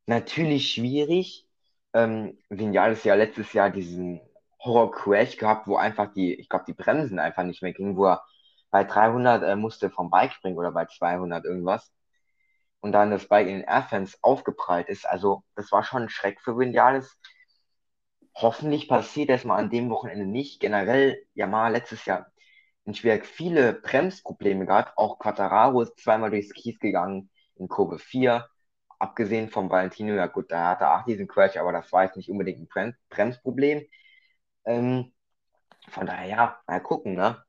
natürlich 0.06 0.72
schwierig. 0.72 1.48
Ähm, 1.94 2.38
Vinales 2.50 3.04
ja 3.04 3.14
letztes 3.14 3.52
Jahr 3.52 3.70
diesen 3.70 4.20
Horror-Crash 4.60 5.36
gehabt, 5.36 5.66
wo 5.66 5.76
einfach 5.76 6.12
die, 6.12 6.34
ich 6.34 6.48
glaube, 6.48 6.64
die 6.66 6.74
Bremsen 6.74 7.18
einfach 7.18 7.44
nicht 7.44 7.62
mehr 7.62 7.72
gingen, 7.72 7.96
wo 7.96 8.06
er 8.06 8.24
bei 8.70 8.84
300 8.84 9.42
äh, 9.42 9.56
musste 9.56 9.90
vom 9.90 10.10
Bike 10.10 10.32
springen 10.32 10.58
oder 10.58 10.72
bei 10.72 10.86
200 10.86 11.44
irgendwas. 11.44 11.92
Und 12.80 12.92
dann 12.92 13.10
das 13.10 13.26
Bike 13.28 13.48
in 13.48 13.56
den 13.60 13.64
Airfans 13.68 14.18
aufgeprallt 14.22 14.88
ist. 14.88 15.06
Also, 15.06 15.44
das 15.54 15.70
war 15.72 15.84
schon 15.84 16.04
ein 16.04 16.08
Schreck 16.08 16.40
für 16.40 16.58
Vinales. 16.58 17.18
Hoffentlich 18.34 18.88
passiert 18.88 19.28
das 19.30 19.44
mal 19.44 19.56
an 19.56 19.70
dem 19.70 19.90
Wochenende 19.90 20.24
nicht. 20.26 20.60
Generell, 20.60 21.22
Yamaha 21.34 21.68
letztes 21.68 22.04
Jahr 22.06 22.26
in 22.84 22.94
Schwerk 22.94 23.26
viele 23.26 23.74
Bremsprobleme 23.74 24.66
gehabt. 24.66 24.96
Auch 24.96 25.18
Quattararo 25.18 25.82
ist 25.82 25.98
zweimal 26.00 26.30
durchs 26.30 26.54
Kies 26.54 26.78
gegangen 26.78 27.30
in 27.56 27.68
Kurve 27.68 27.98
4 27.98 28.48
abgesehen 29.00 29.48
vom 29.48 29.70
Valentino, 29.70 30.14
ja 30.14 30.26
gut, 30.26 30.50
da 30.52 30.68
hatte 30.70 30.84
er 30.84 31.00
auch 31.00 31.04
diesen 31.04 31.26
Crash, 31.26 31.56
aber 31.56 31.72
das 31.72 31.90
war 31.92 32.04
jetzt 32.04 32.16
nicht 32.16 32.30
unbedingt 32.30 32.60
ein 32.60 32.68
Brem 32.68 32.94
Bremsproblem. 33.08 33.82
Ähm, 34.64 35.12
von 35.90 36.06
daher, 36.06 36.28
ja, 36.28 36.60
mal 36.66 36.80
gucken, 36.80 37.14
ne? 37.14 37.42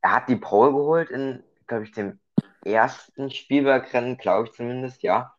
Er 0.00 0.12
hat 0.14 0.28
die 0.28 0.36
Pole 0.36 0.72
geholt 0.72 1.10
in, 1.10 1.42
glaube 1.66 1.84
ich, 1.84 1.92
dem 1.92 2.20
ersten 2.64 3.30
Spielbergrennen, 3.30 4.16
glaube 4.16 4.48
ich 4.48 4.54
zumindest, 4.54 5.02
ja. 5.02 5.34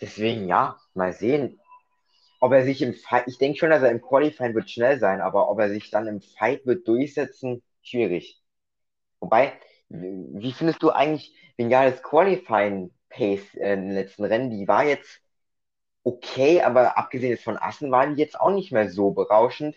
Deswegen, 0.00 0.48
ja, 0.48 0.78
mal 0.94 1.12
sehen. 1.12 1.60
Ob 2.40 2.52
er 2.52 2.64
sich 2.64 2.82
im 2.82 2.94
Fight, 2.94 3.28
ich 3.28 3.38
denke 3.38 3.58
schon, 3.58 3.70
dass 3.70 3.82
er 3.82 3.90
im 3.90 4.02
Qualifying 4.02 4.54
wird 4.54 4.68
schnell 4.68 4.98
sein, 4.98 5.20
aber 5.20 5.48
ob 5.48 5.60
er 5.60 5.70
sich 5.70 5.90
dann 5.90 6.08
im 6.08 6.20
Fight 6.20 6.66
wird 6.66 6.88
durchsetzen, 6.88 7.62
schwierig. 7.82 8.42
Wobei, 9.20 9.52
wie 9.88 10.52
findest 10.52 10.82
du 10.82 10.90
eigentlich 10.90 11.36
Vinales 11.56 12.02
Qualifying 12.02 12.92
Pace 13.08 13.54
äh, 13.54 13.76
den 13.76 13.92
letzten 13.92 14.24
Rennen, 14.24 14.50
die 14.50 14.66
war 14.66 14.84
jetzt 14.84 15.20
okay, 16.04 16.62
aber 16.62 16.96
abgesehen 16.98 17.38
von 17.38 17.56
Assen 17.56 17.90
waren 17.90 18.14
die 18.14 18.22
jetzt 18.22 18.40
auch 18.40 18.52
nicht 18.52 18.72
mehr 18.72 18.90
so 18.90 19.10
berauschend. 19.10 19.76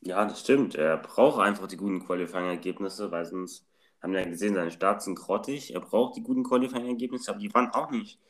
Ja, 0.00 0.24
das 0.24 0.40
stimmt. 0.40 0.74
Er 0.74 0.96
braucht 0.96 1.40
einfach 1.40 1.66
die 1.66 1.76
guten 1.76 2.04
Qualifying-Ergebnisse, 2.04 3.10
weil 3.10 3.24
sonst 3.26 3.66
haben 4.00 4.12
wir 4.12 4.20
ja 4.20 4.28
gesehen, 4.28 4.54
seine 4.54 4.70
Starts 4.70 5.04
sind 5.06 5.16
grottig. 5.16 5.74
Er 5.74 5.80
braucht 5.80 6.16
die 6.16 6.22
guten 6.22 6.44
Qualifying-Ergebnisse, 6.44 7.30
aber 7.30 7.40
die 7.40 7.52
waren 7.52 7.70
auch 7.70 7.90
nicht. 7.90 8.20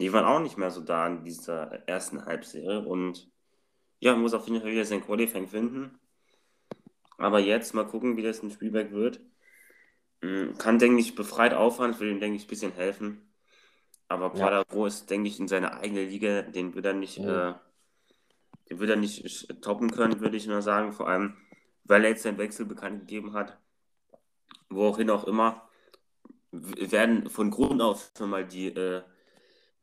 Die 0.00 0.12
waren 0.12 0.24
auch 0.24 0.40
nicht 0.40 0.56
mehr 0.56 0.70
so 0.70 0.80
da 0.80 1.06
in 1.06 1.24
dieser 1.24 1.88
ersten 1.88 2.24
Halbserie. 2.24 2.80
Und 2.80 3.30
ja, 3.98 4.14
muss 4.16 4.34
auf 4.34 4.46
jeden 4.46 4.60
Fall 4.60 4.70
wieder 4.70 4.84
sein 4.84 5.04
Qualifying 5.04 5.48
finden. 5.48 5.98
Aber 7.18 7.38
jetzt 7.40 7.74
mal 7.74 7.86
gucken, 7.86 8.16
wie 8.16 8.22
das 8.22 8.38
im 8.40 8.50
Spielberg 8.50 8.92
wird. 8.92 9.20
Mm, 10.22 10.54
kann, 10.58 10.78
denke 10.78 11.00
ich, 11.00 11.14
befreit 11.14 11.54
auffahren, 11.54 11.98
will 12.00 12.10
ihm, 12.10 12.20
denke 12.20 12.36
ich, 12.36 12.44
ein 12.44 12.48
bisschen 12.48 12.72
helfen. 12.72 13.29
Aber 14.10 14.36
ja. 14.36 14.62
ist, 14.86 15.08
denke 15.08 15.28
ich, 15.28 15.38
in 15.38 15.46
seiner 15.46 15.78
eigenen 15.78 16.08
Liga, 16.08 16.42
den 16.42 16.74
wird 16.74 16.84
er 16.84 16.94
nicht, 16.94 17.18
ja. 17.18 17.50
äh, 17.50 17.54
den 18.68 18.80
wird 18.80 18.90
er 18.90 18.96
nicht 18.96 19.62
toppen 19.62 19.90
können, 19.92 20.20
würde 20.20 20.36
ich 20.36 20.46
nur 20.46 20.62
sagen. 20.62 20.92
Vor 20.92 21.08
allem, 21.08 21.36
weil 21.84 22.02
er 22.02 22.10
jetzt 22.10 22.24
seinen 22.24 22.38
Wechsel 22.38 22.66
bekannt 22.66 23.00
gegeben 23.00 23.34
hat. 23.34 23.56
Wohin 24.68 25.10
auch 25.10 25.24
immer, 25.24 25.68
werden 26.50 27.30
von 27.30 27.50
Grund 27.50 27.80
auf 27.80 28.10
schon 28.18 28.30
mal 28.30 28.44
die, 28.44 28.68
äh, 28.68 29.02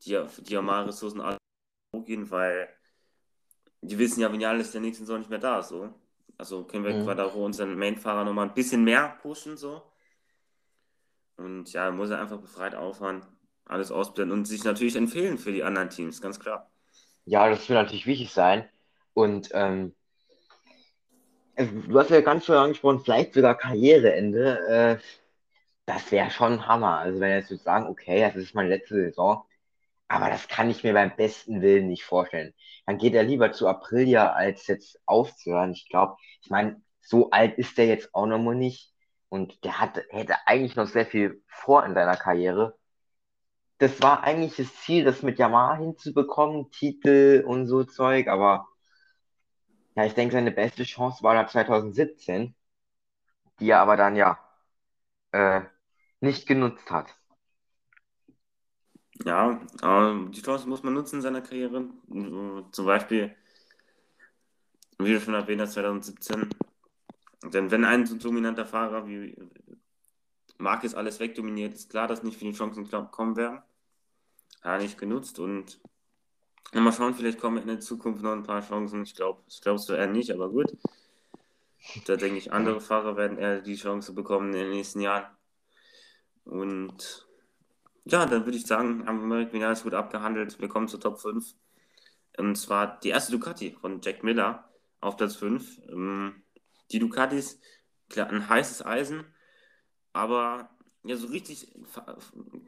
die, 0.04 0.20
die 0.40 0.56
Amar-Ressourcen 0.56 1.22
gehen, 2.04 2.30
weil 2.30 2.68
die 3.80 3.98
wissen 3.98 4.20
ja, 4.20 4.30
wenn 4.30 4.40
ja 4.40 4.50
alles 4.50 4.72
der 4.72 4.82
nächsten 4.82 5.06
Saison 5.06 5.20
nicht 5.20 5.30
mehr 5.30 5.38
da 5.38 5.60
ist. 5.60 5.70
So. 5.70 5.94
Also 6.36 6.64
können 6.64 6.84
wir 6.84 6.94
mhm. 6.94 7.04
Quadro 7.04 7.44
unseren 7.44 7.78
Main-Fahrer 7.78 8.24
nochmal 8.24 8.48
ein 8.48 8.54
bisschen 8.54 8.84
mehr 8.84 9.18
pushen. 9.22 9.56
so 9.56 9.82
und 11.38 11.72
ja, 11.72 11.90
muss 11.90 12.10
er 12.10 12.20
einfach 12.20 12.40
befreit 12.40 12.74
auffahren, 12.74 13.24
alles 13.68 13.90
ausblenden 13.90 14.38
und 14.38 14.44
sich 14.46 14.64
natürlich 14.64 14.96
empfehlen 14.96 15.38
für 15.38 15.52
die 15.52 15.62
anderen 15.62 15.90
Teams, 15.90 16.20
ganz 16.20 16.40
klar. 16.40 16.70
Ja, 17.24 17.48
das 17.48 17.68
wird 17.68 17.78
natürlich 17.78 18.06
wichtig 18.06 18.32
sein. 18.32 18.68
Und 19.14 19.50
ähm, 19.52 19.94
du 21.56 21.98
hast 21.98 22.10
ja 22.10 22.20
ganz 22.20 22.46
schön 22.46 22.56
angesprochen, 22.56 23.00
vielleicht 23.00 23.34
sogar 23.34 23.56
Karriereende. 23.56 24.68
Äh, 24.68 24.98
das 25.86 26.10
wäre 26.12 26.30
schon 26.30 26.66
Hammer. 26.66 26.98
Also 26.98 27.20
wenn 27.20 27.30
jetzt 27.30 27.48
sagen, 27.64 27.86
okay, 27.86 28.20
das 28.20 28.36
ist 28.36 28.54
meine 28.54 28.68
letzte 28.68 28.94
Saison, 28.94 29.44
aber 30.08 30.30
das 30.30 30.48
kann 30.48 30.70
ich 30.70 30.84
mir 30.84 30.94
beim 30.94 31.14
besten 31.16 31.60
Willen 31.60 31.88
nicht 31.88 32.04
vorstellen. 32.04 32.54
Dann 32.86 32.98
geht 32.98 33.14
er 33.14 33.22
lieber 33.22 33.52
zu 33.52 33.68
Aprilia, 33.68 34.32
als 34.32 34.66
jetzt 34.66 35.00
aufzuhören. 35.06 35.72
Ich 35.72 35.88
glaube, 35.88 36.16
ich 36.42 36.50
meine, 36.50 36.80
so 37.00 37.30
alt 37.30 37.58
ist 37.58 37.76
der 37.76 37.86
jetzt 37.86 38.14
auch 38.14 38.26
noch 38.26 38.38
mal 38.38 38.54
nicht. 38.54 38.92
Und 39.28 39.62
der 39.64 39.80
hat, 39.80 40.00
hätte 40.10 40.36
eigentlich 40.46 40.76
noch 40.76 40.86
sehr 40.86 41.06
viel 41.06 41.42
vor 41.46 41.84
in 41.84 41.94
seiner 41.94 42.16
Karriere. 42.16 42.78
Das 43.78 44.02
war 44.02 44.24
eigentlich 44.24 44.56
das 44.56 44.74
Ziel, 44.82 45.04
das 45.04 45.22
mit 45.22 45.38
Yamaha 45.38 45.76
hinzubekommen, 45.76 46.70
Titel 46.70 47.44
und 47.46 47.66
so 47.66 47.84
Zeug, 47.84 48.28
aber 48.28 48.68
ja, 49.94 50.04
ich 50.04 50.14
denke, 50.14 50.32
seine 50.32 50.50
beste 50.50 50.84
Chance 50.84 51.22
war 51.22 51.34
da 51.34 51.46
2017, 51.46 52.54
die 53.60 53.70
er 53.70 53.80
aber 53.80 53.96
dann 53.96 54.16
ja 54.16 54.38
äh, 55.32 55.62
nicht 56.20 56.46
genutzt 56.46 56.90
hat. 56.90 57.14
Ja, 59.24 59.60
äh, 59.82 60.30
die 60.30 60.42
Chance 60.42 60.68
muss 60.68 60.82
man 60.82 60.94
nutzen 60.94 61.16
in 61.16 61.22
seiner 61.22 61.40
Karriere. 61.40 61.88
Zum 62.72 62.86
Beispiel, 62.86 63.34
wie 64.98 65.12
du 65.12 65.20
schon 65.20 65.34
erwähnt 65.34 65.60
hast, 65.60 65.72
2017 65.72 66.48
denn 67.44 67.70
wenn 67.70 67.84
ein 67.84 68.06
so 68.06 68.16
dominanter 68.16 68.66
Fahrer 68.66 69.06
wie 69.06 69.36
Marquez 70.58 70.94
alles 70.94 71.20
wegdominiert, 71.20 71.74
ist 71.74 71.90
klar, 71.90 72.08
dass 72.08 72.22
nicht 72.22 72.38
viele 72.38 72.52
Chancen 72.52 72.88
kommen 73.10 73.36
werden. 73.36 73.62
Hat 74.62 74.80
nicht 74.80 74.98
genutzt 74.98 75.38
und 75.38 75.80
mal 76.72 76.92
schauen, 76.92 77.14
vielleicht 77.14 77.40
kommen 77.40 77.58
in 77.58 77.68
der 77.68 77.80
Zukunft 77.80 78.22
noch 78.22 78.32
ein 78.32 78.42
paar 78.42 78.66
Chancen. 78.66 79.02
Ich 79.02 79.14
glaube, 79.14 79.42
ich 79.48 79.60
glaube 79.60 79.76
es 79.76 79.88
eher 79.88 80.06
nicht, 80.06 80.30
aber 80.30 80.50
gut. 80.50 80.76
Da 82.06 82.16
denke 82.16 82.38
ich, 82.38 82.52
andere 82.52 82.80
Fahrer 82.80 83.16
werden 83.16 83.38
eher 83.38 83.60
die 83.60 83.76
Chance 83.76 84.12
bekommen 84.12 84.52
in 84.52 84.60
den 84.60 84.70
nächsten 84.70 85.00
Jahren. 85.00 85.26
Und 86.44 87.26
ja, 88.04 88.26
dann 88.26 88.44
würde 88.44 88.58
ich 88.58 88.66
sagen, 88.66 89.06
haben 89.06 89.28
wir 89.28 89.52
Vinales 89.52 89.82
gut 89.82 89.94
abgehandelt. 89.94 90.60
Wir 90.60 90.68
kommen 90.68 90.88
zur 90.88 91.00
Top 91.00 91.20
5. 91.20 91.54
Und 92.36 92.56
zwar 92.56 92.98
die 93.00 93.10
erste 93.10 93.32
Ducati 93.32 93.76
von 93.80 94.00
Jack 94.00 94.22
Miller 94.22 94.68
auf 95.00 95.16
Platz 95.16 95.36
5 95.36 95.80
die 96.90 96.98
Ducatis, 96.98 97.60
klar, 98.08 98.28
ein 98.30 98.48
heißes 98.48 98.84
Eisen, 98.84 99.24
aber 100.12 100.70
ja, 101.04 101.16
so 101.16 101.28
richtig 101.28 101.72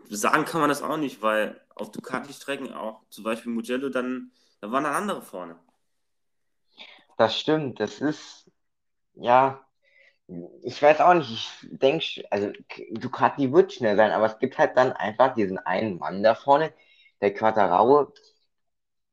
sagen 0.09 0.45
kann 0.45 0.61
man 0.61 0.70
das 0.70 0.83
auch 0.83 0.97
nicht, 0.97 1.22
weil 1.22 1.61
auf 1.74 1.91
Ducati-Strecken 1.93 2.72
auch 2.72 3.03
zum 3.11 3.24
Beispiel 3.24 3.53
Mugello, 3.53 3.89
dann, 3.91 4.33
da 4.61 4.70
waren 4.72 4.85
dann 4.85 4.95
andere 4.95 5.22
vorne. 5.22 5.59
das 7.16 7.39
stimmt. 7.39 7.81
Das 7.81 8.01
ist, 8.01 8.51
ja, 9.14 9.66
ich 10.62 10.83
weiß 10.83 11.01
auch 11.01 11.14
nicht. 11.14 11.31
Ich 11.62 11.78
denke, 11.78 12.24
also 12.31 12.53
Ducati 12.93 13.53
wird 13.53 13.72
schnell 13.72 13.97
sein, 13.97 14.12
aber 14.12 14.26
es 14.26 14.39
gibt 14.39 14.59
halt 14.59 14.76
dann 14.76 14.93
einfach 14.93 15.35
diesen 15.35 15.59
einen 15.59 15.99
Mann 15.99 16.22
da 16.22 16.35
vorne, 16.35 16.72
der 17.20 17.35
Quattararo. 17.35 18.12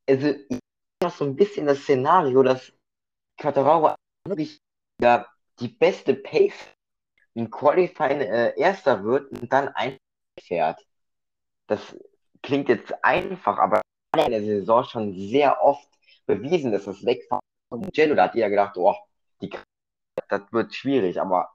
Also, 0.08 0.28
ich 0.28 0.58
habe 1.02 1.14
so 1.14 1.24
ein 1.24 1.36
bisschen 1.36 1.66
das 1.66 1.80
Szenario, 1.82 2.42
dass 2.42 2.72
Quattararo 3.38 3.94
wirklich 4.26 4.58
ja, 5.00 5.26
die 5.60 5.68
beste 5.68 6.14
Pace 6.14 6.54
im 7.38 7.50
Qualifying 7.50 8.20
äh, 8.20 8.58
Erster 8.58 9.04
wird 9.04 9.30
und 9.30 9.52
dann 9.52 9.68
einfährt. 9.68 10.84
Das 11.68 11.96
klingt 12.42 12.68
jetzt 12.68 12.92
einfach, 13.04 13.58
aber 13.58 13.80
in 14.16 14.32
der 14.32 14.42
Saison 14.42 14.84
schon 14.84 15.14
sehr 15.14 15.62
oft 15.62 15.88
bewiesen, 16.26 16.72
dass 16.72 16.84
das 16.84 17.04
Wegfahren 17.04 17.40
von 17.68 17.80
Mugello, 17.80 18.14
da 18.16 18.24
hat 18.24 18.34
jeder 18.34 18.50
gedacht, 18.50 18.76
oh, 18.76 18.96
die, 19.40 19.50
das 20.28 20.42
wird 20.50 20.74
schwierig, 20.74 21.20
aber 21.20 21.50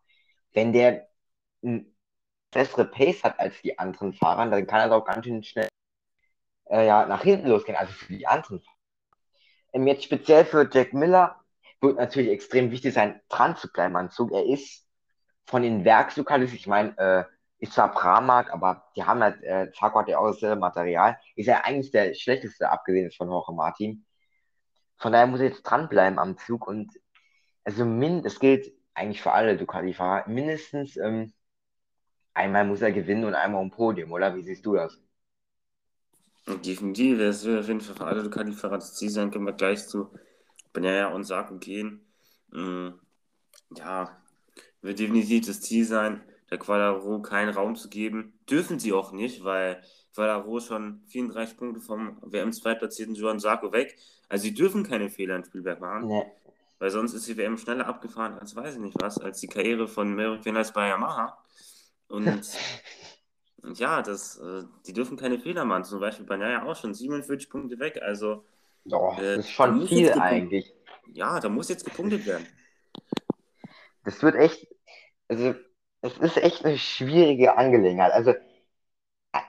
wenn 0.53 0.71
der 0.71 1.09
eine 1.63 1.85
bessere 2.51 2.85
Pace 2.85 3.23
hat 3.23 3.39
als 3.39 3.61
die 3.61 3.77
anderen 3.77 4.13
Fahrer, 4.13 4.49
dann 4.49 4.67
kann 4.67 4.89
er 4.89 4.95
auch 4.95 5.03
ganz 5.03 5.25
schön 5.25 5.43
schnell 5.43 5.67
äh, 6.69 6.87
ja, 6.87 7.05
nach 7.05 7.23
hinten 7.23 7.47
losgehen, 7.47 7.77
also 7.77 7.91
für 7.91 8.13
die 8.13 8.27
anderen 8.27 8.61
Fahrer. 8.61 8.77
Ähm, 9.73 9.87
jetzt 9.87 10.05
speziell 10.05 10.45
für 10.45 10.69
Jack 10.71 10.93
Miller 10.93 11.43
wird 11.81 11.97
natürlich 11.97 12.31
extrem 12.31 12.71
wichtig 12.71 12.93
sein, 12.93 13.19
dran 13.27 13.57
zu 13.57 13.69
bleiben 13.69 13.97
am 13.97 14.11
Zug. 14.11 14.31
Er 14.31 14.45
ist 14.45 14.82
von 15.45 15.61
den 15.61 15.85
Werkslokalis, 15.85 16.53
ich 16.53 16.67
meine, 16.67 16.97
äh, 16.97 17.23
ist 17.59 17.73
zwar 17.73 17.91
Pramark, 17.93 18.51
aber 18.51 18.83
die 18.95 19.03
haben 19.03 19.21
halt, 19.21 19.41
äh, 19.43 19.71
Farco 19.73 19.99
hat 19.99 20.09
ja 20.09 20.17
auch 20.19 20.27
dasselbe 20.27 20.59
Material, 20.59 21.17
ist 21.35 21.45
ja 21.45 21.61
eigentlich 21.63 21.91
der 21.91 22.13
schlechteste, 22.13 22.69
abgesehen 22.69 23.11
von 23.11 23.29
Jorge 23.29 23.53
Martin. 23.53 24.05
Von 24.97 25.13
daher 25.13 25.27
muss 25.27 25.39
er 25.39 25.47
jetzt 25.47 25.63
dranbleiben 25.63 26.19
am 26.19 26.37
Zug 26.37 26.67
und 26.67 26.91
also 27.63 27.85
es 28.25 28.39
gilt 28.39 28.73
eigentlich 28.93 29.21
für 29.21 29.31
alle 29.31 29.55
Ducati-Fahrer, 29.57 30.27
mindestens 30.27 30.97
ähm, 30.97 31.33
einmal 32.33 32.65
muss 32.65 32.81
er 32.81 32.91
gewinnen 32.91 33.23
und 33.23 33.35
einmal 33.35 33.61
um 33.61 33.71
Podium, 33.71 34.11
oder? 34.11 34.35
Wie 34.35 34.43
siehst 34.43 34.65
du 34.65 34.75
das? 34.75 34.99
Definitiv, 36.45 37.19
es 37.21 37.45
wird 37.45 37.61
auf 37.61 37.67
jeden 37.67 37.79
Fall 37.79 37.95
für 37.95 38.05
alle 38.05 38.23
Ducati-Fahrer 38.23 38.75
das 38.75 38.95
Ziel 38.95 39.09
sein, 39.09 39.31
können 39.31 39.45
wir 39.45 39.53
gleich 39.53 39.87
zu 39.87 40.13
Benaya 40.73 41.07
und 41.07 41.23
Saku 41.23 41.57
gehen. 41.59 42.05
Mhm. 42.51 42.99
Ja, 43.77 44.22
wird 44.83 44.99
definitiv 44.99 45.47
das 45.47 45.61
Ziel 45.61 45.85
sein, 45.85 46.21
der 46.51 46.59
Quadaro 46.59 47.21
keinen 47.21 47.49
Raum 47.49 47.75
zu 47.75 47.89
geben. 47.89 48.33
Dürfen 48.49 48.77
sie 48.77 48.93
auch 48.93 49.11
nicht, 49.11 49.43
weil 49.43 49.81
Quadaro 50.13 50.59
schon 50.59 51.01
34 51.07 51.57
Punkte 51.57 51.81
vom 51.81 52.17
WM-Zweitplatzierten 52.21 53.15
Johann 53.15 53.39
Sarko 53.39 53.71
weg. 53.71 53.97
Also 54.29 54.43
sie 54.43 54.53
dürfen 54.53 54.83
keine 54.83 55.09
Fehler 55.09 55.37
in 55.37 55.45
Spielberg 55.45 55.79
machen. 55.79 56.07
Nee. 56.07 56.25
Weil 56.79 56.91
sonst 56.91 57.13
ist 57.13 57.27
die 57.27 57.37
WM 57.37 57.57
schneller 57.57 57.87
abgefahren 57.87 58.37
als 58.37 58.55
weiß 58.55 58.75
ich 58.75 58.81
nicht 58.81 59.01
was, 59.01 59.17
als 59.17 59.39
die 59.39 59.47
Karriere 59.47 59.87
von 59.87 60.13
Merrick 60.13 60.43
Winners 60.45 60.73
bei 60.73 60.89
Yamaha. 60.89 61.37
Und, 62.09 62.27
und 63.63 63.79
ja, 63.79 64.01
das, 64.01 64.37
äh, 64.37 64.63
die 64.85 64.93
dürfen 64.93 65.17
keine 65.17 65.39
Fehler 65.39 65.65
machen. 65.65 65.85
Zum 65.85 65.99
Beispiel 65.99 66.25
bei 66.25 66.37
Naya 66.37 66.63
auch 66.63 66.75
schon 66.75 66.93
47 66.93 67.49
Punkte 67.49 67.79
weg. 67.79 67.99
Also 68.01 68.43
äh, 68.85 68.89
das 68.89 69.45
ist 69.45 69.49
schon 69.49 69.87
viel 69.87 70.11
eigentlich. 70.13 70.73
Ja, 71.13 71.39
da 71.39 71.49
muss 71.49 71.69
jetzt 71.69 71.85
gepunktet 71.85 72.25
werden. 72.25 72.45
Das 74.03 74.21
wird 74.21 74.35
echt, 74.35 74.67
also 75.27 75.55
es 76.01 76.17
ist 76.17 76.37
echt 76.37 76.65
eine 76.65 76.77
schwierige 76.77 77.57
Angelegenheit. 77.57 78.11
Also, 78.11 78.33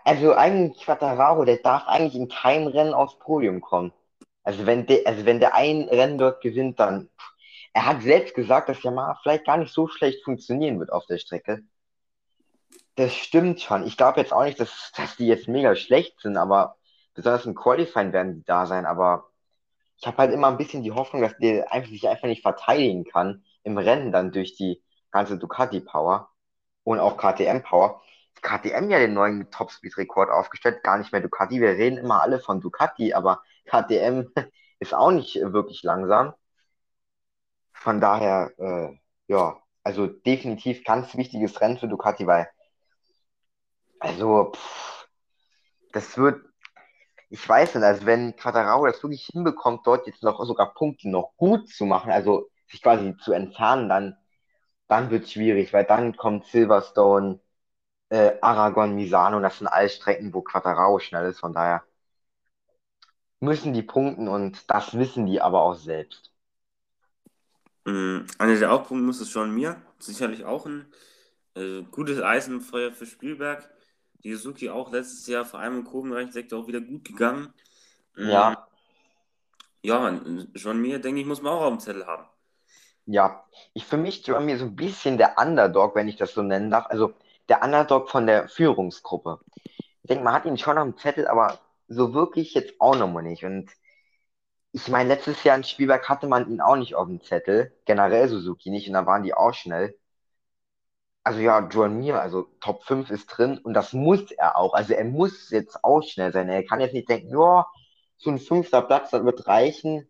also 0.05 0.35
eigentlich 0.35 0.85
Quattararo, 0.85 1.45
der 1.45 1.59
darf 1.59 1.87
eigentlich 1.87 2.15
in 2.15 2.29
keinem 2.29 2.69
Rennen 2.69 2.95
aufs 2.95 3.19
Podium 3.19 3.61
kommen. 3.61 3.93
Also 4.45 4.67
wenn 4.67 4.87
der, 4.87 5.07
also 5.07 5.25
wenn 5.27 5.41
der 5.41 5.55
ein 5.55 5.83
Rennen 5.89 6.19
dort 6.19 6.41
gewinnt, 6.43 6.79
dann. 6.81 7.11
Er 7.73 7.87
hat 7.87 8.03
selbst 8.03 8.35
gesagt, 8.37 8.69
dass 8.69 8.83
Yamaha 8.85 9.19
vielleicht 9.23 9.47
gar 9.47 9.57
nicht 9.57 9.73
so 9.73 9.89
schlecht 9.89 10.23
funktionieren 10.23 10.79
wird 10.79 10.93
auf 10.93 11.07
der 11.07 11.19
Strecke. 11.19 11.65
Das 12.95 13.13
stimmt 13.13 13.61
schon. 13.61 13.85
Ich 13.85 13.97
glaube 13.97 14.21
jetzt 14.21 14.33
auch 14.33 14.45
nicht, 14.45 14.61
dass, 14.61 14.93
dass 14.97 15.17
die 15.17 15.27
jetzt 15.27 15.49
mega 15.49 15.75
schlecht 15.75 16.21
sind, 16.21 16.37
aber 16.37 16.77
besonders 17.15 17.47
im 17.47 17.57
Qualifying 17.57 18.13
werden 18.13 18.37
die 18.37 18.45
da 18.45 18.67
sein. 18.67 18.87
Aber 18.87 19.31
ich 19.97 20.07
habe 20.07 20.19
halt 20.19 20.33
immer 20.33 20.49
ein 20.49 20.57
bisschen 20.57 20.85
die 20.85 20.93
Hoffnung, 20.93 21.23
dass 21.23 21.37
der 21.39 21.73
einfach, 21.73 21.91
sich 21.91 22.09
einfach 22.09 22.29
nicht 22.29 22.43
verteidigen 22.43 23.05
kann 23.05 23.45
im 23.65 23.79
Rennen 23.79 24.13
dann 24.13 24.33
durch 24.33 24.57
die 24.57 24.83
ganze 25.11 25.39
Ducati-Power 25.39 26.31
und 26.85 27.01
auch 27.01 27.17
KTM-Power. 27.17 28.03
KTM 28.43 28.91
ja 28.91 28.99
den 28.99 29.15
neuen 29.15 29.51
Topspeed-Rekord 29.51 30.31
aufgestellt, 30.31 30.83
gar 30.83 30.99
nicht 30.99 31.13
mehr 31.13 31.21
Ducati. 31.23 31.61
Wir 31.61 31.71
reden 31.71 31.99
immer 31.99 32.23
alle 32.23 32.39
von 32.41 32.61
Ducati, 32.61 33.15
aber 33.15 33.43
KTM 33.67 34.27
ist 34.81 34.95
auch 34.95 35.11
nicht 35.11 35.37
wirklich 35.37 35.83
langsam. 35.83 36.35
Von 37.73 38.01
daher, 38.01 38.53
äh, 38.59 38.99
ja, 39.29 39.59
also 39.83 40.07
definitiv 40.07 40.85
ganz 40.85 41.15
wichtiges 41.17 41.61
Rennen 41.61 41.79
für 41.79 41.89
Ducati, 41.89 42.27
weil, 42.27 42.49
also, 44.01 44.53
pff, 44.55 45.09
das 45.93 46.17
wird, 46.19 46.45
ich 47.31 47.49
weiß 47.49 47.75
nicht, 47.77 47.85
also 47.85 48.07
wenn 48.07 48.37
Quattararo 48.37 48.87
das 48.87 49.03
wirklich 49.03 49.27
hinbekommt, 49.33 49.87
dort 49.87 50.07
jetzt 50.07 50.23
noch 50.23 50.45
sogar 50.45 50.75
Punkte 50.75 51.09
noch 51.11 51.33
gut 51.37 51.69
zu 51.69 51.87
machen, 51.87 52.13
also 52.13 52.51
sich 52.69 52.83
quasi 52.83 53.17
zu 53.19 53.33
entfernen, 53.33 53.89
dann, 53.89 54.17
dann 54.89 55.11
wird 55.11 55.25
es 55.25 55.33
schwierig, 55.33 55.73
weil 55.73 55.85
dann 55.85 56.17
kommt 56.17 56.47
Silverstone, 56.47 57.41
äh, 58.11 58.35
Aragon, 58.43 58.95
Misano, 58.97 59.41
das 59.41 59.59
sind 59.59 59.69
alles 59.69 59.97
Strecken, 59.97 60.35
wo 60.35 60.43
Quattararo 60.43 60.99
schnell 61.01 61.27
ist, 61.31 61.41
von 61.41 61.55
daher 61.55 61.85
müssen 63.39 63.73
die 63.75 63.83
punkten 63.83 64.27
und 64.27 64.69
das 64.69 64.99
wissen 64.99 65.27
die 65.27 65.41
aber 65.41 65.63
auch 65.63 65.77
selbst. 65.77 66.33
Mhm. 67.85 68.27
Einer 68.39 68.59
der 68.59 68.71
Hauptpunkte 68.71 69.05
muss 69.05 69.21
es 69.21 69.31
schon 69.31 69.55
mir. 69.55 69.81
Sicherlich 69.99 70.45
auch 70.45 70.67
ein 70.67 70.87
äh, 71.55 71.83
gutes 71.83 72.21
Eisenfeuer 72.21 72.93
für 72.93 73.07
Spielberg. 73.07 73.69
Die 74.25 74.35
Suzuki 74.35 74.71
auch 74.71 74.93
letztes 74.93 75.27
Jahr 75.27 75.45
vor 75.45 75.61
allem 75.61 75.79
im 75.79 75.85
Kurvenbereichsektor 75.85 76.61
auch 76.61 76.67
wieder 76.69 76.81
gut 76.81 77.05
gegangen. 77.05 77.53
Mhm. 78.17 78.31
Ja. 78.31 78.69
Ja, 79.83 80.21
schon 80.57 80.81
mir, 80.81 80.99
denke 80.99 81.21
ich, 81.21 81.27
muss 81.27 81.43
man 81.43 81.53
auch 81.53 81.63
auf 81.63 81.75
dem 81.75 81.81
Zettel 81.81 82.07
haben. 82.07 82.27
Ja, 83.07 83.45
ich 83.75 83.85
für 83.85 83.97
mich 83.99 84.27
mir 84.27 84.59
so 84.59 84.65
ein 84.65 84.77
bisschen 84.77 85.19
der 85.19 85.37
Underdog, 85.39 85.95
wenn 85.95 86.09
ich 86.09 86.17
das 86.17 86.33
so 86.35 86.43
nennen 86.43 86.71
darf. 86.71 86.87
Also 86.89 87.13
der 87.49 87.63
Underdog 87.63 88.09
von 88.11 88.27
der 88.27 88.49
Führungsgruppe. 88.49 89.41
Ich 90.03 90.09
denke, 90.09 90.25
man 90.25 90.35
hat 90.35 90.47
ihn 90.47 90.59
schon 90.59 90.77
dem 90.77 90.97
Zettel, 90.97 91.27
aber 91.29 91.61
so 91.89 92.15
wirklich 92.15 92.55
jetzt 92.55 92.75
auch 92.81 92.97
nochmal 92.97 93.23
nicht. 93.25 93.45
Und 93.45 93.71
ich 94.73 94.89
meine, 94.89 95.09
letztes 95.09 95.43
Jahr 95.43 95.57
in 95.57 95.65
Spielberg 95.65 96.07
hatte 96.09 96.27
man 96.27 96.51
ihn 96.51 96.61
auch 96.61 96.77
nicht 96.77 96.95
auf 96.95 97.07
dem 97.09 97.23
Zettel, 97.23 97.73
generell 97.87 98.29
Suzuki 98.29 98.69
nicht, 98.71 98.89
und 98.89 98.93
da 98.95 99.07
waren 99.07 99.23
die 99.23 99.33
auch 99.33 99.55
schnell. 99.55 99.99
Also 101.23 101.41
ja, 101.41 101.67
John 101.69 101.99
Mir, 101.99 102.21
also 102.21 102.49
Top 102.61 102.85
5 102.85 103.11
ist 103.11 103.27
drin 103.27 103.59
und 103.59 103.75
das 103.75 103.93
muss 103.95 104.31
er 104.33 104.57
auch. 104.59 104.75
Also 104.75 104.93
er 104.95 105.05
muss 105.05 105.51
jetzt 105.51 105.83
auch 105.85 106.03
schnell 106.03 106.33
sein. 106.33 106.49
Er 106.49 106.65
kann 106.67 106.81
jetzt 106.81 106.93
nicht 106.95 107.09
denken, 107.09 107.31
ja, 107.33 107.67
so 108.19 108.31
ein 108.31 108.39
fünfter 108.39 108.83
Platz, 108.83 109.11
das 109.11 109.25
wird 109.25 109.47
reichen. 109.47 110.07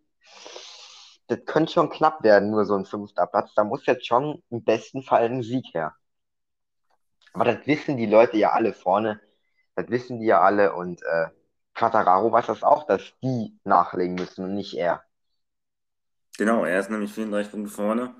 Das 1.27 1.45
könnte 1.47 1.72
schon 1.72 1.91
knapp 1.91 2.22
werden, 2.22 2.51
nur 2.51 2.64
so 2.64 2.75
ein 2.75 2.85
fünfter 2.85 3.27
Platz. 3.27 3.55
Da 3.55 3.64
muss 3.64 3.87
jetzt 3.87 4.07
schon 4.07 4.43
im 4.51 4.62
besten 4.62 5.03
Fall 5.03 5.25
ein 5.25 5.43
Sieg 5.43 5.66
her. 5.75 5.95
Aber 7.33 7.45
das 7.45 7.66
wissen 7.66 7.97
die 7.97 8.07
Leute 8.07 8.37
ja 8.37 8.53
alle 8.53 8.72
vorne. 8.72 9.20
Das 9.75 9.89
wissen 9.89 10.20
die 10.20 10.27
ja 10.27 10.41
alle 10.41 10.75
und 10.75 11.03
äh, 11.03 11.29
Quattararo 11.75 12.31
weiß 12.31 12.47
das 12.47 12.62
auch, 12.62 12.87
dass 12.87 13.03
die 13.22 13.59
nachlegen 13.64 14.14
müssen 14.14 14.45
und 14.45 14.55
nicht 14.55 14.75
er. 14.75 15.03
Genau, 16.39 16.64
er 16.64 16.81
ist 16.81 16.91
nämlich 16.91 17.12
34 17.12 17.51
Punkte 17.51 17.70
vorne. 17.70 18.14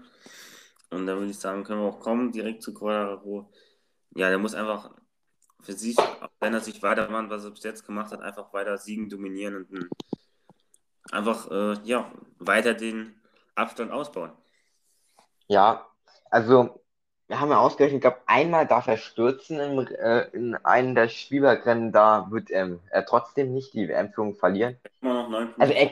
Und 0.91 1.07
da 1.07 1.17
würde 1.17 1.31
ich 1.31 1.39
sagen, 1.39 1.65
können 1.65 1.81
wir 1.81 1.89
auch 1.89 2.01
kommen, 2.01 2.33
direkt 2.33 2.63
zu 2.63 2.75
Quattararo. 2.75 3.51
Ja, 4.17 4.29
der 4.29 4.39
muss 4.39 4.55
einfach 4.55 4.91
für 5.61 5.73
sich, 5.73 5.97
wenn 6.41 6.55
er 6.55 6.61
sich 6.61 6.83
weitermacht, 6.83 7.31
was 7.31 7.45
er 7.45 7.51
bis 7.51 7.65
jetzt 7.65 7.87
gemacht 7.87 8.13
hat, 8.13 8.21
einfach 8.21 8.53
weiter 8.53 8.79
siegen, 8.79 9.09
dominieren 9.09 9.57
und 9.57 9.89
einfach 11.13 11.51
äh, 11.51 11.75
ja, 11.85 12.11
weiter 12.39 12.75
den 12.75 13.15
Abstand 13.55 13.93
ausbauen. 13.93 14.33
Ja, 15.49 15.87
also 16.31 16.83
wir 17.29 17.41
haben 17.41 17.51
ja 17.51 17.59
ausgerechnet, 17.59 17.97
ich 17.97 18.03
glaube, 18.03 18.21
einmal 18.27 18.67
darf 18.67 18.87
er 18.87 18.97
stürzen 18.99 19.59
im, 19.61 19.87
äh, 19.87 20.29
in 20.33 20.55
einem 20.57 20.95
der 20.95 21.09
Spielbergrennen, 21.09 21.93
da 21.93 22.31
wird 22.31 22.51
ähm, 22.51 22.81
er 22.91 23.07
trotzdem 23.07 23.53
nicht 23.53 23.73
die 23.75 23.89
WM-Führung 23.89 24.35
verlieren. 24.35 24.77
Also 25.59 25.73
er, 25.73 25.91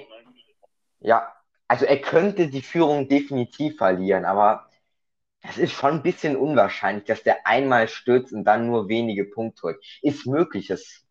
ja, 1.01 1.33
also 1.69 1.87
er 1.87 2.01
könnte 2.01 2.49
die 2.49 2.63
Führung 2.63 3.09
definitiv 3.09 3.79
verlieren, 3.79 4.25
aber 4.25 4.69
es 5.43 5.59
ist 5.59 5.73
schon 5.73 5.95
ein 5.95 6.03
bisschen 6.03 6.37
unwahrscheinlich, 6.37 7.05
dass 7.05 7.23
der 7.23 7.47
einmal 7.47 7.89
stürzt 7.89 8.33
und 8.33 8.45
dann 8.45 8.67
nur 8.67 8.89
wenige 8.89 9.25
Punkte 9.25 9.63
holt. 9.63 9.85
Ist 10.03 10.27
möglich, 10.27 10.69
das, 10.69 11.05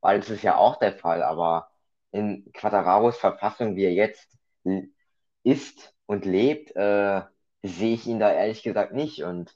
weil 0.00 0.20
das 0.20 0.30
ist 0.30 0.42
ja 0.42 0.56
auch 0.56 0.78
der 0.78 0.92
Fall, 0.96 1.22
aber 1.22 1.68
in 2.14 2.52
Quattararos 2.52 3.16
Verfassung, 3.16 3.74
wie 3.74 3.84
er 3.84 3.92
jetzt 3.92 4.38
ist 5.42 5.92
und 6.06 6.24
lebt, 6.24 6.74
äh, 6.76 7.22
sehe 7.64 7.94
ich 7.94 8.06
ihn 8.06 8.20
da 8.20 8.32
ehrlich 8.32 8.62
gesagt 8.62 8.92
nicht. 8.92 9.24
Und 9.24 9.52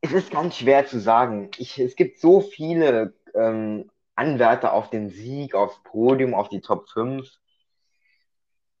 es 0.00 0.12
ist 0.12 0.32
ganz 0.32 0.56
schwer 0.56 0.84
zu 0.84 0.98
sagen. 0.98 1.52
Ich, 1.58 1.78
es 1.78 1.94
gibt 1.94 2.18
so 2.18 2.40
viele 2.40 3.14
ähm, 3.34 3.88
Anwärter 4.16 4.72
auf 4.72 4.90
den 4.90 5.10
Sieg, 5.10 5.54
aufs 5.54 5.80
Podium, 5.84 6.34
auf 6.34 6.48
die 6.48 6.60
Top 6.60 6.88
5. 6.88 7.30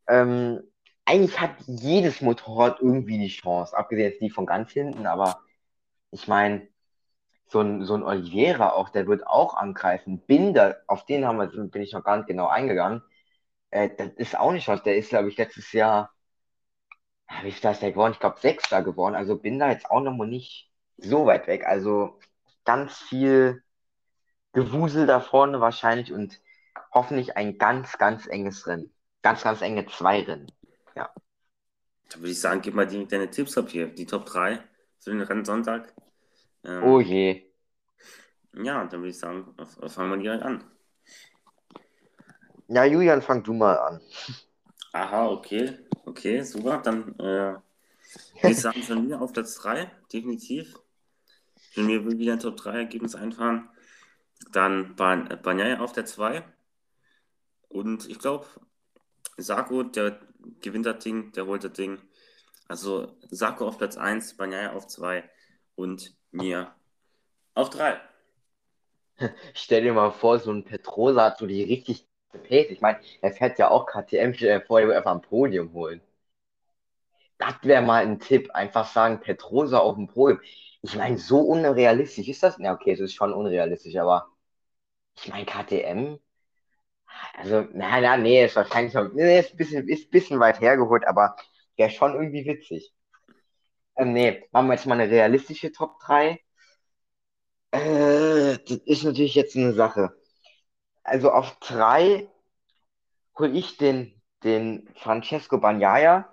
Ähm, 0.08 0.60
eigentlich 1.04 1.40
hat 1.40 1.54
jedes 1.66 2.20
Motorrad 2.20 2.80
irgendwie 2.80 3.18
die 3.18 3.28
Chance, 3.28 3.76
abgesehen 3.76 4.10
jetzt 4.10 4.20
die 4.20 4.30
von 4.30 4.46
ganz 4.46 4.72
hinten, 4.72 5.06
aber 5.06 5.42
ich 6.10 6.26
meine, 6.26 6.66
so 7.48 7.60
ein, 7.60 7.84
so 7.84 7.94
ein 7.94 8.02
Oliveira 8.02 8.70
auch, 8.72 8.90
der 8.90 9.06
wird 9.06 9.26
auch 9.26 9.54
angreifen. 9.54 10.20
Binder, 10.20 10.82
auf 10.86 11.06
den 11.06 11.26
haben 11.26 11.38
wir, 11.38 11.46
bin 11.46 11.82
ich 11.82 11.92
noch 11.92 12.04
gar 12.04 12.18
nicht 12.18 12.26
genau 12.28 12.46
eingegangen. 12.46 13.02
Äh, 13.70 13.90
das 13.96 14.10
ist 14.16 14.38
auch 14.38 14.52
nicht 14.52 14.68
was. 14.68 14.82
Der 14.82 14.96
ist, 14.96 15.10
glaube 15.10 15.28
ich, 15.28 15.36
letztes 15.36 15.72
Jahr, 15.72 16.12
wie 17.42 17.48
ist 17.48 17.64
das 17.64 17.80
der 17.80 17.92
geworden? 17.92 18.12
Ich 18.12 18.20
glaube, 18.20 18.40
Sechster 18.40 18.82
geworden. 18.82 19.14
Also 19.14 19.36
Binder 19.38 19.70
jetzt 19.70 19.90
auch 19.90 20.00
noch 20.00 20.14
mal 20.14 20.26
nicht 20.26 20.70
so 20.96 21.26
weit 21.26 21.46
weg. 21.46 21.66
Also 21.66 22.18
ganz 22.64 22.98
viel 22.98 23.62
Gewusel 24.52 25.06
da 25.06 25.20
vorne 25.20 25.60
wahrscheinlich 25.60 26.12
und 26.12 26.40
hoffentlich 26.92 27.36
ein 27.36 27.58
ganz, 27.58 27.98
ganz 27.98 28.26
enges 28.26 28.66
Rennen. 28.66 28.92
Ganz, 29.22 29.42
ganz 29.42 29.60
enge 29.62 29.86
zwei 29.86 30.22
Rennen. 30.22 30.50
Ja. 30.94 31.10
Da 32.10 32.18
würde 32.18 32.30
ich 32.30 32.40
sagen, 32.40 32.60
gib 32.62 32.74
mal 32.74 32.86
die, 32.86 33.06
deine 33.06 33.30
Tipps 33.30 33.56
ab 33.58 33.68
hier. 33.68 33.88
Die 33.88 34.06
Top 34.06 34.26
3 34.26 34.58
für 34.98 35.10
den 35.10 35.20
Rennen 35.20 35.44
Sonntag. 35.44 35.94
Ähm, 36.64 36.82
oh 36.84 37.00
je. 37.00 37.44
Ja, 38.54 38.84
dann 38.84 39.00
würde 39.00 39.10
ich 39.10 39.18
sagen, 39.18 39.54
fangen 39.86 40.10
wir 40.10 40.18
direkt 40.18 40.42
an. 40.42 40.64
Ja, 42.68 42.84
Julian, 42.84 43.22
fang 43.22 43.42
du 43.42 43.54
mal 43.54 43.76
an. 43.76 44.00
Aha, 44.92 45.28
okay. 45.28 45.78
Okay, 46.04 46.42
super. 46.42 46.78
Dann 46.78 47.14
äh, 47.18 47.22
würde 48.42 48.50
ich 48.50 48.60
sagen, 48.60 48.82
schon 48.82 49.06
wieder 49.06 49.20
auf 49.20 49.32
Platz 49.32 49.54
3, 49.56 49.90
definitiv. 50.12 50.74
Wenn 51.74 51.88
wir 51.88 52.18
wieder 52.18 52.32
ein 52.32 52.40
Top 52.40 52.56
3 52.56 52.78
Ergebnis 52.78 53.14
einfahren. 53.14 53.68
Dann 54.52 54.96
Banyaya 54.96 55.80
auf 55.80 55.92
der 55.92 56.06
2. 56.06 56.44
Und 57.68 58.08
ich 58.08 58.18
glaube, 58.18 58.46
Sako, 59.36 59.82
der 59.82 60.20
gewinnt 60.60 60.86
das 60.86 61.02
Ding, 61.04 61.32
der 61.32 61.46
holt 61.46 61.64
das 61.64 61.72
Ding. 61.72 61.98
Also 62.66 63.16
Sako 63.30 63.68
auf 63.68 63.78
Platz 63.78 63.96
1, 63.96 64.36
Banyaya 64.36 64.72
auf 64.72 64.86
2 64.86 65.28
und 65.74 66.17
mir 66.32 66.74
auf 67.54 67.70
3. 67.70 68.00
Stell 69.54 69.82
dir 69.82 69.92
mal 69.92 70.10
vor, 70.12 70.38
so 70.38 70.50
ein 70.52 70.64
Petrosa 70.64 71.24
hat 71.24 71.38
so 71.38 71.46
die 71.46 71.62
richtig 71.64 72.06
Pace. 72.32 72.70
Ich 72.70 72.80
meine, 72.80 73.00
er 73.20 73.32
fährt 73.32 73.58
ja 73.58 73.70
auch 73.70 73.86
KTM, 73.86 74.34
vorher 74.66 74.88
er 74.90 74.96
einfach 74.98 75.12
ein 75.12 75.22
Podium 75.22 75.72
holen. 75.72 76.00
Das 77.38 77.54
wäre 77.62 77.82
mal 77.82 78.02
ein 78.04 78.18
Tipp. 78.20 78.50
Einfach 78.54 78.86
sagen, 78.86 79.20
Petrosa 79.20 79.78
auf 79.78 79.94
dem 79.96 80.08
Podium. 80.08 80.40
Ich 80.82 80.96
meine, 80.96 81.18
so 81.18 81.40
unrealistisch 81.40 82.28
ist 82.28 82.42
das? 82.42 82.58
Ja, 82.58 82.74
okay, 82.74 82.92
es 82.92 83.00
ist 83.00 83.14
schon 83.14 83.32
unrealistisch, 83.32 83.96
aber 83.96 84.28
ich 85.16 85.28
meine, 85.28 85.46
KTM, 85.46 86.18
also, 87.34 87.66
na, 87.74 88.00
na, 88.00 88.16
nee, 88.16 88.44
ist 88.44 88.56
wahrscheinlich 88.56 88.94
noch, 88.94 89.12
nee, 89.14 89.40
ist 89.40 89.52
ein 89.52 89.56
bisschen, 89.58 89.88
ist 89.88 90.08
ein 90.08 90.10
bisschen 90.10 90.40
weit 90.40 90.60
hergeholt, 90.60 91.06
aber 91.06 91.36
wäre 91.76 91.90
schon 91.90 92.14
irgendwie 92.14 92.46
witzig. 92.46 92.92
Ähm, 93.98 94.12
nee, 94.12 94.48
machen 94.52 94.68
wir 94.68 94.74
jetzt 94.74 94.86
mal 94.86 94.98
eine 94.98 95.10
realistische 95.10 95.72
Top 95.72 95.98
3. 96.00 96.40
Äh, 97.72 98.58
das 98.58 98.78
ist 98.86 99.02
natürlich 99.04 99.34
jetzt 99.34 99.56
eine 99.56 99.74
Sache. 99.74 100.16
Also 101.02 101.32
auf 101.32 101.58
3 101.60 102.28
hole 103.36 103.50
ich 103.50 103.76
den, 103.76 104.20
den 104.44 104.88
Francesco 104.94 105.58
Bagnaia, 105.58 106.32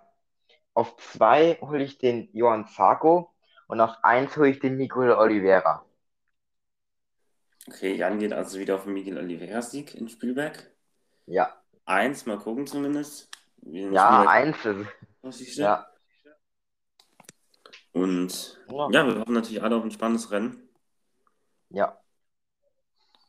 auf 0.74 0.96
2 0.98 1.58
hole 1.62 1.84
ich 1.84 1.98
den 1.98 2.30
Johann 2.34 2.68
Zarco 2.68 3.34
und 3.68 3.82
auf 3.82 3.96
1 4.04 4.38
hole 4.38 4.50
ich 4.50 4.60
den 4.60 4.78
Miguel 4.78 5.12
Oliveira. 5.12 5.84
Okay, 7.68 7.96
Jan 7.96 8.20
geht 8.20 8.32
also 8.32 8.60
wieder 8.60 8.76
auf 8.76 8.84
den 8.84 8.94
Miguel 8.94 9.18
Oliveira 9.18 9.62
Sieg 9.62 9.96
in 9.96 10.08
Spielberg. 10.08 10.72
Ja. 11.26 11.52
Eins, 11.86 12.28
mal 12.28 12.38
gucken 12.38 12.68
zumindest. 12.68 13.30
Ja, 13.64 14.22
eins. 14.28 14.58
Ja. 15.56 15.88
Und 17.96 18.60
ja. 18.70 18.90
ja. 18.92 19.08
wir 19.08 19.22
hoffen 19.22 19.34
natürlich 19.34 19.64
alle 19.64 19.78
auf 19.78 19.84
ein 19.86 19.90
spannendes 19.90 20.30
Rennen. 20.30 20.68
Ja. 21.70 21.98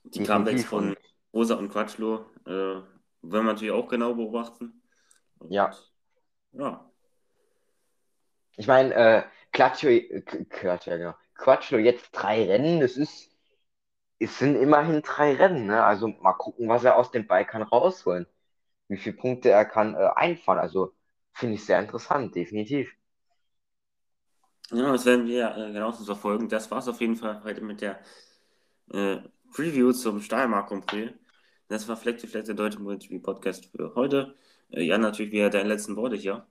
Die 0.02 0.24
Comebacks 0.24 0.64
von 0.64 0.96
Rosa 1.32 1.54
und 1.54 1.68
Quatschlo 1.68 2.26
äh, 2.46 2.50
werden 2.50 2.84
wir 3.22 3.42
natürlich 3.44 3.72
auch 3.72 3.86
genau 3.86 4.14
beobachten. 4.14 4.82
Und, 5.38 5.52
ja. 5.52 5.70
Ja. 6.50 6.90
Ich 8.56 8.66
meine, 8.66 8.92
äh, 8.94 9.22
Quatschlo, 9.52 10.00
Quatschlo, 10.50 10.96
genau. 10.96 11.14
Quatschlo 11.36 11.78
jetzt 11.78 12.10
drei 12.10 12.44
Rennen, 12.46 12.80
das 12.80 12.96
ist, 12.96 13.30
es 14.18 14.36
sind 14.36 14.56
immerhin 14.56 15.00
drei 15.02 15.36
Rennen, 15.36 15.66
ne? 15.66 15.84
Also 15.84 16.08
mal 16.08 16.32
gucken, 16.32 16.68
was 16.68 16.82
er 16.82 16.96
aus 16.96 17.12
dem 17.12 17.28
Ball 17.28 17.44
kann 17.44 17.62
rausholen. 17.62 18.26
Wie 18.88 18.96
viele 18.96 19.16
Punkte 19.16 19.50
er 19.50 19.64
kann 19.64 19.94
äh, 19.94 20.08
einfahren. 20.16 20.58
Also 20.58 20.92
finde 21.32 21.54
ich 21.54 21.64
sehr 21.64 21.78
interessant, 21.78 22.34
definitiv. 22.34 22.95
Ja, 24.72 24.92
das 24.92 25.04
werden 25.06 25.26
wir 25.26 25.56
äh, 25.56 25.72
genauso 25.72 26.04
verfolgen. 26.04 26.48
Das 26.48 26.70
war 26.70 26.78
es 26.78 26.88
auf 26.88 27.00
jeden 27.00 27.16
Fall 27.16 27.42
heute 27.44 27.60
mit 27.62 27.80
der 27.80 28.00
äh, 28.92 29.18
Preview 29.54 29.92
zum 29.92 30.20
Stahlmark 30.20 30.68
Grand. 30.68 31.14
Das 31.68 31.88
war 31.88 31.96
Fleck 31.96 32.18
to 32.18 32.26
Fleck, 32.26 32.44
der 32.46 32.54
deutsche 32.54 32.80
MotoGP 32.80 33.22
Podcast 33.22 33.66
für 33.66 33.94
heute. 33.94 34.34
Äh, 34.70 34.82
Jan, 34.82 35.00
natürlich 35.02 35.32
wieder 35.32 35.50
deine 35.50 35.68
letzten 35.68 35.96
Worte 35.96 36.16
hier. 36.16 36.46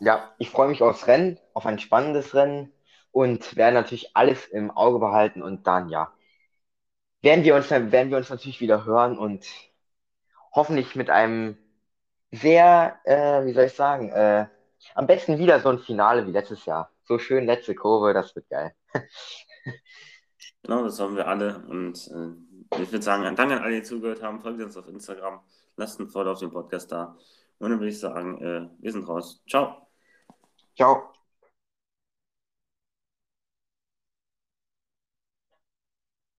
Ja, 0.00 0.34
ich 0.38 0.50
freue 0.50 0.68
mich 0.68 0.82
aufs 0.82 1.06
Rennen, 1.06 1.38
auf 1.54 1.66
ein 1.66 1.78
spannendes 1.78 2.34
Rennen 2.34 2.72
und 3.12 3.56
werde 3.56 3.74
natürlich 3.76 4.16
alles 4.16 4.46
im 4.48 4.70
Auge 4.70 4.98
behalten 4.98 5.42
und 5.42 5.66
dann, 5.66 5.88
ja, 5.90 6.12
werden 7.22 7.44
wir 7.44 7.54
uns, 7.54 7.70
werden 7.70 8.10
wir 8.10 8.18
uns 8.18 8.30
natürlich 8.30 8.60
wieder 8.60 8.84
hören 8.84 9.16
und 9.18 9.46
hoffentlich 10.52 10.96
mit 10.96 11.10
einem 11.10 11.56
sehr, 12.32 12.98
äh, 13.04 13.46
wie 13.46 13.52
soll 13.54 13.64
ich 13.64 13.74
sagen, 13.74 14.10
äh, 14.10 14.46
am 14.94 15.06
besten 15.06 15.38
wieder 15.38 15.60
so 15.60 15.70
ein 15.70 15.78
Finale 15.78 16.26
wie 16.26 16.32
letztes 16.32 16.64
Jahr. 16.66 16.91
So 17.04 17.18
schön 17.18 17.46
letzte 17.46 17.74
Kurve, 17.74 18.14
das 18.14 18.34
wird 18.34 18.48
geil. 18.48 18.74
genau, 20.62 20.84
das 20.84 21.00
haben 21.00 21.16
wir 21.16 21.26
alle. 21.26 21.64
Und 21.68 21.98
äh, 22.08 22.80
ich 22.82 22.92
würde 22.92 23.02
sagen, 23.02 23.22
danke 23.36 23.56
an 23.56 23.62
alle, 23.62 23.76
die 23.76 23.82
zugehört 23.82 24.22
haben. 24.22 24.40
Folgt 24.40 24.62
uns 24.62 24.76
auf 24.76 24.88
Instagram. 24.88 25.40
Lasst 25.76 26.00
ein 26.00 26.08
Follow 26.08 26.32
auf 26.32 26.38
den 26.38 26.50
Podcast 26.50 26.92
da. 26.92 27.16
Und 27.58 27.70
dann 27.70 27.80
würde 27.80 27.90
ich 27.90 28.00
sagen, 28.00 28.40
äh, 28.42 28.68
wir 28.80 28.92
sind 28.92 29.08
raus. 29.08 29.42
Ciao. 29.48 29.88
Ciao. 30.76 31.21